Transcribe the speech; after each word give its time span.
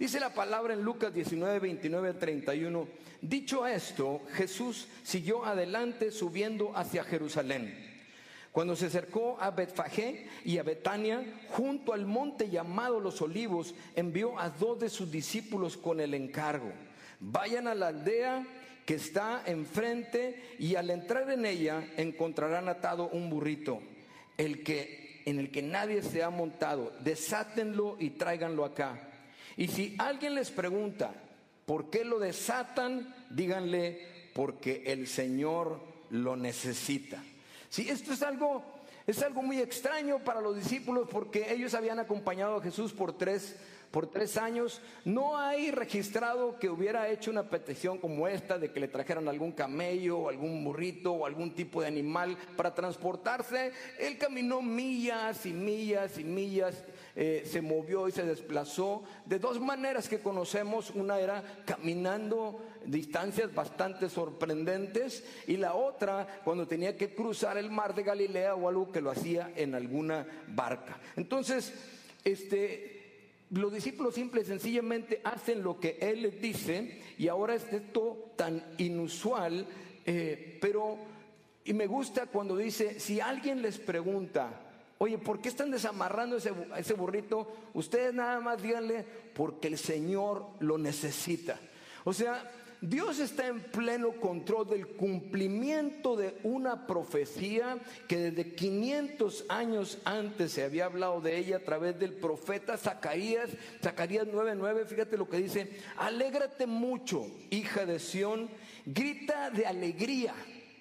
Dice 0.00 0.18
la 0.18 0.32
palabra 0.32 0.72
en 0.72 0.80
Lucas 0.80 1.12
19, 1.12 1.58
29 1.58 2.14
31. 2.14 2.88
Dicho 3.20 3.66
esto, 3.66 4.22
Jesús 4.32 4.88
siguió 5.02 5.44
adelante 5.44 6.10
subiendo 6.10 6.74
hacia 6.74 7.04
Jerusalén. 7.04 8.00
Cuando 8.50 8.76
se 8.76 8.86
acercó 8.86 9.36
a 9.38 9.50
Betfagé 9.50 10.26
y 10.42 10.56
a 10.56 10.62
Betania, 10.62 11.22
junto 11.50 11.92
al 11.92 12.06
monte 12.06 12.48
llamado 12.48 12.98
Los 12.98 13.20
Olivos, 13.20 13.74
envió 13.94 14.38
a 14.38 14.48
dos 14.48 14.80
de 14.80 14.88
sus 14.88 15.12
discípulos 15.12 15.76
con 15.76 16.00
el 16.00 16.14
encargo. 16.14 16.72
Vayan 17.20 17.68
a 17.68 17.74
la 17.74 17.88
aldea 17.88 18.46
que 18.86 18.94
está 18.94 19.42
enfrente 19.44 20.56
y 20.58 20.76
al 20.76 20.88
entrar 20.88 21.30
en 21.30 21.44
ella 21.44 21.86
encontrarán 21.98 22.70
atado 22.70 23.10
un 23.12 23.28
burrito, 23.28 23.82
el 24.38 24.62
que 24.64 25.20
en 25.26 25.38
el 25.38 25.50
que 25.50 25.60
nadie 25.60 26.00
se 26.00 26.22
ha 26.22 26.30
montado. 26.30 26.90
Desátenlo 27.00 27.98
y 28.00 28.08
tráiganlo 28.08 28.64
acá. 28.64 29.09
Y 29.60 29.68
si 29.68 29.94
alguien 29.98 30.34
les 30.36 30.50
pregunta, 30.50 31.12
¿por 31.66 31.90
qué 31.90 32.02
lo 32.02 32.18
desatan? 32.18 33.14
Díganle, 33.28 34.30
porque 34.32 34.84
el 34.86 35.06
Señor 35.06 35.78
lo 36.08 36.34
necesita. 36.34 37.22
Si 37.68 37.86
esto 37.86 38.14
es 38.14 38.22
algo, 38.22 38.64
es 39.06 39.20
algo 39.22 39.42
muy 39.42 39.58
extraño 39.58 40.20
para 40.20 40.40
los 40.40 40.56
discípulos 40.56 41.10
porque 41.12 41.52
ellos 41.52 41.74
habían 41.74 41.98
acompañado 41.98 42.56
a 42.56 42.62
Jesús 42.62 42.94
por 42.94 43.18
tres 43.18 43.54
por 43.90 44.06
tres 44.06 44.36
años, 44.36 44.80
no 45.04 45.36
hay 45.36 45.70
registrado 45.72 46.58
que 46.58 46.68
hubiera 46.68 47.08
hecho 47.08 47.30
una 47.30 47.50
petición 47.50 47.98
como 47.98 48.28
esta 48.28 48.58
de 48.58 48.72
que 48.72 48.78
le 48.78 48.88
trajeran 48.88 49.26
algún 49.26 49.52
camello 49.52 50.18
o 50.18 50.28
algún 50.28 50.62
burrito 50.64 51.12
o 51.12 51.26
algún 51.26 51.54
tipo 51.54 51.80
de 51.80 51.88
animal 51.88 52.36
para 52.56 52.72
transportarse. 52.72 53.72
Él 53.98 54.16
caminó 54.16 54.62
millas 54.62 55.44
y 55.44 55.52
millas 55.52 56.18
y 56.18 56.24
millas, 56.24 56.84
eh, 57.16 57.42
se 57.44 57.60
movió 57.60 58.08
y 58.08 58.12
se 58.12 58.24
desplazó 58.24 59.02
de 59.26 59.38
dos 59.38 59.60
maneras 59.60 60.08
que 60.08 60.20
conocemos. 60.20 60.90
Una 60.90 61.18
era 61.18 61.42
caminando 61.64 62.60
distancias 62.84 63.54
bastante 63.54 64.08
sorprendentes 64.08 65.24
y 65.46 65.56
la 65.56 65.74
otra 65.74 66.40
cuando 66.44 66.66
tenía 66.66 66.96
que 66.96 67.14
cruzar 67.14 67.58
el 67.58 67.70
mar 67.70 67.94
de 67.94 68.02
Galilea 68.02 68.54
o 68.54 68.68
algo 68.68 68.92
que 68.92 69.00
lo 69.00 69.10
hacía 69.10 69.52
en 69.56 69.74
alguna 69.74 70.26
barca. 70.48 70.98
Entonces, 71.16 71.72
este 72.24 72.98
los 73.50 73.72
discípulos 73.72 74.14
simple 74.14 74.42
y 74.42 74.44
sencillamente 74.44 75.20
hacen 75.24 75.64
lo 75.64 75.80
que 75.80 75.98
Él 76.00 76.22
les 76.22 76.40
dice 76.40 77.00
y 77.18 77.26
ahora 77.26 77.56
es 77.56 77.64
esto 77.72 78.32
tan 78.36 78.64
inusual, 78.78 79.66
eh, 80.06 80.56
pero 80.60 80.98
y 81.64 81.72
me 81.72 81.86
gusta 81.86 82.26
cuando 82.26 82.56
dice, 82.56 82.98
si 82.98 83.20
alguien 83.20 83.60
les 83.60 83.78
pregunta, 83.78 84.69
oye, 85.02 85.16
¿por 85.16 85.40
qué 85.40 85.48
están 85.48 85.70
desamarrando 85.70 86.36
ese, 86.36 86.52
ese 86.76 86.92
burrito? 86.92 87.50
Ustedes 87.72 88.12
nada 88.12 88.38
más 88.40 88.62
díganle, 88.62 89.02
porque 89.34 89.68
el 89.68 89.78
Señor 89.78 90.46
lo 90.60 90.76
necesita. 90.76 91.58
O 92.04 92.12
sea, 92.12 92.50
Dios 92.82 93.18
está 93.18 93.46
en 93.46 93.60
pleno 93.60 94.12
control 94.12 94.68
del 94.68 94.86
cumplimiento 94.88 96.16
de 96.16 96.38
una 96.42 96.86
profecía 96.86 97.78
que 98.08 98.30
desde 98.30 98.54
500 98.54 99.46
años 99.48 99.98
antes 100.04 100.52
se 100.52 100.64
había 100.64 100.84
hablado 100.84 101.22
de 101.22 101.38
ella 101.38 101.56
a 101.56 101.64
través 101.64 101.98
del 101.98 102.12
profeta 102.12 102.76
Zacarías, 102.76 103.48
Zacarías 103.82 104.26
9:9, 104.26 104.84
fíjate 104.86 105.16
lo 105.16 105.30
que 105.30 105.38
dice, 105.38 105.70
alégrate 105.96 106.66
mucho, 106.66 107.26
hija 107.48 107.86
de 107.86 107.98
Sión, 107.98 108.50
grita 108.84 109.50
de 109.50 109.66
alegría, 109.66 110.34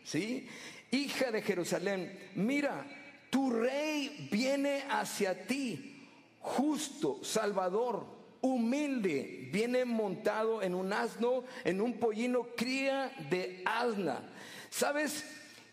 ¿sí? 0.03 0.45
Hija 0.91 1.31
de 1.31 1.41
Jerusalén, 1.41 2.17
mira, 2.35 2.85
tu 3.29 3.49
rey 3.49 4.27
viene 4.31 4.83
hacia 4.89 5.45
ti, 5.45 6.07
justo, 6.39 7.19
salvador 7.23 8.19
humilde, 8.41 9.49
viene 9.51 9.85
montado 9.85 10.61
en 10.61 10.73
un 10.73 10.93
asno, 10.93 11.43
en 11.63 11.81
un 11.81 11.99
pollino 11.99 12.47
cría 12.55 13.11
de 13.29 13.61
asna. 13.65 14.21
¿Sabes 14.69 15.25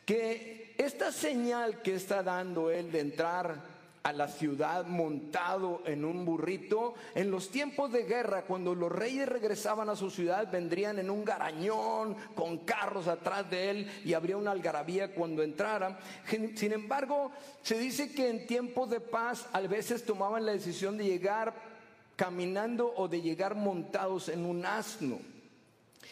que 0.05 0.75
esta 0.79 1.13
señal 1.13 1.83
que 1.83 1.95
está 1.95 2.23
dando 2.23 2.71
él 2.71 2.91
de 2.91 3.01
entrar 3.01 3.76
a 4.07 4.13
la 4.13 4.29
ciudad 4.29 4.87
montado 4.87 5.83
en 5.85 6.05
un 6.05 6.25
burrito. 6.25 6.95
En 7.17 7.29
los 7.29 7.51
tiempos 7.51 7.91
de 7.91 8.05
guerra, 8.05 8.43
cuando 8.43 8.73
los 8.73 8.93
reyes 8.93 9.29
regresaban 9.29 9.89
a 9.89 9.97
su 9.97 10.13
ciudad, 10.13 10.49
vendrían 10.49 11.01
en 11.01 11.11
un 11.11 11.25
garañón 11.25 12.15
con 12.37 12.59
carros 12.59 13.09
atrás 13.09 13.51
de 13.51 13.71
él 13.71 13.91
y 14.05 14.15
habría 14.15 14.37
una 14.37 14.53
algarabía 14.53 15.13
cuando 15.13 15.43
entraran. 15.43 15.99
Sin 16.55 16.73
embargo, 16.73 17.33
se 17.63 17.81
dice 17.81 18.13
que 18.13 18.31
en 18.31 18.47
tiempos 18.47 18.91
de 18.91 19.01
paz 19.01 19.49
a 19.53 19.61
veces 19.63 20.07
tomaban 20.07 20.47
la 20.47 20.53
decisión 20.53 20.97
de 20.97 21.07
llegar 21.07 21.53
caminando 22.15 22.95
o 22.97 23.09
de 23.09 23.21
llegar 23.21 23.57
montados 23.57 24.29
en 24.29 24.47
un 24.47 24.65
asno. 24.65 25.19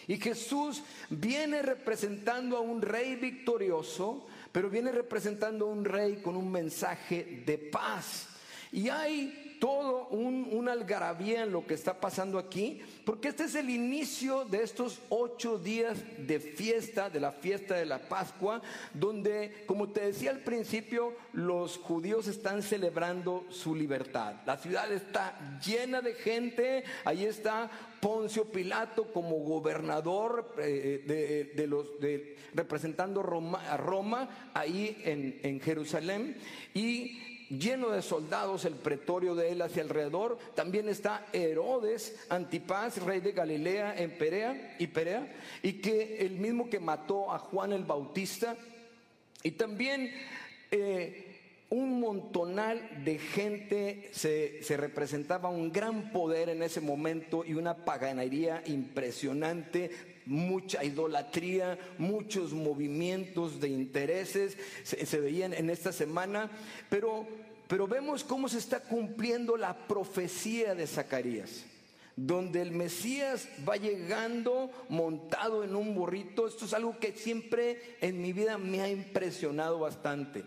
Y 0.08 0.16
Jesús 0.16 0.82
viene 1.10 1.62
representando 1.62 2.56
a 2.56 2.60
un 2.60 2.82
rey 2.82 3.14
victorioso, 3.14 4.26
pero 4.54 4.70
viene 4.70 4.92
representando 4.92 5.64
a 5.64 5.72
un 5.72 5.84
rey 5.84 6.22
con 6.22 6.36
un 6.36 6.48
mensaje 6.48 7.42
de 7.44 7.58
paz. 7.58 8.28
Y 8.70 8.88
hay 8.88 9.56
todo 9.58 10.06
un, 10.10 10.48
una 10.52 10.70
algarabía 10.70 11.42
en 11.42 11.50
lo 11.50 11.66
que 11.66 11.74
está 11.74 12.00
pasando 12.00 12.38
aquí, 12.38 12.80
porque 13.04 13.28
este 13.28 13.44
es 13.44 13.56
el 13.56 13.68
inicio 13.68 14.44
de 14.44 14.62
estos 14.62 15.00
ocho 15.08 15.58
días 15.58 15.98
de 16.18 16.38
fiesta, 16.38 17.10
de 17.10 17.18
la 17.18 17.32
fiesta 17.32 17.74
de 17.74 17.86
la 17.86 17.98
Pascua, 17.98 18.62
donde, 18.92 19.64
como 19.66 19.88
te 19.88 20.02
decía 20.06 20.30
al 20.30 20.44
principio, 20.44 21.14
los 21.32 21.76
judíos 21.78 22.28
están 22.28 22.62
celebrando 22.62 23.46
su 23.50 23.74
libertad. 23.74 24.36
La 24.46 24.56
ciudad 24.56 24.92
está 24.92 25.58
llena 25.66 26.00
de 26.00 26.14
gente, 26.14 26.84
ahí 27.04 27.24
está 27.24 27.70
Poncio 28.04 28.44
Pilato 28.44 29.10
como 29.14 29.38
gobernador 29.38 30.54
eh, 30.58 31.50
de, 31.56 31.66
los 31.66 31.98
de, 32.00 32.36
representando 32.52 33.22
Roma, 33.22 33.66
a 33.66 33.78
Roma 33.78 34.50
ahí 34.52 35.00
en, 35.06 35.58
Jerusalén 35.58 36.36
y 36.74 37.48
lleno 37.48 37.88
de 37.88 38.02
soldados 38.02 38.66
el 38.66 38.74
pretorio 38.74 39.34
de 39.34 39.52
él 39.52 39.62
hacia 39.62 39.82
alrededor. 39.82 40.36
También 40.54 40.90
está 40.90 41.28
Herodes 41.32 42.26
Antipas, 42.28 43.02
rey 43.02 43.20
de 43.20 43.32
Galilea 43.32 43.94
en 43.96 44.18
Perea 44.18 44.76
y 44.78 44.86
Perea, 44.88 45.34
y 45.62 45.80
que 45.80 46.26
el 46.26 46.32
mismo 46.32 46.68
que 46.68 46.80
mató 46.80 47.32
a 47.32 47.38
Juan 47.38 47.72
el 47.72 47.84
Bautista. 47.84 48.54
Y 49.42 49.52
también 49.52 50.12
eh, 50.70 51.33
un 51.70 52.00
montonal 52.00 53.04
de 53.04 53.18
gente 53.18 54.10
se, 54.12 54.62
se, 54.62 54.76
representaba 54.76 55.48
un 55.48 55.72
gran 55.72 56.12
poder 56.12 56.48
en 56.48 56.62
ese 56.62 56.80
momento 56.80 57.44
y 57.44 57.54
una 57.54 57.84
paganería 57.84 58.62
impresionante, 58.66 59.90
mucha 60.26 60.84
idolatría, 60.84 61.78
muchos 61.98 62.52
movimientos 62.52 63.60
de 63.60 63.68
intereses 63.68 64.56
se, 64.84 65.20
veían 65.20 65.52
en 65.52 65.70
esta 65.70 65.92
semana, 65.92 66.50
pero, 66.88 67.26
pero 67.66 67.88
vemos 67.88 68.24
cómo 68.24 68.48
se 68.48 68.58
está 68.58 68.80
cumpliendo 68.80 69.56
la 69.56 69.86
profecía 69.86 70.74
de 70.74 70.86
Zacarías 70.86 71.64
donde 72.16 72.62
el 72.62 72.70
Mesías 72.70 73.48
va 73.68 73.76
llegando 73.76 74.70
montado 74.88 75.64
en 75.64 75.74
un 75.74 75.96
burrito. 75.96 76.46
Esto 76.46 76.64
es 76.64 76.72
algo 76.72 76.96
que 77.00 77.10
siempre 77.10 77.96
en 78.00 78.22
mi 78.22 78.32
vida 78.32 78.56
me 78.56 78.80
ha 78.82 78.88
impresionado 78.88 79.80
bastante 79.80 80.44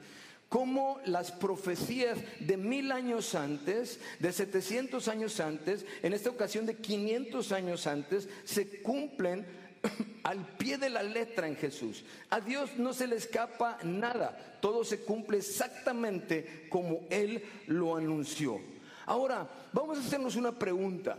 cómo 0.49 0.99
las 1.05 1.31
profecías 1.31 2.17
de 2.39 2.57
mil 2.57 2.91
años 2.91 3.35
antes, 3.35 3.99
de 4.19 4.31
700 4.31 5.07
años 5.07 5.39
antes, 5.39 5.85
en 6.03 6.13
esta 6.13 6.29
ocasión 6.29 6.65
de 6.65 6.75
500 6.75 7.51
años 7.51 7.87
antes, 7.87 8.29
se 8.45 8.81
cumplen 8.81 9.45
al 10.23 10.45
pie 10.57 10.77
de 10.77 10.89
la 10.89 11.03
letra 11.03 11.47
en 11.47 11.55
Jesús. 11.55 12.03
A 12.29 12.39
Dios 12.39 12.77
no 12.77 12.93
se 12.93 13.07
le 13.07 13.15
escapa 13.15 13.77
nada, 13.83 14.57
todo 14.61 14.83
se 14.83 15.01
cumple 15.01 15.37
exactamente 15.37 16.67
como 16.69 17.01
Él 17.09 17.43
lo 17.67 17.95
anunció. 17.95 18.59
Ahora, 19.05 19.47
vamos 19.73 19.97
a 19.97 20.01
hacernos 20.01 20.35
una 20.35 20.51
pregunta. 20.51 21.17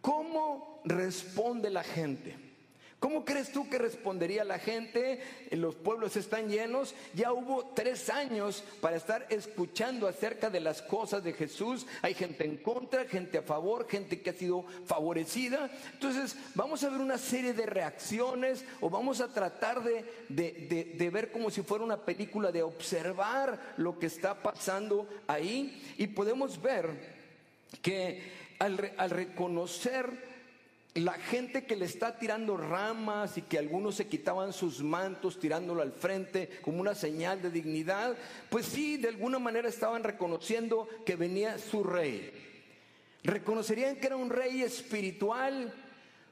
¿Cómo 0.00 0.80
responde 0.84 1.70
la 1.70 1.82
gente? 1.82 2.49
¿Cómo 3.00 3.24
crees 3.24 3.50
tú 3.50 3.66
que 3.70 3.78
respondería 3.78 4.44
la 4.44 4.58
gente? 4.58 5.20
Los 5.52 5.74
pueblos 5.74 6.16
están 6.16 6.50
llenos. 6.50 6.94
Ya 7.14 7.32
hubo 7.32 7.72
tres 7.74 8.10
años 8.10 8.62
para 8.82 8.96
estar 8.96 9.26
escuchando 9.30 10.06
acerca 10.06 10.50
de 10.50 10.60
las 10.60 10.82
cosas 10.82 11.24
de 11.24 11.32
Jesús. 11.32 11.86
Hay 12.02 12.12
gente 12.12 12.44
en 12.44 12.58
contra, 12.58 13.06
gente 13.06 13.38
a 13.38 13.42
favor, 13.42 13.88
gente 13.88 14.20
que 14.20 14.28
ha 14.28 14.34
sido 14.34 14.66
favorecida. 14.84 15.70
Entonces 15.94 16.36
vamos 16.54 16.84
a 16.84 16.90
ver 16.90 17.00
una 17.00 17.16
serie 17.16 17.54
de 17.54 17.64
reacciones 17.64 18.66
o 18.82 18.90
vamos 18.90 19.22
a 19.22 19.28
tratar 19.32 19.82
de, 19.82 21.10
ver 21.10 21.32
como 21.32 21.50
si 21.50 21.62
fuera 21.62 21.82
una 21.82 22.04
película, 22.04 22.52
de 22.52 22.62
observar 22.62 23.58
lo 23.78 23.98
que 23.98 24.06
está 24.06 24.42
pasando 24.42 25.08
ahí. 25.26 25.94
Y 25.96 26.08
podemos 26.08 26.60
ver 26.60 26.90
que 27.80 28.30
al, 28.58 28.92
al 28.98 29.08
reconocer 29.08 30.29
la 30.94 31.12
gente 31.12 31.64
que 31.64 31.76
le 31.76 31.84
está 31.84 32.18
tirando 32.18 32.56
ramas 32.56 33.38
y 33.38 33.42
que 33.42 33.58
algunos 33.58 33.94
se 33.94 34.08
quitaban 34.08 34.52
sus 34.52 34.82
mantos 34.82 35.38
tirándolo 35.38 35.82
al 35.82 35.92
frente 35.92 36.48
como 36.62 36.80
una 36.80 36.94
señal 36.94 37.40
de 37.40 37.50
dignidad, 37.50 38.16
pues 38.48 38.66
sí, 38.66 38.96
de 38.96 39.08
alguna 39.08 39.38
manera 39.38 39.68
estaban 39.68 40.02
reconociendo 40.02 40.88
que 41.06 41.16
venía 41.16 41.58
su 41.58 41.84
rey. 41.84 42.32
¿Reconocerían 43.22 43.96
que 43.96 44.06
era 44.08 44.16
un 44.16 44.30
rey 44.30 44.62
espiritual? 44.62 45.72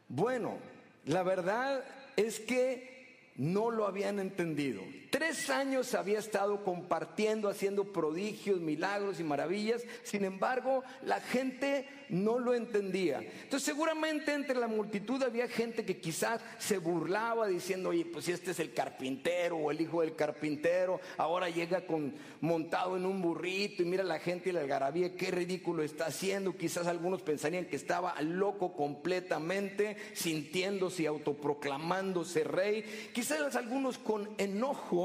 Bueno, 0.09 0.59
la 1.05 1.23
verdad 1.23 1.85
es 2.17 2.41
que 2.41 3.33
no 3.37 3.71
lo 3.71 3.87
habían 3.87 4.19
entendido. 4.19 4.83
Tres 5.11 5.49
años 5.49 5.95
había 5.95 6.19
estado 6.19 6.63
compartiendo, 6.65 7.49
haciendo 7.49 7.93
prodigios, 7.93 8.61
milagros 8.61 9.21
y 9.21 9.25
maravillas. 9.25 9.83
Sin 10.03 10.25
embargo, 10.25 10.83
la 11.03 11.21
gente 11.21 11.89
no 12.11 12.39
lo 12.39 12.55
entendía. 12.55 13.21
Entonces, 13.21 13.63
seguramente 13.63 14.35
entre 14.35 14.57
la 14.57 14.67
multitud 14.67 15.23
había 15.23 15.49
gente 15.49 15.85
que 15.85 15.99
quizás 15.99 16.43
se 16.59 16.79
burlaba 16.79 17.47
diciendo, 17.47 17.91
oye, 17.91 18.05
pues 18.05 18.27
si 18.27 18.33
este 18.33 18.51
es 18.51 18.61
el 18.61 18.75
carpintero 18.75 19.57
o 19.57 19.71
el 19.71 19.81
hijo 19.81 20.03
del 20.03 20.15
carpintero, 20.15 21.01
ahora 21.17 21.49
llega 21.49 21.87
con 21.87 22.15
montado 22.41 22.97
en 22.97 23.07
un 23.07 23.23
burrito 23.23 23.83
y 23.83 23.87
mira 23.87 24.05
la 24.05 24.19
gente 24.19 24.51
y 24.51 24.53
la 24.53 24.61
algarabía, 24.61 25.17
qué 25.17 25.31
ridículo 25.31 25.83
está 25.83 26.07
haciendo. 26.07 26.57
Quizás 26.57 26.87
algunos 26.87 27.23
pensarían 27.23 27.67
que 27.67 27.77
estaba 27.77 28.21
loco 28.21 28.75
completamente, 28.75 29.97
sintiéndose 30.13 31.05
y 31.05 31.07
autoproclamándose 31.07 32.45
rey. 32.45 33.11
Quizás 33.15 33.57
algunos 33.57 33.99
con 33.99 34.29
enojo 34.39 34.98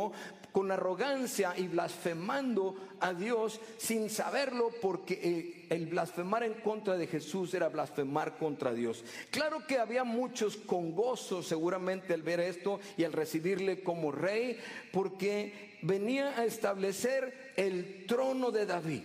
con 0.54 0.72
arrogancia 0.72 1.54
y 1.58 1.68
blasfemando 1.68 2.76
a 3.00 3.14
Dios 3.14 3.60
sin 3.78 4.10
saberlo 4.10 4.70
porque 4.82 5.66
el, 5.70 5.88
blasfemar 5.88 6.44
en 6.44 6.54
contra 6.54 6.96
de 6.96 7.08
Jesús 7.08 7.54
era 7.54 7.70
blasfemar 7.70 8.38
contra 8.38 8.72
Dios. 8.72 9.04
Claro 9.32 9.66
que 9.68 9.80
había 9.80 10.04
muchos 10.04 10.56
con 10.56 10.94
gozo 10.94 11.42
seguramente 11.42 12.14
al 12.14 12.22
ver 12.22 12.40
esto 12.40 12.80
y 12.98 13.04
al 13.04 13.14
recibirle 13.14 13.82
como 13.82 14.12
rey 14.12 14.60
porque 14.92 15.80
venía 15.82 16.38
a 16.38 16.46
establecer 16.46 17.54
el 17.58 18.06
trono 18.06 18.52
de 18.52 18.66
David. 18.66 19.02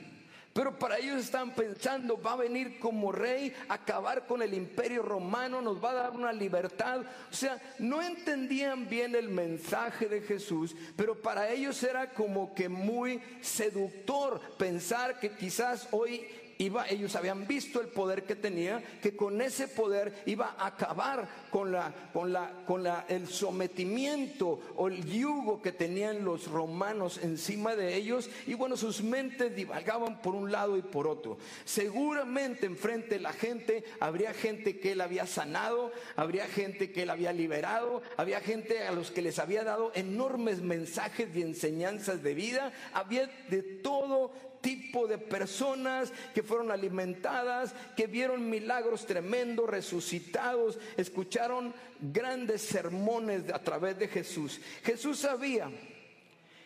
Pero 0.58 0.76
para 0.76 0.98
ellos 0.98 1.20
están 1.20 1.54
pensando, 1.54 2.20
va 2.20 2.32
a 2.32 2.36
venir 2.38 2.80
como 2.80 3.12
rey, 3.12 3.54
acabar 3.68 4.26
con 4.26 4.42
el 4.42 4.52
imperio 4.54 5.02
romano, 5.02 5.62
nos 5.62 5.82
va 5.82 5.92
a 5.92 5.94
dar 5.94 6.10
una 6.10 6.32
libertad. 6.32 7.02
O 7.30 7.32
sea, 7.32 7.62
no 7.78 8.02
entendían 8.02 8.88
bien 8.88 9.14
el 9.14 9.28
mensaje 9.28 10.08
de 10.08 10.20
Jesús, 10.20 10.74
pero 10.96 11.22
para 11.22 11.48
ellos 11.48 11.80
era 11.84 12.12
como 12.12 12.56
que 12.56 12.68
muy 12.68 13.22
seductor 13.40 14.40
pensar 14.58 15.20
que 15.20 15.30
quizás 15.30 15.86
hoy 15.92 16.26
ellos 16.58 17.14
habían 17.14 17.46
visto 17.46 17.80
el 17.80 17.88
poder 17.88 18.24
que 18.24 18.34
tenía, 18.34 18.82
que 19.00 19.16
con 19.16 19.40
ese 19.40 19.68
poder 19.68 20.22
iba 20.26 20.56
a 20.58 20.66
acabar 20.66 21.28
con 21.50 21.70
la, 21.70 21.94
con 22.12 22.32
la, 22.32 22.50
con 22.66 22.82
la, 22.82 23.06
el 23.08 23.28
sometimiento 23.28 24.60
o 24.76 24.88
el 24.88 25.04
yugo 25.04 25.62
que 25.62 25.72
tenían 25.72 26.24
los 26.24 26.48
romanos 26.48 27.20
encima 27.22 27.76
de 27.76 27.94
ellos. 27.94 28.28
Y 28.46 28.54
bueno, 28.54 28.76
sus 28.76 29.02
mentes 29.02 29.54
divagaban 29.54 30.20
por 30.20 30.34
un 30.34 30.50
lado 30.50 30.76
y 30.76 30.82
por 30.82 31.06
otro. 31.06 31.38
Seguramente 31.64 32.66
enfrente 32.66 33.16
de 33.16 33.20
la 33.20 33.32
gente 33.32 33.84
habría 34.00 34.34
gente 34.34 34.80
que 34.80 34.92
él 34.92 35.00
había 35.00 35.26
sanado, 35.26 35.92
habría 36.16 36.46
gente 36.46 36.90
que 36.90 37.02
él 37.02 37.10
había 37.10 37.32
liberado, 37.32 38.02
había 38.16 38.40
gente 38.40 38.82
a 38.82 38.92
los 38.92 39.10
que 39.10 39.22
les 39.22 39.38
había 39.38 39.64
dado 39.64 39.92
enormes 39.94 40.60
mensajes 40.60 41.28
y 41.34 41.42
enseñanzas 41.42 42.22
de 42.22 42.34
vida, 42.34 42.72
había 42.92 43.26
de 43.48 43.62
todo 43.62 44.32
tipo 44.60 45.06
de 45.06 45.18
personas 45.18 46.12
que 46.34 46.42
fueron 46.42 46.70
alimentadas, 46.70 47.74
que 47.96 48.06
vieron 48.06 48.48
milagros 48.48 49.06
tremendos, 49.06 49.68
resucitados, 49.68 50.78
escucharon 50.96 51.74
grandes 52.00 52.62
sermones 52.62 53.52
a 53.52 53.58
través 53.58 53.98
de 53.98 54.08
Jesús. 54.08 54.60
Jesús 54.82 55.18
sabía 55.18 55.70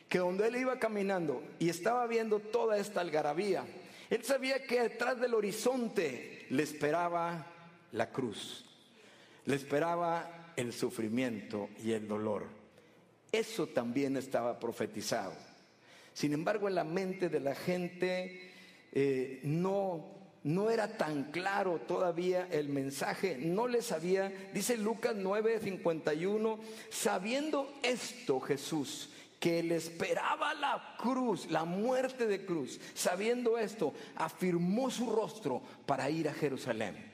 que 0.08 0.18
donde 0.18 0.48
él 0.48 0.56
iba 0.56 0.78
caminando 0.78 1.42
y 1.58 1.68
estaba 1.68 2.06
viendo 2.06 2.38
toda 2.38 2.78
esta 2.78 3.00
algarabía, 3.00 3.64
él 4.10 4.22
sabía 4.24 4.62
que 4.66 4.82
detrás 4.82 5.18
del 5.20 5.34
horizonte 5.34 6.46
le 6.50 6.62
esperaba 6.62 7.46
la 7.92 8.10
cruz, 8.10 8.64
le 9.46 9.56
esperaba 9.56 10.52
el 10.56 10.72
sufrimiento 10.72 11.70
y 11.82 11.92
el 11.92 12.06
dolor. 12.06 12.44
Eso 13.30 13.66
también 13.68 14.18
estaba 14.18 14.60
profetizado. 14.60 15.51
Sin 16.14 16.32
embargo, 16.32 16.68
en 16.68 16.74
la 16.74 16.84
mente 16.84 17.28
de 17.28 17.40
la 17.40 17.54
gente 17.54 18.50
eh, 18.92 19.40
no, 19.44 20.04
no 20.44 20.70
era 20.70 20.96
tan 20.96 21.30
claro 21.30 21.80
todavía 21.86 22.48
el 22.50 22.68
mensaje, 22.68 23.38
no 23.38 23.68
les 23.68 23.86
sabía, 23.86 24.32
dice 24.52 24.76
Lucas 24.76 25.16
9:51, 25.16 26.58
sabiendo 26.90 27.72
esto 27.82 28.40
Jesús, 28.40 29.10
que 29.40 29.62
le 29.62 29.76
esperaba 29.76 30.54
la 30.54 30.96
cruz, 30.98 31.50
la 31.50 31.64
muerte 31.64 32.26
de 32.26 32.44
cruz, 32.44 32.78
sabiendo 32.94 33.58
esto, 33.58 33.92
afirmó 34.14 34.90
su 34.90 35.10
rostro 35.10 35.62
para 35.84 36.08
ir 36.10 36.28
a 36.28 36.34
Jerusalén. 36.34 37.11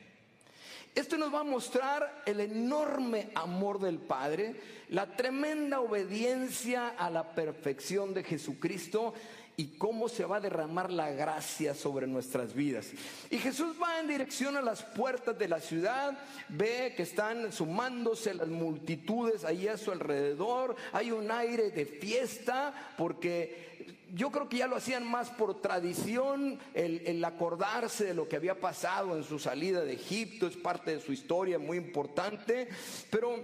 Esto 0.94 1.16
nos 1.16 1.32
va 1.32 1.40
a 1.40 1.44
mostrar 1.44 2.22
el 2.26 2.40
enorme 2.40 3.30
amor 3.34 3.78
del 3.78 3.98
Padre, 3.98 4.56
la 4.88 5.06
tremenda 5.16 5.80
obediencia 5.80 6.88
a 6.88 7.10
la 7.10 7.34
perfección 7.34 8.14
de 8.14 8.24
Jesucristo 8.24 9.14
y 9.58 9.76
cómo 9.76 10.08
se 10.08 10.24
va 10.24 10.36
a 10.36 10.40
derramar 10.40 10.92
la 10.92 11.10
gracia 11.10 11.74
sobre 11.74 12.06
nuestras 12.06 12.54
vidas. 12.54 12.92
Y 13.28 13.38
Jesús 13.38 13.74
va 13.82 13.98
en 13.98 14.06
dirección 14.06 14.56
a 14.56 14.62
las 14.62 14.84
puertas 14.84 15.36
de 15.36 15.48
la 15.48 15.60
ciudad, 15.60 16.16
ve 16.48 16.94
que 16.96 17.02
están 17.02 17.52
sumándose 17.52 18.34
las 18.34 18.46
multitudes 18.46 19.44
ahí 19.44 19.66
a 19.66 19.76
su 19.76 19.90
alrededor, 19.90 20.76
hay 20.92 21.10
un 21.10 21.32
aire 21.32 21.70
de 21.70 21.86
fiesta 21.86 22.94
porque 22.96 23.77
yo 24.14 24.30
creo 24.30 24.48
que 24.48 24.58
ya 24.58 24.66
lo 24.66 24.76
hacían 24.76 25.06
más 25.06 25.30
por 25.30 25.60
tradición, 25.60 26.58
el, 26.74 27.24
acordarse 27.24 28.04
de 28.04 28.14
lo 28.14 28.28
que 28.28 28.36
había 28.36 28.60
pasado 28.60 29.16
en 29.16 29.24
su 29.24 29.38
salida 29.38 29.80
de 29.82 29.94
Egipto, 29.94 30.46
es 30.46 30.56
parte 30.56 30.94
de 30.94 31.00
su 31.00 31.12
historia 31.12 31.58
muy 31.58 31.76
importante, 31.76 32.68
pero 33.10 33.36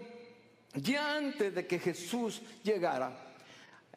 ya 0.74 1.16
antes 1.16 1.54
de 1.54 1.66
que 1.66 1.78
Jesús 1.78 2.42
llegara, 2.62 3.12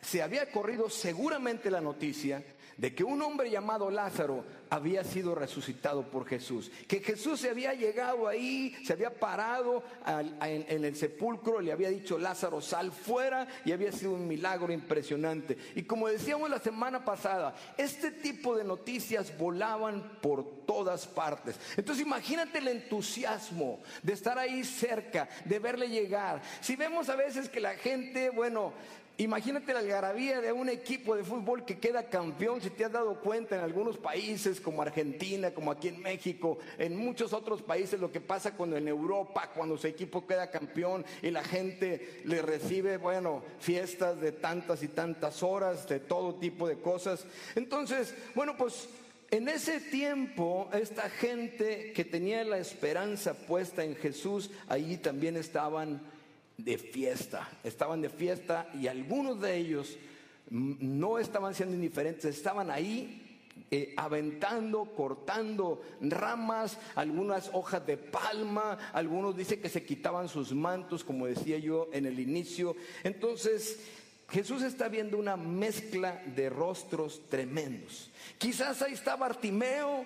se 0.01 0.21
había 0.21 0.51
corrido 0.51 0.89
seguramente 0.89 1.71
la 1.71 1.81
noticia 1.81 2.43
de 2.77 2.93
que 2.93 3.03
un 3.03 3.21
hombre 3.21 3.49
llamado 3.49 3.89
Lázaro 3.89 4.45
había 4.69 5.03
sido 5.03 5.35
resucitado 5.35 6.03
por 6.03 6.25
Jesús, 6.25 6.71
que 6.87 6.99
Jesús 6.99 7.39
se 7.39 7.49
había 7.49 7.73
llegado 7.73 8.27
ahí, 8.27 8.75
se 8.83 8.93
había 8.93 9.13
parado 9.13 9.83
en, 10.05 10.85
el 10.85 10.95
sepulcro, 10.95 11.61
le 11.61 11.71
había 11.71 11.89
dicho 11.89 12.17
Lázaro, 12.17 12.61
sal 12.61 12.91
fuera 12.91 13.47
y 13.65 13.71
había 13.71 13.91
sido 13.91 14.13
un 14.13 14.27
milagro 14.27 14.71
impresionante. 14.73 15.57
Y 15.75 15.83
como 15.83 16.07
decíamos 16.07 16.49
la 16.49 16.59
semana 16.59 17.03
pasada, 17.03 17.55
este 17.77 18.11
tipo 18.11 18.55
de 18.55 18.63
noticias 18.63 19.37
volaban 19.37 20.19
por 20.21 20.65
todas 20.65 21.07
partes. 21.07 21.59
Entonces 21.75 22.05
imagínate 22.05 22.59
el 22.59 22.67
entusiasmo 22.67 23.79
de 24.03 24.13
estar 24.13 24.37
ahí 24.37 24.63
cerca, 24.63 25.29
de 25.45 25.59
verle 25.59 25.89
llegar. 25.89 26.41
Si 26.61 26.75
vemos 26.75 27.09
a 27.09 27.15
veces 27.15 27.49
que 27.49 27.59
la 27.59 27.75
gente, 27.75 28.29
bueno, 28.29 28.73
Imagínate 29.19 29.73
la 29.73 29.79
algarabía 29.79 30.41
de 30.41 30.51
un 30.51 30.69
equipo 30.69 31.15
de 31.15 31.23
fútbol 31.23 31.65
que 31.65 31.79
queda 31.79 32.07
campeón, 32.07 32.61
si 32.61 32.69
te 32.69 32.85
has 32.85 32.91
dado 32.91 33.19
cuenta 33.19 33.55
en 33.55 33.63
algunos 33.63 33.97
países 33.97 34.61
como 34.61 34.83
Argentina, 34.83 35.51
como 35.55 35.71
aquí 35.71 35.87
en 35.87 35.99
México, 35.99 36.59
en 36.77 36.95
muchos 36.95 37.33
otros 37.33 37.63
países 37.63 37.99
lo 37.99 38.11
que 38.11 38.21
pasa 38.21 38.53
cuando 38.55 38.77
en 38.77 38.87
Europa, 38.87 39.49
cuando 39.55 39.75
su 39.75 39.87
equipo 39.87 40.27
queda 40.27 40.51
campeón 40.51 41.03
y 41.23 41.31
la 41.31 41.43
gente 41.43 42.21
le 42.25 42.43
recibe, 42.43 42.97
bueno, 42.97 43.43
fiestas 43.59 44.21
de 44.21 44.33
tantas 44.33 44.83
y 44.83 44.87
tantas 44.87 45.41
horas, 45.41 45.89
de 45.89 45.99
todo 45.99 46.35
tipo 46.35 46.67
de 46.67 46.77
cosas. 46.77 47.25
Entonces, 47.55 48.13
bueno, 48.35 48.55
pues 48.55 48.87
en 49.31 49.49
ese 49.49 49.81
tiempo, 49.81 50.69
esta 50.73 51.09
gente 51.09 51.91
que 51.91 52.05
tenía 52.05 52.43
la 52.43 52.59
esperanza 52.59 53.33
puesta 53.33 53.83
en 53.83 53.95
Jesús, 53.95 54.51
allí 54.69 54.97
también 54.97 55.37
estaban 55.37 56.01
de 56.57 56.77
fiesta, 56.77 57.47
estaban 57.63 58.01
de 58.01 58.09
fiesta 58.09 58.69
y 58.73 58.87
algunos 58.87 59.39
de 59.39 59.55
ellos 59.55 59.97
no 60.49 61.19
estaban 61.19 61.53
siendo 61.53 61.75
indiferentes, 61.75 62.35
estaban 62.35 62.71
ahí 62.71 63.23
eh, 63.69 63.93
aventando, 63.97 64.85
cortando 64.85 65.81
ramas, 65.99 66.77
algunas 66.95 67.49
hojas 67.53 67.85
de 67.85 67.97
palma, 67.97 68.77
algunos 68.93 69.35
dicen 69.35 69.61
que 69.61 69.69
se 69.69 69.85
quitaban 69.85 70.29
sus 70.29 70.53
mantos, 70.53 71.03
como 71.03 71.27
decía 71.27 71.57
yo 71.57 71.89
en 71.91 72.05
el 72.05 72.19
inicio. 72.19 72.75
Entonces, 73.03 73.79
Jesús 74.29 74.61
está 74.61 74.87
viendo 74.87 75.17
una 75.17 75.37
mezcla 75.37 76.21
de 76.35 76.49
rostros 76.49 77.21
tremendos. 77.29 78.09
Quizás 78.37 78.81
ahí 78.81 78.93
está 78.93 79.15
Bartimeo, 79.15 80.05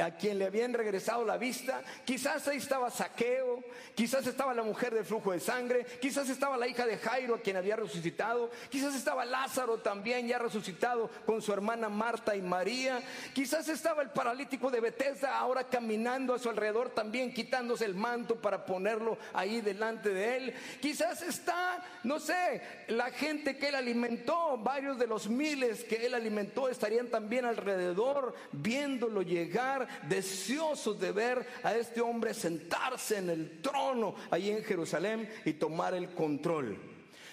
a 0.00 0.16
quien 0.16 0.38
le 0.38 0.46
habían 0.46 0.72
regresado 0.72 1.24
la 1.24 1.36
vista. 1.36 1.82
Quizás 2.04 2.46
ahí 2.48 2.58
estaba 2.58 2.90
Saqueo, 2.90 3.62
quizás 3.94 4.26
estaba 4.26 4.54
la 4.54 4.62
mujer 4.62 4.94
del 4.94 5.04
flujo 5.04 5.32
de 5.32 5.40
sangre, 5.40 5.84
quizás 6.00 6.28
estaba 6.28 6.56
la 6.56 6.68
hija 6.68 6.86
de 6.86 6.98
Jairo, 6.98 7.34
a 7.34 7.40
quien 7.40 7.56
había 7.56 7.76
resucitado, 7.76 8.50
quizás 8.68 8.94
estaba 8.94 9.24
Lázaro 9.24 9.78
también 9.78 10.26
ya 10.26 10.38
resucitado 10.38 11.10
con 11.26 11.42
su 11.42 11.52
hermana 11.52 11.88
Marta 11.88 12.34
y 12.36 12.42
María, 12.42 13.00
quizás 13.34 13.68
estaba 13.68 14.02
el 14.02 14.10
paralítico 14.10 14.70
de 14.70 14.80
Bethesda 14.80 15.38
ahora 15.38 15.64
caminando 15.64 16.34
a 16.34 16.38
su 16.38 16.48
alrededor 16.48 16.90
también 16.90 17.32
quitándose 17.32 17.84
el 17.84 17.94
manto 17.94 18.36
para 18.36 18.64
ponerlo 18.64 19.18
ahí 19.32 19.60
delante 19.60 20.10
de 20.10 20.36
él. 20.36 20.54
Quizás 20.80 21.22
está, 21.22 21.82
no 22.04 22.18
sé, 22.18 22.62
la 22.88 23.10
gente 23.10 23.56
que 23.56 23.68
él 23.68 23.74
alimentó, 23.74 24.58
varios 24.58 24.98
de 24.98 25.06
los 25.06 25.28
miles 25.28 25.84
que 25.84 26.06
él 26.06 26.14
alimentó 26.14 26.68
estarían 26.68 27.08
también 27.08 27.44
alrededor 27.44 28.34
viéndolo 28.52 29.22
llegar 29.22 29.88
deseosos 30.08 31.00
de 31.00 31.12
ver 31.12 31.46
a 31.62 31.74
este 31.74 32.00
hombre 32.00 32.34
sentarse 32.34 33.18
en 33.18 33.30
el 33.30 33.60
trono 33.60 34.14
ahí 34.30 34.50
en 34.50 34.64
Jerusalén 34.64 35.28
y 35.44 35.54
tomar 35.54 35.94
el 35.94 36.10
control. 36.10 36.78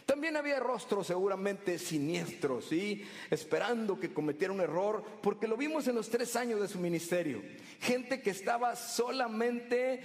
También 0.08 0.38
había 0.38 0.62
rostros 0.62 1.08
seguramente 1.08 1.78
siniestros, 1.78 2.70
¿sí? 2.70 3.06
esperando 3.30 4.00
que 4.00 4.14
cometiera 4.14 4.54
un 4.54 4.62
error, 4.62 5.04
porque 5.22 5.50
lo 5.50 5.58
vimos 5.58 5.86
en 5.90 5.96
los 5.96 6.10
tres 6.10 6.38
años 6.38 6.62
de 6.62 6.70
su 6.70 6.80
ministerio. 6.80 7.42
Gente 7.82 8.22
que 8.22 8.30
estaba 8.30 8.78
solamente 8.78 10.02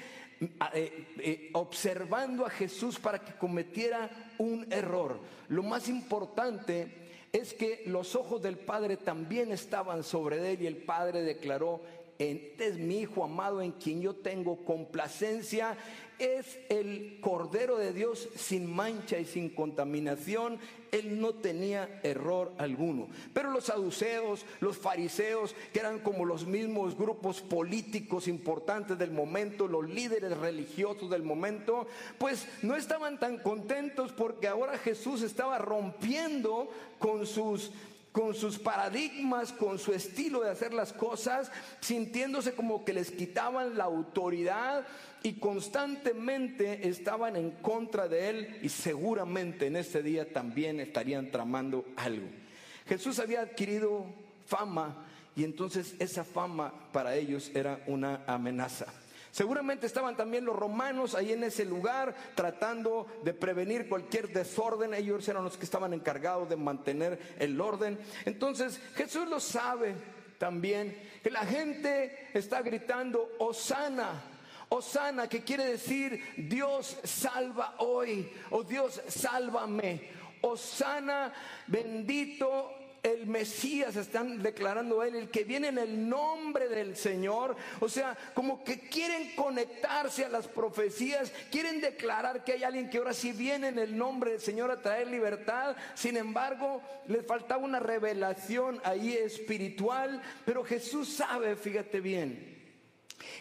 eh, 0.74 1.06
eh, 1.18 1.50
observando 1.52 2.44
a 2.44 2.50
Jesús 2.50 2.98
para 2.98 3.20
que 3.20 3.34
cometiera 3.34 4.10
un 4.38 4.66
error. 4.72 5.20
Lo 5.48 5.62
más 5.62 5.88
importante 5.88 7.02
es 7.32 7.54
que 7.54 7.84
los 7.86 8.16
ojos 8.16 8.42
del 8.42 8.58
Padre 8.58 8.96
también 8.96 9.52
estaban 9.52 10.02
sobre 10.02 10.52
él 10.52 10.62
y 10.62 10.66
el 10.66 10.78
Padre 10.78 11.22
declaró, 11.22 11.80
este 12.30 12.68
es 12.68 12.78
mi 12.78 13.00
Hijo 13.00 13.24
amado 13.24 13.62
en 13.62 13.72
quien 13.72 14.00
yo 14.00 14.14
tengo 14.14 14.64
complacencia 14.64 15.76
es 16.22 16.60
el 16.68 17.18
Cordero 17.20 17.76
de 17.76 17.92
Dios 17.92 18.28
sin 18.36 18.72
mancha 18.72 19.18
y 19.18 19.24
sin 19.24 19.50
contaminación. 19.50 20.58
Él 20.92 21.20
no 21.20 21.32
tenía 21.32 22.00
error 22.04 22.52
alguno. 22.58 23.08
Pero 23.32 23.50
los 23.50 23.64
saduceos, 23.64 24.44
los 24.60 24.76
fariseos, 24.76 25.56
que 25.72 25.80
eran 25.80 25.98
como 25.98 26.24
los 26.24 26.46
mismos 26.46 26.96
grupos 26.96 27.40
políticos 27.40 28.28
importantes 28.28 28.98
del 28.98 29.10
momento, 29.10 29.66
los 29.66 29.88
líderes 29.88 30.36
religiosos 30.36 31.10
del 31.10 31.24
momento, 31.24 31.88
pues 32.18 32.46
no 32.62 32.76
estaban 32.76 33.18
tan 33.18 33.38
contentos 33.38 34.12
porque 34.12 34.46
ahora 34.46 34.78
Jesús 34.78 35.22
estaba 35.22 35.58
rompiendo 35.58 36.70
con 36.98 37.26
sus 37.26 37.72
con 38.12 38.34
sus 38.34 38.58
paradigmas, 38.58 39.52
con 39.52 39.78
su 39.78 39.92
estilo 39.92 40.42
de 40.42 40.50
hacer 40.50 40.74
las 40.74 40.92
cosas, 40.92 41.50
sintiéndose 41.80 42.52
como 42.52 42.84
que 42.84 42.92
les 42.92 43.10
quitaban 43.10 43.76
la 43.76 43.84
autoridad 43.84 44.86
y 45.22 45.34
constantemente 45.34 46.88
estaban 46.88 47.36
en 47.36 47.50
contra 47.50 48.08
de 48.08 48.28
él 48.28 48.58
y 48.62 48.68
seguramente 48.68 49.66
en 49.66 49.76
ese 49.76 50.02
día 50.02 50.30
también 50.30 50.78
estarían 50.78 51.30
tramando 51.30 51.86
algo. 51.96 52.28
Jesús 52.86 53.18
había 53.18 53.40
adquirido 53.40 54.04
fama 54.46 55.06
y 55.34 55.44
entonces 55.44 55.94
esa 55.98 56.24
fama 56.24 56.72
para 56.92 57.16
ellos 57.16 57.50
era 57.54 57.82
una 57.86 58.22
amenaza. 58.26 58.86
Seguramente 59.32 59.86
estaban 59.86 60.14
también 60.14 60.44
los 60.44 60.54
romanos 60.54 61.14
ahí 61.14 61.32
en 61.32 61.42
ese 61.42 61.64
lugar 61.64 62.14
tratando 62.34 63.06
de 63.24 63.32
prevenir 63.32 63.88
cualquier 63.88 64.28
desorden. 64.28 64.92
Ellos 64.92 65.26
eran 65.26 65.42
los 65.42 65.56
que 65.56 65.64
estaban 65.64 65.94
encargados 65.94 66.50
de 66.50 66.56
mantener 66.56 67.18
el 67.38 67.58
orden. 67.58 67.98
Entonces 68.26 68.78
Jesús 68.94 69.26
lo 69.26 69.40
sabe 69.40 69.94
también, 70.36 70.94
que 71.22 71.30
la 71.30 71.46
gente 71.46 72.28
está 72.34 72.60
gritando, 72.60 73.30
Osana. 73.38 74.22
Osana, 74.68 75.28
que 75.28 75.42
quiere 75.42 75.64
decir 75.64 76.22
Dios 76.36 76.98
salva 77.02 77.76
hoy, 77.78 78.30
o 78.50 78.62
Dios 78.62 79.00
sálvame. 79.08 80.10
Osana, 80.42 81.32
bendito 81.68 82.81
el 83.02 83.26
Mesías, 83.26 83.96
están 83.96 84.42
declarando 84.42 85.02
él, 85.02 85.16
el 85.16 85.30
que 85.30 85.42
viene 85.42 85.68
en 85.68 85.78
el 85.78 86.08
nombre 86.08 86.68
del 86.68 86.96
Señor. 86.96 87.56
O 87.80 87.88
sea, 87.88 88.16
como 88.32 88.62
que 88.62 88.80
quieren 88.88 89.34
conectarse 89.34 90.24
a 90.24 90.28
las 90.28 90.46
profecías, 90.46 91.32
quieren 91.50 91.80
declarar 91.80 92.44
que 92.44 92.52
hay 92.52 92.62
alguien 92.62 92.88
que 92.88 92.98
ahora 92.98 93.12
sí 93.12 93.32
viene 93.32 93.68
en 93.68 93.78
el 93.78 93.96
nombre 93.96 94.32
del 94.32 94.40
Señor 94.40 94.70
a 94.70 94.80
traer 94.80 95.08
libertad. 95.08 95.76
Sin 95.94 96.16
embargo, 96.16 96.80
les 97.08 97.26
faltaba 97.26 97.64
una 97.64 97.80
revelación 97.80 98.80
ahí 98.84 99.12
espiritual, 99.14 100.22
pero 100.44 100.62
Jesús 100.62 101.08
sabe, 101.08 101.56
fíjate 101.56 102.00
bien. 102.00 102.52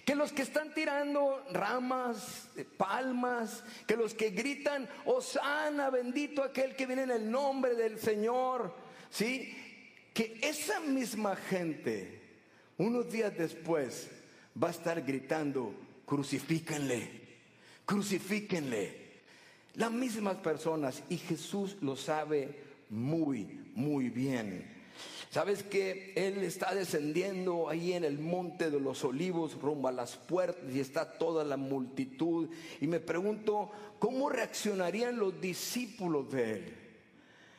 Que 0.05 0.15
los 0.15 0.31
que 0.31 0.41
están 0.41 0.73
tirando 0.73 1.43
ramas, 1.51 2.47
palmas, 2.77 3.63
que 3.85 3.95
los 3.95 4.13
que 4.13 4.31
gritan, 4.31 4.87
Osana, 5.05 5.89
bendito 5.89 6.43
aquel 6.43 6.75
que 6.75 6.85
viene 6.87 7.03
en 7.03 7.11
el 7.11 7.29
nombre 7.29 7.75
del 7.75 7.99
Señor, 7.99 8.73
¿sí? 9.11 9.53
Que 10.13 10.39
esa 10.41 10.79
misma 10.79 11.35
gente, 11.35 12.19
unos 12.77 13.11
días 13.11 13.37
después, 13.37 14.09
va 14.61 14.69
a 14.69 14.71
estar 14.71 15.01
gritando, 15.03 15.73
crucifíquenle, 16.05 17.07
crucifíquenle. 17.85 19.01
Las 19.75 19.91
mismas 19.91 20.37
personas, 20.37 21.03
y 21.07 21.17
Jesús 21.17 21.77
lo 21.81 21.95
sabe 21.95 22.49
muy, 22.89 23.59
muy 23.75 24.09
bien. 24.09 24.81
Sabes 25.29 25.63
que 25.63 26.11
Él 26.17 26.43
está 26.43 26.75
descendiendo 26.75 27.69
ahí 27.69 27.93
en 27.93 28.03
el 28.03 28.19
monte 28.19 28.69
de 28.69 28.81
los 28.81 29.05
olivos 29.05 29.57
rumbo 29.61 29.87
a 29.87 29.93
las 29.93 30.17
puertas 30.17 30.75
y 30.75 30.81
está 30.81 31.17
toda 31.17 31.45
la 31.45 31.55
multitud. 31.55 32.49
Y 32.81 32.87
me 32.87 32.99
pregunto, 32.99 33.71
¿cómo 33.97 34.29
reaccionarían 34.29 35.17
los 35.17 35.39
discípulos 35.39 36.29
de 36.33 36.51
Él? 36.51 36.80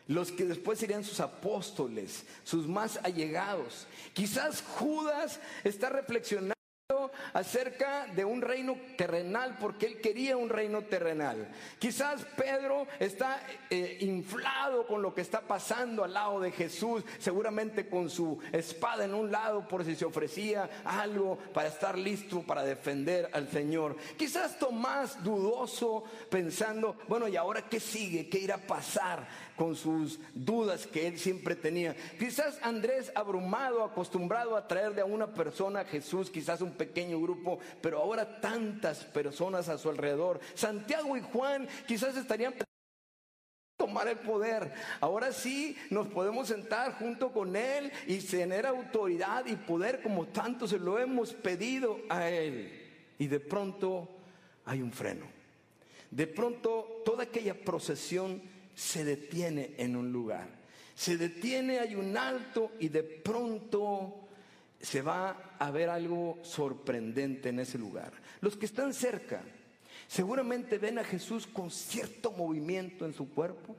Los 0.08 0.32
que 0.32 0.44
después 0.44 0.78
serían 0.78 1.04
sus 1.04 1.20
apóstoles, 1.20 2.24
sus 2.44 2.66
más 2.66 2.98
allegados. 3.02 3.86
Quizás 4.12 4.62
Judas 4.62 5.40
está 5.64 5.88
reflexionando 5.88 6.52
acerca 7.32 8.06
de 8.06 8.24
un 8.24 8.42
reino 8.42 8.76
terrenal 8.96 9.56
porque 9.60 9.86
él 9.86 10.00
quería 10.00 10.36
un 10.36 10.48
reino 10.48 10.82
terrenal. 10.82 11.48
Quizás 11.78 12.24
Pedro 12.36 12.86
está 12.98 13.42
eh, 13.70 13.98
inflado 14.00 14.86
con 14.86 15.02
lo 15.02 15.14
que 15.14 15.20
está 15.20 15.40
pasando 15.40 16.04
al 16.04 16.14
lado 16.14 16.40
de 16.40 16.50
Jesús, 16.50 17.04
seguramente 17.18 17.88
con 17.88 18.10
su 18.10 18.38
espada 18.52 19.04
en 19.04 19.14
un 19.14 19.30
lado 19.30 19.66
por 19.66 19.84
si 19.84 19.94
se 19.94 20.04
ofrecía 20.04 20.68
algo 20.84 21.38
para 21.52 21.68
estar 21.68 21.96
listo 21.96 22.42
para 22.42 22.62
defender 22.62 23.30
al 23.32 23.48
Señor. 23.48 23.96
Quizás 24.16 24.58
Tomás 24.58 25.22
dudoso 25.22 26.04
pensando, 26.30 26.96
bueno, 27.08 27.28
¿y 27.28 27.36
ahora 27.36 27.62
qué 27.68 27.80
sigue? 27.80 28.28
¿Qué 28.28 28.38
irá 28.38 28.56
a 28.56 28.66
pasar 28.66 29.26
con 29.62 29.76
sus 29.76 30.18
dudas 30.34 30.88
que 30.88 31.06
él 31.06 31.20
siempre 31.20 31.54
tenía? 31.54 31.94
Quizás 32.18 32.58
Andrés 32.62 33.12
abrumado, 33.14 33.84
acostumbrado 33.84 34.56
a 34.56 34.66
traerle 34.66 35.02
a 35.02 35.04
una 35.04 35.32
persona 35.32 35.80
a 35.80 35.84
Jesús, 35.84 36.30
quizás 36.30 36.62
un 36.62 36.72
pequeño 36.72 37.20
grupo, 37.20 37.60
pero 37.80 38.00
ahora 38.00 38.40
tantas 38.40 39.04
personas 39.04 39.68
a 39.68 39.78
su 39.78 39.88
alrededor. 39.88 40.40
Santiago 40.54 41.16
y 41.16 41.20
Juan 41.20 41.68
quizás 41.86 42.16
estarían 42.16 42.54
tomar 43.76 44.08
el 44.08 44.18
poder. 44.18 44.72
Ahora 45.00 45.30
sí 45.30 45.76
nos 45.90 46.08
podemos 46.08 46.48
sentar 46.48 46.94
junto 46.94 47.30
con 47.32 47.54
Él 47.54 47.92
y 48.08 48.18
tener 48.18 48.66
autoridad 48.66 49.46
y 49.46 49.54
poder 49.54 50.02
como 50.02 50.26
tanto 50.26 50.66
se 50.66 50.80
lo 50.80 50.98
hemos 50.98 51.34
pedido 51.34 52.00
a 52.08 52.28
Él. 52.28 53.14
Y 53.16 53.28
de 53.28 53.38
pronto 53.38 54.08
hay 54.64 54.82
un 54.82 54.90
freno. 54.90 55.26
De 56.10 56.26
pronto 56.26 57.00
toda 57.04 57.22
aquella 57.22 57.54
procesión 57.54 58.51
se 58.74 59.04
detiene 59.04 59.74
en 59.78 59.96
un 59.96 60.12
lugar. 60.12 60.48
Se 60.94 61.16
detiene, 61.16 61.78
hay 61.78 61.94
un 61.94 62.16
alto 62.16 62.72
y 62.78 62.88
de 62.88 63.02
pronto 63.02 64.28
se 64.80 65.00
va 65.00 65.54
a 65.58 65.70
ver 65.70 65.88
algo 65.88 66.38
sorprendente 66.42 67.48
en 67.48 67.60
ese 67.60 67.78
lugar. 67.78 68.12
Los 68.40 68.56
que 68.56 68.66
están 68.66 68.92
cerca 68.92 69.42
seguramente 70.08 70.78
ven 70.78 70.98
a 70.98 71.04
Jesús 71.04 71.46
con 71.46 71.70
cierto 71.70 72.32
movimiento 72.32 73.06
en 73.06 73.14
su 73.14 73.30
cuerpo. 73.30 73.76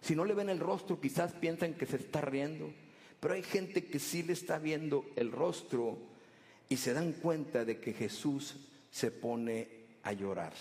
Si 0.00 0.14
no 0.14 0.24
le 0.24 0.34
ven 0.34 0.50
el 0.50 0.60
rostro, 0.60 1.00
quizás 1.00 1.32
piensan 1.32 1.74
que 1.74 1.86
se 1.86 1.96
está 1.96 2.20
riendo. 2.20 2.72
Pero 3.20 3.34
hay 3.34 3.42
gente 3.42 3.86
que 3.86 3.98
sí 3.98 4.22
le 4.22 4.34
está 4.34 4.58
viendo 4.58 5.06
el 5.16 5.32
rostro 5.32 5.98
y 6.68 6.76
se 6.76 6.92
dan 6.92 7.12
cuenta 7.12 7.64
de 7.64 7.80
que 7.80 7.94
Jesús 7.94 8.56
se 8.90 9.10
pone 9.10 9.68
a 10.02 10.12
llorar. 10.12 10.52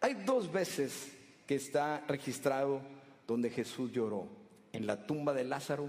Hay 0.00 0.14
dos 0.24 0.50
veces 0.50 1.08
que 1.50 1.56
está 1.56 2.04
registrado 2.06 2.80
donde 3.26 3.50
Jesús 3.50 3.90
lloró. 3.90 4.28
En 4.72 4.86
la 4.86 5.04
tumba 5.04 5.34
de 5.34 5.42
Lázaro, 5.42 5.88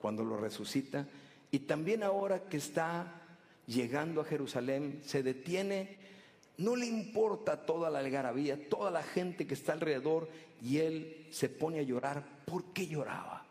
cuando 0.00 0.24
lo 0.24 0.38
resucita, 0.38 1.06
y 1.50 1.58
también 1.58 2.02
ahora 2.02 2.44
que 2.48 2.56
está 2.56 3.20
llegando 3.66 4.22
a 4.22 4.24
Jerusalén, 4.24 5.02
se 5.04 5.22
detiene, 5.22 5.98
no 6.56 6.74
le 6.74 6.86
importa 6.86 7.66
toda 7.66 7.90
la 7.90 7.98
algarabía, 7.98 8.66
toda 8.70 8.90
la 8.90 9.02
gente 9.02 9.46
que 9.46 9.52
está 9.52 9.74
alrededor, 9.74 10.30
y 10.62 10.78
él 10.78 11.26
se 11.32 11.50
pone 11.50 11.80
a 11.80 11.82
llorar. 11.82 12.24
¿Por 12.46 12.72
qué 12.72 12.86
lloraba? 12.86 13.44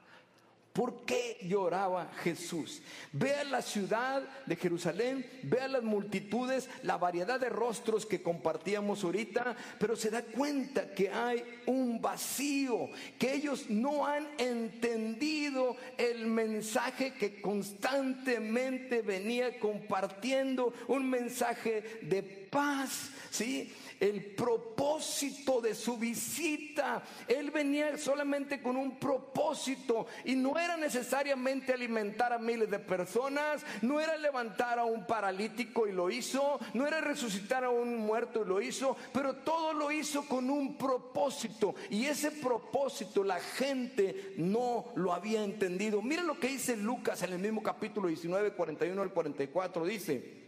¿Por 0.78 1.06
qué 1.06 1.38
lloraba 1.42 2.12
Jesús? 2.22 2.84
Vea 3.12 3.44
la 3.46 3.64
ciudad 3.64 4.22
de 4.46 4.56
Jerusalén, 4.56 5.26
vea 5.42 5.68
las 5.68 5.82
multitudes, 5.82 6.70
la 6.84 7.00
variedad 7.00 7.40
de 7.40 7.50
rostros 7.50 8.06
que 8.06 8.22
compartíamos 8.22 9.04
ahorita, 9.04 9.56
pero 9.80 9.96
se 9.96 10.12
da 10.12 10.22
cuenta 10.22 10.94
que 10.94 11.10
hay 11.10 11.44
un 11.66 12.00
vacío, 12.00 12.92
que 13.18 13.34
ellos 13.34 13.72
no 13.72 14.06
han 14.06 14.28
entendido 14.38 15.76
el 15.98 16.28
mensaje 16.28 17.16
que 17.16 17.42
constantemente 17.42 19.02
venía 19.02 19.60
compartiendo, 19.60 20.76
un 20.88 21.10
mensaje 21.10 22.02
de 22.04 22.22
paz, 22.22 23.10
¿sí? 23.32 23.74
El 24.00 24.36
propósito 24.36 25.62
de 25.62 25.76
su 25.76 25.98
visita. 25.98 27.04
Él 27.28 27.52
venía 27.52 27.98
solamente 27.98 28.62
con 28.62 28.78
un 28.78 29.00
propósito 29.00 30.08
y 30.26 30.36
no 30.36 30.58
era 30.58 30.78
necesariamente 30.78 31.74
alimentar 31.74 32.34
a 32.34 32.38
miles 32.38 32.70
de 32.70 32.80
personas, 32.80 33.66
no 33.82 34.00
era 34.00 34.18
levantar 34.18 34.80
a 34.80 34.86
un 34.86 35.06
paralítico 35.06 35.88
y 35.88 35.92
lo 35.92 36.10
hizo, 36.10 36.60
no 36.74 36.88
era 36.88 37.02
resucitar 37.02 37.64
a 37.64 37.70
un 37.70 37.98
muerto 37.98 38.44
y 38.44 38.48
lo 38.48 38.62
hizo, 38.62 38.96
pero 39.14 39.38
todo 39.38 39.74
lo 39.74 39.92
hizo 39.92 40.26
con 40.28 40.50
un 40.50 40.78
propósito 40.78 41.76
y 41.90 42.06
ese 42.06 42.32
propósito 42.32 43.24
la 43.24 43.40
gente 43.40 44.34
no 44.38 44.92
lo 44.96 45.14
había 45.14 45.44
entendido. 45.44 46.02
Mira 46.02 46.24
lo 46.24 46.40
que 46.40 46.50
dice 46.50 46.76
Lucas 46.78 47.22
en 47.24 47.34
el 47.34 47.40
mismo 47.40 47.64
capítulo 47.64 48.08
19, 48.08 48.54
41 48.54 49.02
al 49.02 49.12
44, 49.12 49.86
dice. 49.86 50.47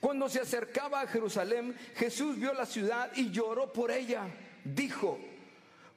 Cuando 0.00 0.28
se 0.28 0.40
acercaba 0.40 1.00
a 1.00 1.06
Jerusalén, 1.06 1.76
Jesús 1.96 2.38
vio 2.38 2.52
la 2.52 2.66
ciudad 2.66 3.10
y 3.16 3.30
lloró 3.30 3.72
por 3.72 3.90
ella. 3.90 4.26
Dijo, 4.64 5.18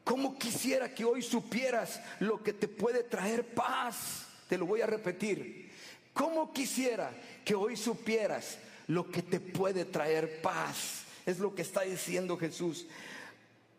¿cómo 0.03 0.37
quisiera 0.37 0.93
que 0.93 1.05
hoy 1.05 1.21
supieras 1.21 2.01
lo 2.19 2.41
que 2.41 2.53
te 2.53 2.67
puede 2.67 3.03
traer 3.03 3.45
paz? 3.45 4.27
Te 4.47 4.57
lo 4.57 4.65
voy 4.65 4.81
a 4.81 4.87
repetir. 4.87 5.71
¿Cómo 6.13 6.51
quisiera 6.51 7.11
que 7.45 7.53
hoy 7.53 7.75
supieras 7.77 8.57
lo 8.87 9.11
que 9.11 9.21
te 9.21 9.39
puede 9.39 9.85
traer 9.85 10.41
paz? 10.41 11.03
Es 11.25 11.39
lo 11.39 11.53
que 11.53 11.61
está 11.61 11.81
diciendo 11.81 12.37
Jesús. 12.37 12.87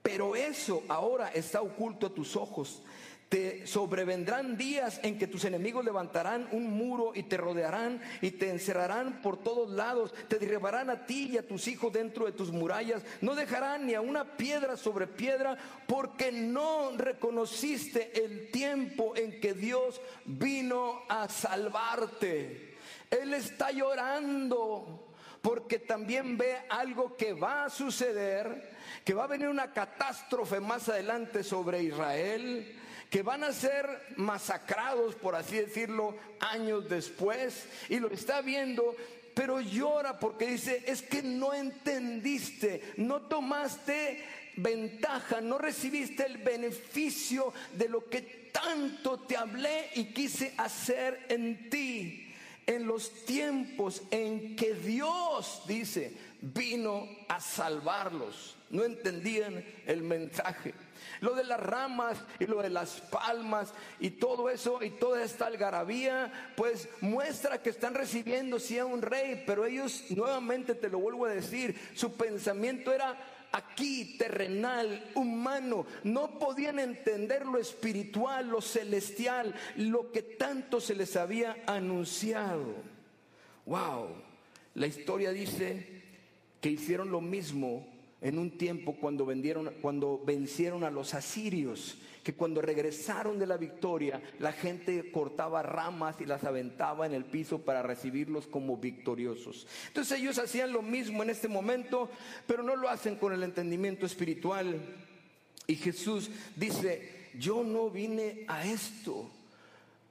Pero 0.03 0.37
eso 0.37 0.85
ahora 0.89 1.29
está 1.29 1.61
oculto 1.63 2.07
a 2.07 2.15
tus 2.15 2.37
ojos. 2.37 2.83
Te 3.29 3.67
sobrevendrán 3.67 4.57
días 4.57 5.01
en 5.03 5.19
que 5.19 5.27
tus 5.27 5.45
enemigos 5.45 5.85
levantarán 5.85 6.49
un 6.51 6.71
muro 6.71 7.13
y 7.15 7.25
te 7.25 7.37
rodearán 7.37 8.01
y 8.23 8.31
te 8.31 8.49
encerrarán 8.49 9.21
por 9.21 9.37
todos 9.37 9.69
lados. 9.69 10.15
Te 10.29 10.39
derribarán 10.39 10.89
a 10.89 11.05
ti 11.05 11.29
y 11.33 11.37
a 11.37 11.47
tus 11.47 11.69
hijos 11.69 11.93
dentro 11.93 12.25
de 12.25 12.33
tus 12.33 12.51
murallas. 12.51 13.03
No 13.21 13.35
dejarán 13.35 13.87
ni 13.87 13.93
a 13.93 14.01
una 14.01 14.37
piedra 14.39 14.79
sobre 14.79 15.07
piedra 15.07 15.59
porque 15.87 16.33
no 16.33 16.97
reconociste 16.97 18.25
el 18.25 18.51
tiempo 18.51 19.15
en 19.15 19.41
que 19.41 19.53
Dios 19.53 20.01
vino 20.25 21.03
a 21.11 21.29
salvarte. 21.29 22.77
Él 23.11 23.35
está 23.35 23.73
llorando 23.73 25.13
porque 25.43 25.79
también 25.79 26.39
ve 26.39 26.57
algo 26.71 27.15
que 27.15 27.35
va 27.35 27.67
a 27.67 27.71
suceder, 27.71 28.75
que 29.05 29.13
va 29.13 29.25
a 29.25 29.29
venir 29.29 29.49
una 29.49 29.71
catástrofe 29.75 30.61
más 30.61 30.89
adelante 30.89 31.45
sobre 31.45 31.83
Israel 31.83 32.87
que 33.11 33.23
van 33.23 33.45
a 33.45 33.53
ser 33.53 33.87
masacrados, 34.17 35.15
por 35.15 35.35
así 35.35 35.57
decirlo, 35.57 36.17
años 36.41 36.89
después, 36.89 37.65
y 37.89 37.99
lo 37.99 38.11
está 38.11 38.43
viendo, 38.43 38.95
pero 39.35 39.61
llora 39.61 40.19
porque 40.19 40.49
dice, 40.49 40.83
es 40.87 41.03
que 41.03 41.23
no 41.23 41.55
entendiste, 41.55 42.83
no 42.97 43.23
tomaste 43.23 44.25
ventaja, 44.57 45.41
no 45.41 45.59
recibiste 45.59 46.27
el 46.27 46.39
beneficio 46.39 47.53
de 47.75 47.89
lo 47.89 48.09
que 48.09 48.51
tanto 48.53 49.21
te 49.21 49.37
hablé 49.37 49.91
y 49.95 50.07
quise 50.07 50.55
hacer 50.57 51.27
en 51.29 51.71
ti. 51.71 52.25
En 52.67 52.87
los 52.87 53.25
tiempos 53.25 54.03
en 54.11 54.55
que 54.55 54.75
Dios, 54.75 55.63
dice, 55.67 56.13
vino 56.43 57.09
a 57.27 57.41
salvarlos. 57.41 58.57
No 58.69 58.85
entendían 58.85 59.65
el 59.87 60.03
mensaje. 60.03 60.75
Lo 61.21 61.35
de 61.35 61.45
las 61.45 61.61
ramas 61.61 62.19
y 62.39 62.47
lo 62.47 62.63
de 62.63 62.71
las 62.71 63.01
palmas 63.01 63.73
y 64.01 64.11
todo 64.11 64.49
eso 64.51 64.83
y 64.83 64.91
toda 64.91 65.23
esta 65.23 65.47
algarabía, 65.47 66.53
pues 66.57 66.89
muestra 67.01 67.63
que 67.63 67.71
están 67.71 67.95
recibiendo 67.95 68.59
sí 68.59 68.79
a 68.79 68.87
un 68.87 69.03
rey, 69.03 69.43
pero 69.47 69.67
ellos 69.67 70.05
nuevamente 70.11 70.75
te 70.75 70.89
lo 70.89 70.99
vuelvo 70.99 71.27
a 71.27 71.31
decir, 71.31 71.79
su 71.95 72.17
pensamiento 72.17 72.93
era 72.93 73.17
aquí, 73.53 74.17
terrenal, 74.19 75.11
humano. 75.15 75.87
No 76.05 76.39
podían 76.39 76.79
entender 76.79 77.47
lo 77.47 77.59
espiritual, 77.59 78.49
lo 78.49 78.61
celestial, 78.61 79.55
lo 79.77 80.13
que 80.13 80.23
tanto 80.23 80.81
se 80.81 80.95
les 80.95 81.17
había 81.17 81.57
anunciado. 81.67 82.75
Wow, 83.67 84.09
la 84.75 84.87
historia 84.87 85.31
dice 85.31 86.03
que 86.61 86.71
hicieron 86.71 87.11
lo 87.11 87.21
mismo 87.21 87.87
en 88.21 88.39
un 88.39 88.59
tiempo 88.59 88.97
cuando, 89.01 89.25
vendieron, 89.25 89.71
cuando 89.81 90.21
vencieron 90.25 90.85
a 90.85 90.91
los 90.91 91.15
asirios, 91.15 91.99
que 92.23 92.35
cuando 92.35 92.61
regresaron 92.61 93.39
de 93.39 93.47
la 93.47 93.57
victoria, 93.57 94.21
la 94.39 94.53
gente 94.53 95.11
cortaba 95.13 95.63
ramas 95.63 96.21
y 96.21 96.27
las 96.27 96.45
aventaba 96.45 97.07
en 97.07 97.15
el 97.15 97.25
piso 97.25 97.61
para 97.63 97.83
recibirlos 97.83 98.47
como 98.47 98.77
victoriosos. 98.77 99.67
Entonces 99.87 100.19
ellos 100.19 100.39
hacían 100.39 100.73
lo 100.73 100.83
mismo 100.83 101.23
en 101.23 101.31
este 101.31 101.49
momento, 101.49 102.11
pero 102.47 102.63
no 102.63 102.77
lo 102.77 102.89
hacen 102.89 103.17
con 103.17 103.33
el 103.33 103.43
entendimiento 103.43 104.05
espiritual. 104.05 104.81
Y 105.67 105.77
Jesús 105.77 106.31
dice, 106.57 107.31
yo 107.39 107.63
no 107.63 107.89
vine 107.89 108.45
a 108.49 108.67
esto 108.67 109.31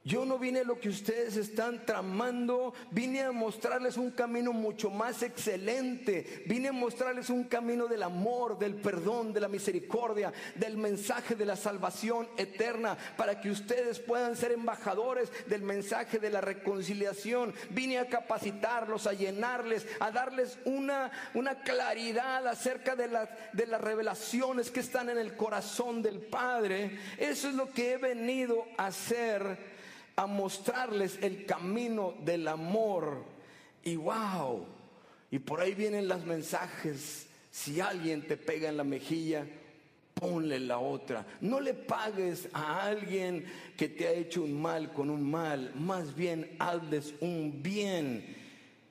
yo 0.08 0.24
no 0.24 0.40
vine 0.40 0.64
lo 0.64 0.80
que 0.80 0.88
ustedes 0.88 1.36
están 1.36 1.86
tramando, 1.86 2.74
vine 2.92 3.24
a 3.24 3.34
mostrarles 3.34 3.98
un 3.98 4.12
camino 4.12 4.54
mucho 4.54 4.90
más 4.90 5.22
excelente, 5.22 6.44
vine 6.46 6.70
a 6.70 6.72
mostrarles 6.72 7.30
un 7.30 7.44
camino 7.44 7.88
del 7.88 8.04
amor, 8.04 8.58
del 8.58 8.76
perdón, 8.76 9.34
de 9.34 9.42
la 9.42 9.50
misericordia, 9.50 10.32
del 10.56 10.78
mensaje 10.78 11.36
de 11.36 11.46
la 11.46 11.58
salvación 11.58 12.26
eterna, 12.38 12.98
para 13.18 13.42
que 13.42 13.52
ustedes 13.52 14.00
puedan 14.00 14.38
ser 14.38 14.54
embajadores 14.54 15.30
del 15.48 15.62
mensaje 15.62 16.20
de 16.20 16.30
la 16.30 16.40
reconciliación. 16.40 17.54
Vine 17.72 18.00
a 18.00 18.08
capacitarlos, 18.08 19.08
a 19.08 19.14
llenarles, 19.14 19.86
a 20.00 20.10
darles 20.12 20.58
una, 20.64 21.12
una 21.34 21.56
claridad 21.64 22.48
acerca 22.48 22.96
de, 22.96 23.10
de 23.52 23.68
las 23.68 23.82
revelaciones 23.82 24.72
que 24.72 24.80
están 24.80 25.10
en 25.10 25.18
el 25.18 25.36
corazón 25.36 26.02
del 26.02 26.22
Padre. 26.22 26.98
Eso 27.18 27.50
es 27.50 27.56
lo 27.56 27.70
que 27.72 27.92
he 27.92 27.98
venido 27.98 28.66
a 28.78 28.86
hacer 28.86 29.76
a 30.18 30.26
mostrarles 30.26 31.20
el 31.22 31.46
camino 31.46 32.16
del 32.26 32.48
amor. 32.48 33.24
Y 33.84 33.96
wow, 33.96 34.66
y 35.32 35.40
por 35.40 35.62
ahí 35.62 35.74
vienen 35.74 36.08
los 36.08 36.26
mensajes. 36.26 37.28
Si 37.52 37.80
alguien 37.80 38.28
te 38.28 38.36
pega 38.36 38.68
en 38.68 38.78
la 38.78 38.84
mejilla, 38.84 39.46
ponle 40.14 40.60
la 40.60 40.80
otra. 40.80 41.26
No 41.40 41.60
le 41.60 41.74
pagues 41.74 42.50
a 42.52 42.84
alguien 42.84 43.46
que 43.78 43.90
te 43.90 44.08
ha 44.08 44.12
hecho 44.12 44.44
un 44.44 44.60
mal 44.60 44.92
con 44.92 45.10
un 45.10 45.30
mal, 45.30 45.72
más 45.76 46.16
bien 46.16 46.56
hazles 46.60 47.14
un 47.22 47.62
bien. 47.62 48.36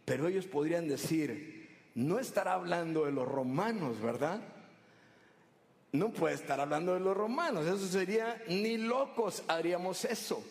Pero 0.04 0.28
ellos 0.28 0.46
podrían 0.46 0.88
decir, 0.88 1.68
no 1.96 2.20
estará 2.20 2.54
hablando 2.54 3.04
de 3.04 3.12
los 3.12 3.26
romanos, 3.26 4.00
¿verdad? 4.00 4.40
No 5.90 6.10
puede 6.10 6.36
estar 6.36 6.60
hablando 6.60 6.94
de 6.94 7.00
los 7.00 7.16
romanos, 7.16 7.66
eso 7.66 7.86
sería, 7.86 8.40
ni 8.48 8.76
locos 8.76 9.42
haríamos 9.48 10.04
eso. 10.04 10.44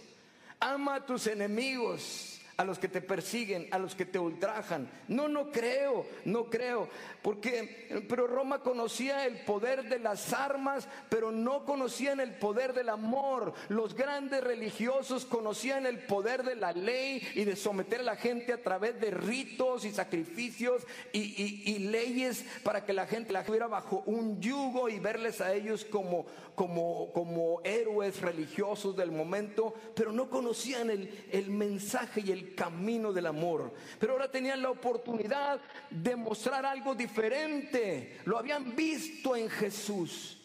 Ama 0.65 0.95
a 0.95 1.06
tus 1.06 1.28
enemigos 1.28 2.35
a 2.58 2.63
los 2.63 2.80
que 2.80 2.88
te 2.88 3.02
persiguen, 3.02 3.68
a 3.72 3.80
los 3.80 3.96
que 3.96 4.06
te 4.06 4.20
ultrajan. 4.20 4.89
No, 5.08 5.28
no 5.28 5.52
creo, 5.52 6.06
no 6.24 6.46
creo, 6.46 6.88
porque 7.22 8.04
pero 8.08 8.28
Roma 8.28 8.60
conocía 8.60 9.26
el 9.26 9.39
poder 9.41 9.89
de 9.89 10.00
las 10.00 10.32
armas, 10.34 10.88
pero 11.10 11.32
no 11.32 11.65
conocían 11.65 12.20
el 12.20 12.36
poder 12.36 12.74
del 12.74 12.89
amor. 12.89 13.54
Los 13.70 13.96
grandes 13.96 14.44
religiosos 14.44 15.26
conocían 15.26 15.86
el 15.86 16.00
poder 16.00 16.44
de 16.44 16.56
la 16.56 16.72
ley 16.72 17.22
y 17.36 17.44
de 17.44 17.56
someter 17.56 18.02
a 18.02 18.04
la 18.04 18.15
gente 18.15 18.54
a 18.54 18.62
través 18.62 19.00
de 19.00 19.12
ritos 19.12 19.86
y 19.86 19.91
sacrificios 19.91 20.84
y, 21.12 21.76
leyes 21.86 22.46
para 22.63 22.86
que 22.86 22.94
la 22.94 23.06
gente 23.06 23.34
la 23.34 23.44
tuviera 23.44 23.68
bajo 23.68 24.02
un 24.06 24.41
yugo 24.41 24.89
y 24.89 25.00
verles 25.00 25.39
a 25.41 25.54
ellos 25.54 25.86
como, 25.86 26.26
como, 26.56 27.12
como 27.13 27.62
héroes 27.63 28.22
religiosos 28.22 28.96
del 28.96 29.12
momento, 29.12 29.74
pero 29.94 30.12
no 30.12 30.30
conocían 30.30 30.89
el, 30.89 31.28
el 31.32 31.50
mensaje 31.50 32.22
y 32.26 32.32
el 32.32 32.44
camino 32.53 33.12
del 33.12 33.25
amor. 33.25 33.73
Pero 33.99 34.13
ahora 34.13 34.29
tenían 34.29 34.62
la 34.62 34.69
oportunidad 34.69 35.60
de 35.89 36.15
mostrar 36.15 36.65
algo 36.65 36.93
diferente. 36.93 38.19
Lo 38.25 38.38
habían 38.38 38.75
visto 38.75 39.36
en 39.36 39.49
Jesús. 39.49 40.38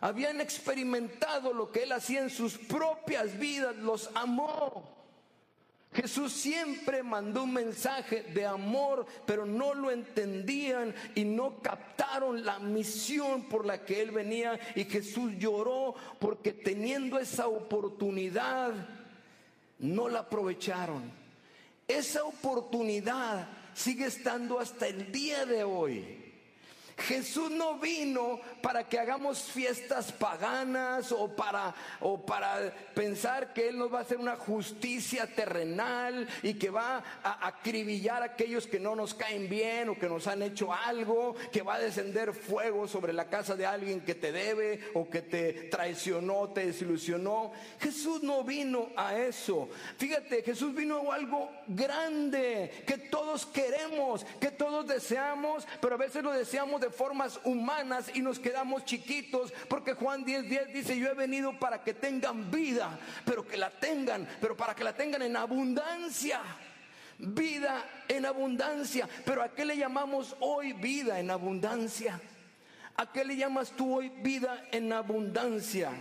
Habían 0.00 0.40
experimentado 0.40 1.52
lo 1.52 1.72
que 1.72 1.84
Él 1.84 1.92
hacía 1.92 2.20
en 2.20 2.30
sus 2.30 2.58
propias 2.58 3.38
vidas. 3.38 3.76
Los 3.76 4.10
amó. 4.14 4.96
Jesús 5.96 6.32
siempre 6.32 7.02
mandó 7.02 7.44
un 7.44 7.54
mensaje 7.54 8.22
de 8.22 8.44
amor, 8.44 9.06
pero 9.24 9.46
no 9.46 9.72
lo 9.72 9.90
entendían 9.90 10.94
y 11.14 11.24
no 11.24 11.62
captaron 11.62 12.44
la 12.44 12.58
misión 12.58 13.44
por 13.48 13.64
la 13.64 13.82
que 13.82 14.02
Él 14.02 14.10
venía. 14.10 14.60
Y 14.74 14.84
Jesús 14.84 15.32
lloró 15.38 15.94
porque 16.18 16.52
teniendo 16.52 17.18
esa 17.18 17.48
oportunidad, 17.48 18.74
no 19.78 20.08
la 20.10 20.20
aprovecharon. 20.20 21.25
Esa 21.88 22.24
oportunidad 22.24 23.48
sigue 23.74 24.06
estando 24.06 24.58
hasta 24.58 24.86
el 24.88 25.12
día 25.12 25.46
de 25.46 25.62
hoy. 25.62 26.25
Jesús 26.98 27.50
no 27.50 27.78
vino 27.78 28.40
para 28.62 28.88
que 28.88 28.98
hagamos 28.98 29.42
fiestas 29.42 30.10
paganas 30.12 31.12
o 31.12 31.28
para, 31.28 31.74
o 32.00 32.24
para 32.24 32.72
pensar 32.94 33.52
que 33.52 33.68
Él 33.68 33.78
nos 33.78 33.92
va 33.92 33.98
a 33.98 34.02
hacer 34.02 34.16
una 34.16 34.36
justicia 34.36 35.26
terrenal 35.26 36.26
y 36.42 36.54
que 36.54 36.70
va 36.70 37.04
a 37.22 37.46
acribillar 37.46 38.22
a 38.22 38.26
aquellos 38.26 38.66
que 38.66 38.80
no 38.80 38.96
nos 38.96 39.12
caen 39.12 39.48
bien 39.48 39.90
o 39.90 39.98
que 39.98 40.08
nos 40.08 40.26
han 40.26 40.42
hecho 40.42 40.72
algo, 40.72 41.34
que 41.52 41.62
va 41.62 41.74
a 41.74 41.80
descender 41.80 42.32
fuego 42.32 42.88
sobre 42.88 43.12
la 43.12 43.28
casa 43.28 43.56
de 43.56 43.66
alguien 43.66 44.00
que 44.00 44.14
te 44.14 44.32
debe 44.32 44.80
o 44.94 45.10
que 45.10 45.20
te 45.20 45.52
traicionó, 45.64 46.48
te 46.48 46.66
desilusionó. 46.66 47.52
Jesús 47.78 48.22
no 48.22 48.42
vino 48.42 48.88
a 48.96 49.16
eso. 49.16 49.68
Fíjate, 49.98 50.42
Jesús 50.42 50.74
vino 50.74 51.12
a 51.12 51.14
algo 51.16 51.50
grande 51.66 52.84
que 52.86 52.96
todos 52.96 53.44
queremos, 53.44 54.24
que 54.40 54.50
todos 54.50 54.86
deseamos, 54.86 55.66
pero 55.80 55.94
a 55.94 55.98
veces 55.98 56.22
lo 56.22 56.32
deseamos 56.32 56.80
de 56.80 56.85
formas 56.90 57.40
humanas 57.44 58.10
y 58.14 58.20
nos 58.20 58.38
quedamos 58.38 58.84
chiquitos 58.84 59.52
porque 59.68 59.94
Juan 59.94 60.24
10:10 60.24 60.48
10 60.48 60.72
dice, 60.72 60.98
yo 60.98 61.08
he 61.08 61.14
venido 61.14 61.58
para 61.58 61.82
que 61.82 61.94
tengan 61.94 62.50
vida, 62.50 62.98
pero 63.24 63.46
que 63.46 63.56
la 63.56 63.70
tengan, 63.70 64.28
pero 64.40 64.56
para 64.56 64.74
que 64.74 64.84
la 64.84 64.94
tengan 64.94 65.22
en 65.22 65.36
abundancia. 65.36 66.40
Vida 67.18 67.82
en 68.08 68.26
abundancia. 68.26 69.08
Pero 69.24 69.42
¿a 69.42 69.54
qué 69.54 69.64
le 69.64 69.76
llamamos 69.76 70.36
hoy 70.40 70.74
vida 70.74 71.18
en 71.18 71.30
abundancia? 71.30 72.20
¿A 72.96 73.10
qué 73.10 73.24
le 73.24 73.36
llamas 73.36 73.70
tú 73.70 73.96
hoy 73.96 74.08
vida 74.08 74.64
en 74.70 74.92
abundancia? 74.92 75.92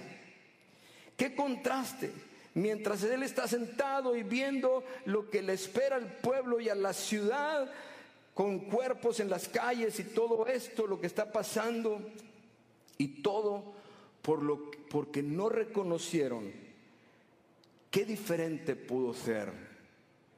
¿Qué 1.18 1.36
contraste? 1.36 2.12
Mientras 2.54 3.04
él 3.04 3.24
está 3.24 3.48
sentado 3.48 4.16
y 4.16 4.24
viendo 4.24 4.84
lo 5.06 5.30
que 5.30 5.42
le 5.42 5.54
espera 5.54 5.98
al 5.98 6.08
pueblo 6.08 6.62
y 6.62 6.70
a 6.70 6.76
la 6.76 6.94
ciudad, 6.94 7.70
con 8.36 8.60
cuerpos 8.60 9.22
en 9.22 9.30
las 9.30 9.48
calles 9.48 9.98
y 10.00 10.04
todo 10.04 10.46
esto, 10.46 10.86
lo 10.86 11.00
que 11.00 11.08
está 11.08 11.32
pasando, 11.32 12.02
y 12.98 13.22
todo 13.22 13.74
por 14.22 14.44
lo, 14.44 14.72
porque 14.90 15.24
no 15.24 15.48
reconocieron 15.48 16.52
qué 17.90 18.06
diferente 18.06 18.76
pudo 18.76 19.14
ser, 19.14 19.54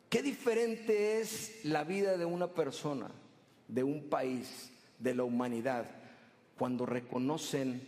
qué 0.10 0.22
diferente 0.22 1.20
es 1.20 1.62
la 1.66 1.84
vida 1.84 2.18
de 2.18 2.26
una 2.26 2.48
persona, 2.48 3.10
de 3.68 3.84
un 3.84 4.10
país, 4.10 4.72
de 5.00 5.16
la 5.16 5.24
humanidad, 5.24 5.90
cuando 6.56 6.86
reconocen 6.86 7.82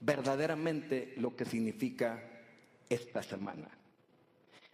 verdaderamente 0.00 1.14
lo 1.16 1.34
que 1.34 1.46
significa 1.46 2.22
esta 2.90 3.22
semana, 3.22 3.68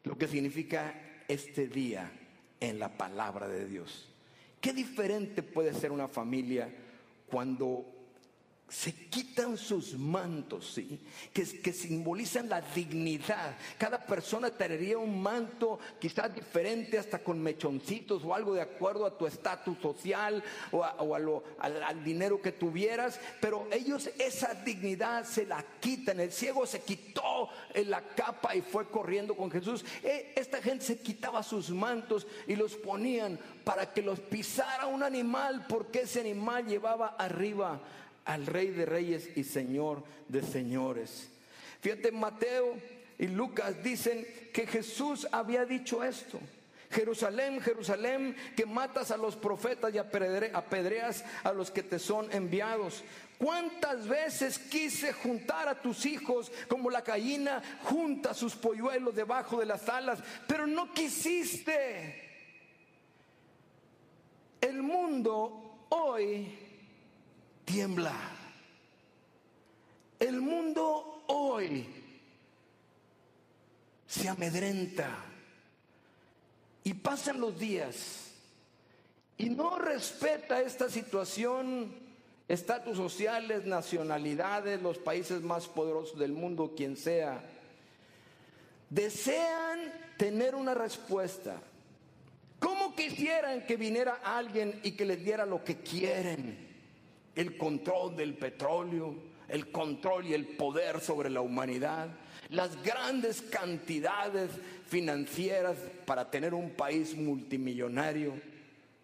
lo 0.02 0.18
que 0.18 0.26
significa 0.26 1.24
este 1.28 1.68
día 1.68 2.10
en 2.58 2.80
la 2.80 2.96
palabra 2.96 3.46
de 3.46 3.66
Dios. 3.66 4.11
Qué 4.62 4.72
diferente 4.72 5.42
puede 5.42 5.74
ser 5.74 5.90
una 5.90 6.06
familia 6.06 6.72
cuando 7.26 7.84
se 8.72 8.94
quitan 9.10 9.58
sus 9.58 9.98
mantos, 9.98 10.72
¿sí? 10.74 10.98
que, 11.30 11.44
que 11.60 11.74
simbolizan 11.74 12.48
la 12.48 12.62
dignidad. 12.62 13.54
Cada 13.76 13.98
persona 13.98 14.48
traería 14.48 14.96
un 14.96 15.22
manto 15.22 15.78
quizás 16.00 16.34
diferente, 16.34 16.98
hasta 16.98 17.18
con 17.18 17.38
mechoncitos 17.38 18.24
o 18.24 18.34
algo 18.34 18.54
de 18.54 18.62
acuerdo 18.62 19.04
a 19.04 19.18
tu 19.18 19.26
estatus 19.26 19.76
social 19.78 20.42
o, 20.70 20.82
al, 21.14 21.44
al, 21.60 22.02
dinero 22.02 22.40
que 22.40 22.52
tuvieras, 22.52 23.20
pero 23.42 23.68
ellos 23.70 24.08
esa 24.18 24.54
dignidad 24.54 25.26
se 25.26 25.44
la 25.44 25.62
quitan. 25.78 26.20
El 26.20 26.32
ciego 26.32 26.66
se 26.66 26.80
quitó 26.80 27.50
la 27.74 28.00
capa 28.00 28.56
y 28.56 28.62
fue 28.62 28.88
corriendo 28.88 29.36
con 29.36 29.50
Jesús. 29.50 29.84
E, 30.02 30.32
esta 30.34 30.62
gente 30.62 30.86
se 30.86 30.98
quitaba 30.98 31.42
sus 31.42 31.68
mantos 31.68 32.26
y 32.46 32.56
los 32.56 32.74
ponían 32.76 33.38
para 33.64 33.92
que 33.92 34.00
los 34.00 34.18
pisara 34.18 34.86
un 34.86 35.02
animal, 35.02 35.66
porque 35.68 36.00
ese 36.00 36.20
animal 36.20 36.66
llevaba 36.66 37.08
arriba 37.18 37.78
al 38.24 38.46
Rey 38.46 38.68
de 38.68 38.86
Reyes 38.86 39.36
y 39.36 39.44
Señor 39.44 40.02
de 40.28 40.42
Señores. 40.42 41.28
Fíjate, 41.80 42.12
Mateo 42.12 42.76
y 43.18 43.26
Lucas 43.26 43.82
dicen 43.82 44.26
que 44.52 44.66
Jesús 44.66 45.26
había 45.32 45.64
dicho 45.64 46.02
esto. 46.04 46.38
Jerusalén, 46.92 47.60
Jerusalén, 47.60 48.36
que 48.54 48.66
matas 48.66 49.10
a 49.10 49.16
los 49.16 49.34
profetas 49.34 49.94
y 49.94 49.98
apedreas 49.98 51.24
a 51.42 51.52
los 51.52 51.70
que 51.70 51.82
te 51.82 51.98
son 51.98 52.30
enviados. 52.32 53.02
¿Cuántas 53.38 54.06
veces 54.06 54.58
quise 54.58 55.12
juntar 55.12 55.68
a 55.68 55.80
tus 55.80 56.04
hijos 56.06 56.52
como 56.68 56.90
la 56.90 57.00
gallina 57.00 57.62
junta 57.84 58.34
sus 58.34 58.54
polluelos 58.54 59.16
debajo 59.16 59.58
de 59.58 59.66
las 59.66 59.88
alas, 59.88 60.20
pero 60.46 60.66
no 60.66 60.92
quisiste? 60.92 62.30
El 64.60 64.82
mundo 64.82 65.86
hoy 65.88 66.61
tiembla. 67.64 68.14
El 70.18 70.40
mundo 70.40 71.24
hoy 71.28 71.86
se 74.06 74.28
amedrenta 74.28 75.08
y 76.84 76.94
pasan 76.94 77.40
los 77.40 77.58
días 77.58 78.30
y 79.38 79.50
no 79.50 79.78
respeta 79.78 80.60
esta 80.60 80.88
situación, 80.88 81.92
estatus 82.46 82.96
sociales, 82.96 83.64
nacionalidades, 83.64 84.80
los 84.80 84.98
países 84.98 85.42
más 85.42 85.66
poderosos 85.66 86.18
del 86.18 86.32
mundo, 86.32 86.74
quien 86.76 86.96
sea. 86.96 87.42
Desean 88.90 89.92
tener 90.18 90.54
una 90.54 90.74
respuesta. 90.74 91.60
¿Cómo 92.60 92.94
quisieran 92.94 93.66
que 93.66 93.76
viniera 93.76 94.20
alguien 94.22 94.78
y 94.84 94.92
que 94.92 95.04
les 95.04 95.24
diera 95.24 95.46
lo 95.46 95.64
que 95.64 95.78
quieren? 95.78 96.71
El 97.34 97.56
control 97.56 98.16
del 98.16 98.34
petróleo, 98.34 99.14
el 99.48 99.70
control 99.70 100.26
y 100.26 100.34
el 100.34 100.46
poder 100.46 101.00
sobre 101.00 101.30
la 101.30 101.40
humanidad, 101.40 102.08
las 102.48 102.82
grandes 102.82 103.42
cantidades 103.42 104.50
financieras 104.86 105.76
para 106.04 106.30
tener 106.30 106.54
un 106.54 106.70
país 106.70 107.16
multimillonario. 107.16 108.34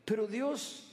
Pero 0.04 0.26
Dios, 0.26 0.84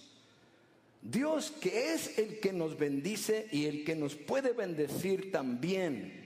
Dios 1.02 1.52
que 1.52 1.94
es 1.94 2.18
el 2.18 2.40
que 2.40 2.54
nos 2.54 2.78
bendice 2.78 3.48
y 3.52 3.66
el 3.66 3.84
que 3.84 3.96
nos 3.96 4.16
puede 4.16 4.54
bendecir 4.54 5.32
también 5.32 6.26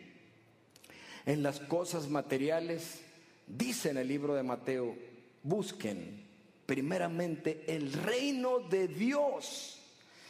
en 1.26 1.44
las 1.44 1.60
cosas 1.60 2.10
materiales, 2.10 3.02
dice 3.48 3.90
en 3.90 3.98
el 3.98 4.08
libro 4.08 4.36
de 4.36 4.44
Mateo, 4.44 4.96
busquen 5.44 6.28
primeramente 6.66 7.64
el 7.68 7.92
reino 7.94 8.60
de 8.60 8.88
Dios 8.88 9.79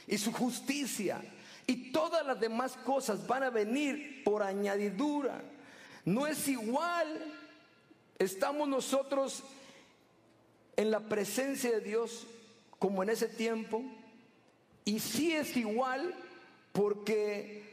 y 0.10 0.17
su 0.17 0.34
justicia. 0.34 1.22
Y 1.67 1.91
todas 1.91 2.26
las 2.26 2.39
demás 2.39 2.76
cosas 2.84 3.26
van 3.28 3.43
a 3.43 3.50
venir 3.52 4.24
por 4.24 4.41
añadidura. 4.41 5.41
No 6.04 6.26
es 6.26 6.48
igual. 6.48 7.08
Estamos 8.17 8.67
nosotros 8.67 9.43
en 10.76 10.89
la 10.89 11.00
presencia 11.00 11.69
de 11.72 11.82
Dios 11.82 12.26
como 12.80 13.04
en 13.04 13.12
ese 13.12 13.28
tiempo. 13.28 13.84
Y 14.84 15.00
sí 15.00 15.32
es 15.34 15.56
igual 15.56 16.15
porque, 16.72 17.63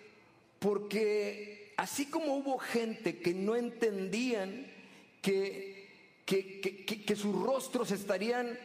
porque 0.58 1.72
así 1.78 2.06
como 2.06 2.36
hubo 2.36 2.58
gente 2.58 3.18
que 3.18 3.32
no 3.32 3.56
entendían 3.56 4.66
que, 5.22 6.20
que, 6.26 6.84
que 6.84 7.16
sus 7.16 7.34
rostros 7.34 7.90
estarían, 7.92 8.58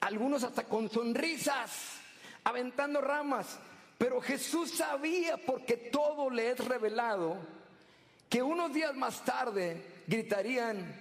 algunos 0.00 0.44
hasta 0.44 0.64
con 0.64 0.88
sonrisas 0.88 1.99
aventando 2.44 3.00
ramas. 3.00 3.58
Pero 3.98 4.20
Jesús 4.20 4.70
sabía, 4.70 5.36
porque 5.36 5.76
todo 5.76 6.30
le 6.30 6.50
es 6.50 6.64
revelado, 6.64 7.36
que 8.30 8.42
unos 8.42 8.72
días 8.72 8.94
más 8.94 9.22
tarde 9.24 9.84
gritarían, 10.06 10.94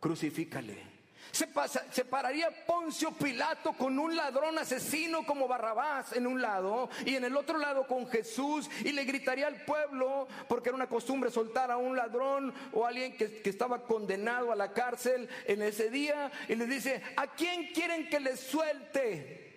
crucifícale. 0.00 0.94
Se, 1.30 1.48
pasa, 1.48 1.84
se, 1.90 2.04
pararía 2.04 2.48
Poncio 2.64 3.10
Pilato 3.10 3.72
con 3.72 3.98
un 3.98 4.14
ladrón 4.14 4.56
asesino 4.56 5.26
como 5.26 5.48
Barrabás 5.48 6.12
en 6.12 6.26
un 6.26 6.40
lado 6.40 6.88
y 7.04 7.16
en 7.16 7.24
el 7.24 7.36
otro 7.36 7.58
lado 7.58 7.86
con 7.86 8.06
Jesús 8.06 8.70
y 8.84 8.92
le 8.92 9.04
gritaría 9.04 9.48
al 9.48 9.64
pueblo, 9.64 10.28
porque 10.48 10.68
era 10.68 10.76
una 10.76 10.88
costumbre 10.88 11.30
soltar 11.30 11.70
a 11.70 11.76
un 11.76 11.96
ladrón 11.96 12.54
o 12.72 12.84
a 12.84 12.88
alguien 12.88 13.16
que, 13.16 13.42
que 13.42 13.50
estaba 13.50 13.84
condenado 13.84 14.52
a 14.52 14.56
la 14.56 14.72
cárcel 14.72 15.28
en 15.46 15.60
ese 15.60 15.90
día 15.90 16.30
y 16.48 16.54
le 16.54 16.66
dice, 16.66 17.02
¿a 17.16 17.26
quién 17.26 17.72
quieren 17.74 18.08
que 18.08 18.20
le 18.20 18.36
suelte? 18.36 19.53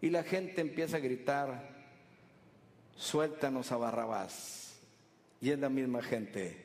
Y 0.00 0.10
la 0.10 0.22
gente 0.22 0.60
empieza 0.60 0.98
a 0.98 1.00
gritar, 1.00 1.68
suéltanos 2.96 3.72
a 3.72 3.76
Barrabás. 3.76 4.78
Y 5.40 5.50
es 5.50 5.58
la 5.58 5.68
misma 5.68 6.02
gente 6.02 6.64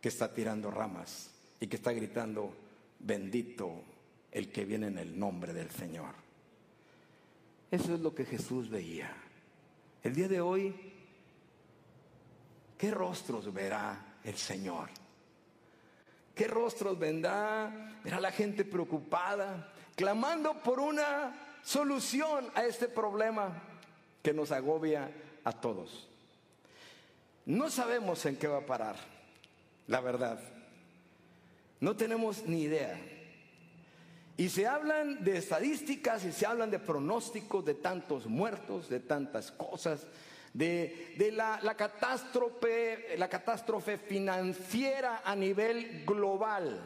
que 0.00 0.08
está 0.08 0.32
tirando 0.32 0.70
ramas 0.70 1.30
y 1.60 1.66
que 1.66 1.76
está 1.76 1.92
gritando, 1.92 2.54
bendito 2.98 3.84
el 4.32 4.50
que 4.50 4.64
viene 4.64 4.86
en 4.88 4.98
el 4.98 5.18
nombre 5.18 5.52
del 5.52 5.70
Señor. 5.70 6.14
Eso 7.70 7.94
es 7.94 8.00
lo 8.00 8.14
que 8.14 8.24
Jesús 8.24 8.68
veía. 8.68 9.14
El 10.02 10.14
día 10.14 10.28
de 10.28 10.40
hoy, 10.40 10.74
¿qué 12.78 12.90
rostros 12.90 13.52
verá 13.52 14.16
el 14.24 14.36
Señor? 14.36 14.88
¿Qué 16.34 16.48
rostros 16.48 16.98
vendrá? 16.98 17.98
Verá 18.02 18.18
la 18.18 18.32
gente 18.32 18.64
preocupada, 18.64 19.72
clamando 19.94 20.54
por 20.62 20.80
una 20.80 21.49
solución 21.62 22.50
a 22.54 22.64
este 22.64 22.88
problema 22.88 23.62
que 24.22 24.32
nos 24.32 24.52
agobia 24.52 25.10
a 25.44 25.52
todos. 25.52 26.08
No 27.46 27.70
sabemos 27.70 28.24
en 28.26 28.36
qué 28.36 28.46
va 28.46 28.58
a 28.58 28.66
parar, 28.66 28.96
la 29.86 30.00
verdad. 30.00 30.40
No 31.80 31.96
tenemos 31.96 32.44
ni 32.46 32.62
idea. 32.62 33.00
Y 34.36 34.48
se 34.48 34.66
hablan 34.66 35.22
de 35.24 35.36
estadísticas 35.36 36.24
y 36.24 36.32
se 36.32 36.46
hablan 36.46 36.70
de 36.70 36.78
pronósticos 36.78 37.64
de 37.64 37.74
tantos 37.74 38.26
muertos, 38.26 38.88
de 38.88 39.00
tantas 39.00 39.50
cosas, 39.52 40.06
de, 40.52 41.30
la, 41.32 41.74
catástrofe, 41.76 43.16
la 43.18 43.28
catástrofe 43.28 43.98
financiera 43.98 45.22
a 45.24 45.36
nivel 45.36 46.04
global. 46.06 46.80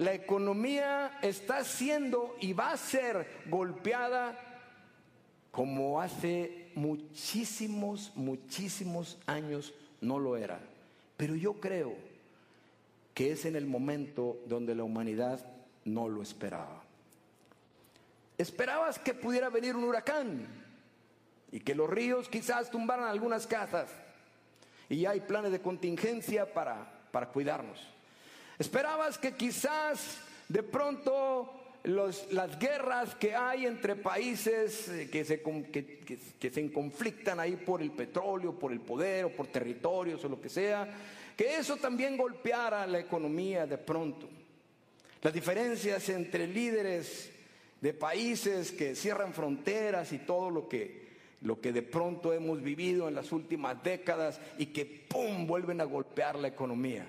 La 0.00 0.14
economía 0.14 1.18
está 1.20 1.62
siendo 1.62 2.34
y 2.40 2.54
va 2.54 2.72
a 2.72 2.78
ser 2.78 3.42
golpeada 3.50 4.34
como 5.50 6.00
hace 6.00 6.72
muchísimos, 6.74 8.10
muchísimos 8.14 9.18
años 9.26 9.74
no 10.00 10.18
lo 10.18 10.38
era. 10.38 10.58
Pero 11.18 11.34
yo 11.34 11.60
creo 11.60 11.92
que 13.12 13.32
es 13.32 13.44
en 13.44 13.56
el 13.56 13.66
momento 13.66 14.40
donde 14.46 14.74
la 14.74 14.84
humanidad 14.84 15.44
no 15.84 16.08
lo 16.08 16.22
esperaba. 16.22 16.82
Esperabas 18.38 18.98
que 18.98 19.12
pudiera 19.12 19.50
venir 19.50 19.76
un 19.76 19.84
huracán 19.84 20.46
y 21.52 21.60
que 21.60 21.74
los 21.74 21.90
ríos 21.90 22.30
quizás 22.30 22.70
tumbaran 22.70 23.06
algunas 23.06 23.46
casas 23.46 23.90
y 24.88 25.04
hay 25.04 25.20
planes 25.20 25.52
de 25.52 25.60
contingencia 25.60 26.54
para, 26.54 26.90
para 27.12 27.28
cuidarnos. 27.28 27.99
Esperabas 28.60 29.16
que 29.16 29.32
quizás 29.32 30.18
de 30.46 30.62
pronto 30.62 31.50
las 31.84 32.58
guerras 32.58 33.14
que 33.14 33.34
hay 33.34 33.64
entre 33.64 33.96
países 33.96 34.86
eh, 34.90 35.08
que 35.10 35.24
se, 35.24 35.40
que, 35.40 36.20
que 36.38 36.50
se 36.50 36.70
conflictan 36.70 37.40
ahí 37.40 37.56
por 37.56 37.80
el 37.80 37.90
petróleo, 37.90 38.58
por 38.58 38.70
el 38.70 38.80
poder 38.80 39.24
o 39.24 39.30
por 39.30 39.46
territorios 39.46 40.22
o 40.26 40.28
lo 40.28 40.38
que 40.38 40.50
sea, 40.50 40.86
que 41.34 41.56
eso 41.56 41.78
también 41.78 42.18
golpeara 42.18 42.86
la 42.86 42.98
economía 42.98 43.66
de 43.66 43.78
pronto. 43.78 44.28
Las 45.22 45.32
diferencias 45.32 46.06
entre 46.10 46.46
líderes 46.46 47.30
de 47.80 47.94
países 47.94 48.72
que 48.72 48.94
cierran 48.94 49.32
fronteras 49.32 50.12
y 50.12 50.18
todo 50.18 50.50
lo 50.50 50.68
que, 50.68 51.08
lo 51.40 51.62
que 51.62 51.72
de 51.72 51.80
pronto 51.80 52.34
hemos 52.34 52.60
vivido 52.60 53.08
en 53.08 53.14
las 53.14 53.32
últimas 53.32 53.82
décadas 53.82 54.38
y 54.58 54.66
que 54.66 54.84
¡pum! 54.84 55.46
vuelven 55.46 55.80
a 55.80 55.84
golpear 55.84 56.36
la 56.36 56.48
economía. 56.48 57.06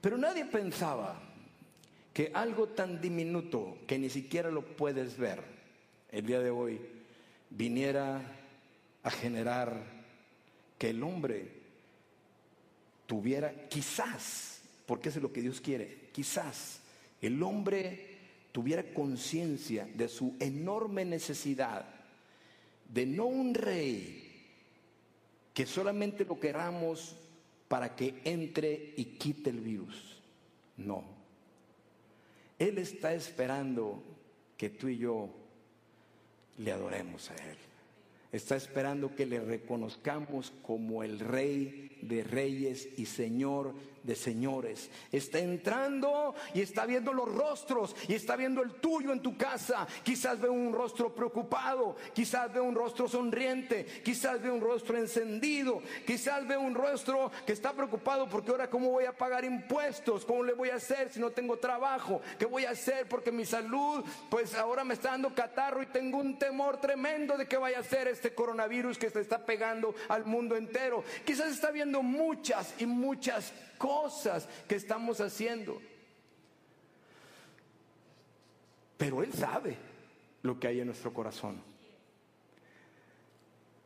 Pero 0.00 0.16
nadie 0.16 0.44
pensaba 0.44 1.20
que 2.12 2.30
algo 2.34 2.68
tan 2.68 3.00
diminuto 3.00 3.78
que 3.86 3.98
ni 3.98 4.10
siquiera 4.10 4.50
lo 4.50 4.62
puedes 4.62 5.16
ver 5.16 5.42
el 6.10 6.26
día 6.26 6.40
de 6.40 6.50
hoy 6.50 6.80
viniera 7.50 8.20
a 9.02 9.10
generar 9.10 9.98
que 10.78 10.90
el 10.90 11.02
hombre 11.02 11.48
tuviera 13.06 13.68
quizás, 13.68 14.60
porque 14.86 15.08
eso 15.08 15.18
es 15.18 15.22
lo 15.22 15.32
que 15.32 15.42
Dios 15.42 15.60
quiere, 15.60 16.08
quizás 16.12 16.80
el 17.20 17.42
hombre 17.42 18.16
tuviera 18.52 18.82
conciencia 18.94 19.88
de 19.94 20.08
su 20.08 20.36
enorme 20.40 21.04
necesidad 21.04 21.86
de 22.88 23.06
no 23.06 23.26
un 23.26 23.54
rey 23.54 24.24
que 25.54 25.66
solamente 25.66 26.24
lo 26.24 26.38
queramos 26.38 27.16
para 27.68 27.94
que 27.94 28.20
entre 28.24 28.94
y 28.96 29.04
quite 29.04 29.50
el 29.50 29.60
virus. 29.60 30.20
No. 30.76 31.04
Él 32.58 32.78
está 32.78 33.14
esperando 33.14 34.02
que 34.56 34.70
tú 34.70 34.88
y 34.88 34.98
yo 34.98 35.28
le 36.58 36.72
adoremos 36.72 37.30
a 37.30 37.36
Él. 37.36 37.56
Está 38.32 38.56
esperando 38.56 39.14
que 39.14 39.26
le 39.26 39.40
reconozcamos 39.40 40.52
como 40.62 41.02
el 41.02 41.18
rey 41.20 41.98
de 42.02 42.22
reyes 42.24 42.88
y 42.96 43.06
señor 43.06 43.74
de 44.02 44.14
señores. 44.14 44.90
Está 45.12 45.38
entrando 45.38 46.34
y 46.54 46.60
está 46.60 46.86
viendo 46.86 47.12
los 47.12 47.32
rostros 47.32 47.94
y 48.08 48.14
está 48.14 48.36
viendo 48.36 48.62
el 48.62 48.74
tuyo 48.74 49.12
en 49.12 49.22
tu 49.22 49.36
casa. 49.36 49.86
Quizás 50.02 50.40
ve 50.40 50.48
un 50.48 50.72
rostro 50.72 51.14
preocupado, 51.14 51.96
quizás 52.14 52.52
ve 52.52 52.60
un 52.60 52.74
rostro 52.74 53.08
sonriente, 53.08 53.84
quizás 54.04 54.40
ve 54.42 54.50
un 54.50 54.60
rostro 54.60 54.96
encendido, 54.96 55.82
quizás 56.06 56.46
ve 56.46 56.56
un 56.56 56.74
rostro 56.74 57.30
que 57.46 57.52
está 57.52 57.72
preocupado 57.72 58.28
porque 58.28 58.50
ahora 58.50 58.70
cómo 58.70 58.90
voy 58.90 59.04
a 59.04 59.16
pagar 59.16 59.44
impuestos, 59.44 60.24
cómo 60.24 60.42
le 60.42 60.54
voy 60.54 60.70
a 60.70 60.76
hacer 60.76 61.10
si 61.10 61.20
no 61.20 61.30
tengo 61.30 61.58
trabajo, 61.58 62.20
qué 62.38 62.46
voy 62.46 62.64
a 62.64 62.70
hacer 62.70 63.08
porque 63.08 63.32
mi 63.32 63.44
salud 63.44 64.04
pues 64.30 64.54
ahora 64.54 64.84
me 64.84 64.94
está 64.94 65.10
dando 65.10 65.34
catarro 65.34 65.82
y 65.82 65.86
tengo 65.86 66.18
un 66.18 66.38
temor 66.38 66.80
tremendo 66.80 67.36
de 67.36 67.46
que 67.46 67.56
vaya 67.56 67.80
a 67.80 67.84
ser 67.84 68.08
este 68.08 68.34
coronavirus 68.34 68.98
que 68.98 69.10
se 69.10 69.20
está 69.20 69.44
pegando 69.44 69.94
al 70.08 70.24
mundo 70.24 70.56
entero. 70.56 71.04
Quizás 71.24 71.52
está 71.52 71.70
viendo 71.70 72.02
muchas 72.02 72.74
y 72.78 72.86
muchas 72.86 73.52
cosas 73.78 74.48
que 74.68 74.74
estamos 74.74 75.20
haciendo. 75.20 75.80
Pero 78.96 79.22
Él 79.22 79.32
sabe 79.32 79.76
lo 80.42 80.58
que 80.58 80.66
hay 80.66 80.80
en 80.80 80.86
nuestro 80.86 81.14
corazón. 81.14 81.62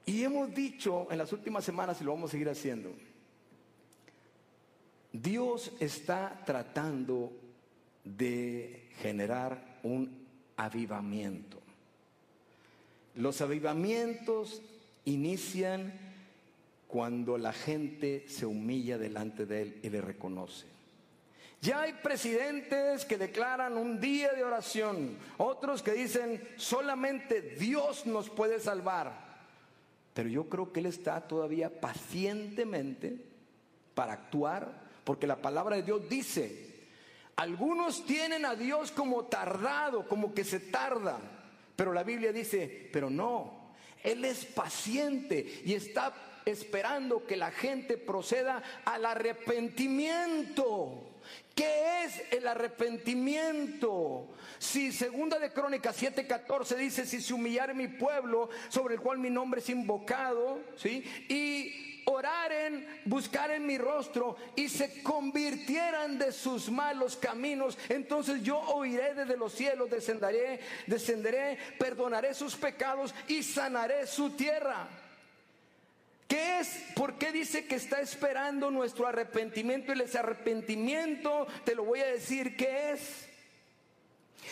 Y 0.05 0.25
hemos 0.25 0.53
dicho 0.53 1.07
en 1.11 1.19
las 1.19 1.33
últimas 1.33 1.65
semanas, 1.65 2.01
y 2.01 2.05
lo 2.05 2.13
vamos 2.13 2.31
a 2.31 2.33
seguir 2.33 2.49
haciendo, 2.49 2.93
Dios 5.13 5.73
está 5.79 6.43
tratando 6.45 7.33
de 8.03 8.89
generar 8.99 9.79
un 9.83 10.27
avivamiento. 10.57 11.59
Los 13.15 13.41
avivamientos 13.43 14.63
inician 15.05 15.93
cuando 16.93 17.39
la 17.39 17.55
gente 17.55 18.27
se 18.29 18.45
humilla 18.45 18.99
delante 18.99 19.47
de 19.47 19.63
Él 19.63 19.81
y 19.83 19.89
le 19.89 20.03
reconoce. 20.03 20.67
Ya 21.63 21.81
hay 21.81 21.95
presidentes 21.95 23.07
que 23.07 23.17
declaran 23.17 23.79
un 23.79 23.99
día 23.99 24.35
de 24.35 24.45
oración, 24.45 25.17
otros 25.39 25.83
que 25.83 25.93
dicen 25.93 26.47
solamente 26.57 27.41
Dios 27.41 28.05
nos 28.05 28.29
puede 28.29 28.61
salvar. 28.61 29.11
Pero 30.13 30.29
yo 30.29 30.51
creo 30.51 30.71
que 30.71 30.81
Él 30.81 30.87
está 30.87 31.23
todavía 31.23 31.81
pacientemente 31.81 33.17
para 33.95 34.13
actuar, 34.13 34.83
porque 35.03 35.27
la 35.27 35.41
palabra 35.41 35.77
de 35.77 35.85
Dios 35.85 36.07
dice, 36.11 36.75
algunos 37.37 38.05
tienen 38.05 38.45
a 38.45 38.55
Dios 38.55 38.93
como 38.93 39.25
tardado, 39.25 40.07
como 40.07 40.35
que 40.35 40.45
se 40.45 40.61
tarda, 40.61 41.19
pero 41.75 41.95
la 41.95 42.03
Biblia 42.03 42.35
dice, 42.35 42.91
pero 42.93 43.09
no, 43.09 43.73
Él 44.05 44.27
es 44.27 44.45
paciente 44.45 45.63
y 45.65 45.73
está 45.73 46.13
esperando 46.45 47.27
que 47.27 47.37
la 47.37 47.51
gente 47.51 47.99
proceda 47.99 48.63
al 48.85 49.07
arrepentimiento. 49.07 51.09
¿Qué 51.55 52.05
es 52.05 52.23
el 52.33 52.49
arrepentimiento? 52.49 54.29
Si 54.59 54.93
segunda 54.93 55.39
de 55.39 55.53
Crónicas 55.53 56.01
7:14 56.01 56.77
dice, 56.77 57.07
si 57.07 57.21
se 57.21 57.35
humillare 57.35 57.75
mi 57.75 57.89
pueblo, 57.89 58.49
sobre 58.69 58.95
el 58.95 59.01
cual 59.01 59.19
mi 59.19 59.31
nombre 59.31 59.61
es 59.61 59.69
invocado, 59.69 60.61
¿sí? 60.77 61.05
Y 61.29 61.93
oraren, 62.07 62.87
buscaren 63.05 63.67
mi 63.67 63.79
rostro 63.79 64.37
y 64.57 64.69
se 64.69 65.03
convirtieran 65.03 66.19
de 66.19 66.33
sus 66.33 66.71
malos 66.71 67.17
caminos, 67.17 67.79
entonces 67.89 68.43
yo 68.43 68.59
oiré 68.59 69.15
desde 69.15 69.37
los 69.37 69.53
cielos, 69.53 69.91
descenderé, 69.91 70.61
descenderé, 70.87 71.59
perdonaré 71.79 72.35
sus 72.35 72.57
pecados 72.57 73.15
y 73.29 73.43
sanaré 73.43 74.07
su 74.07 74.31
tierra. 74.31 74.89
¿Qué 76.33 76.61
es? 76.61 76.79
¿Por 76.95 77.19
qué 77.19 77.31
dice 77.31 77.67
que 77.67 77.75
está 77.75 78.01
esperando 78.01 78.71
nuestro 78.71 79.07
arrepentimiento? 79.07 79.93
Y 79.93 80.01
ese 80.01 80.17
arrepentimiento, 80.19 81.47
te 81.63 81.75
lo 81.75 81.85
voy 81.85 82.01
a 82.01 82.07
decir, 82.07 82.57
¿qué 82.57 82.93
es? 82.93 83.29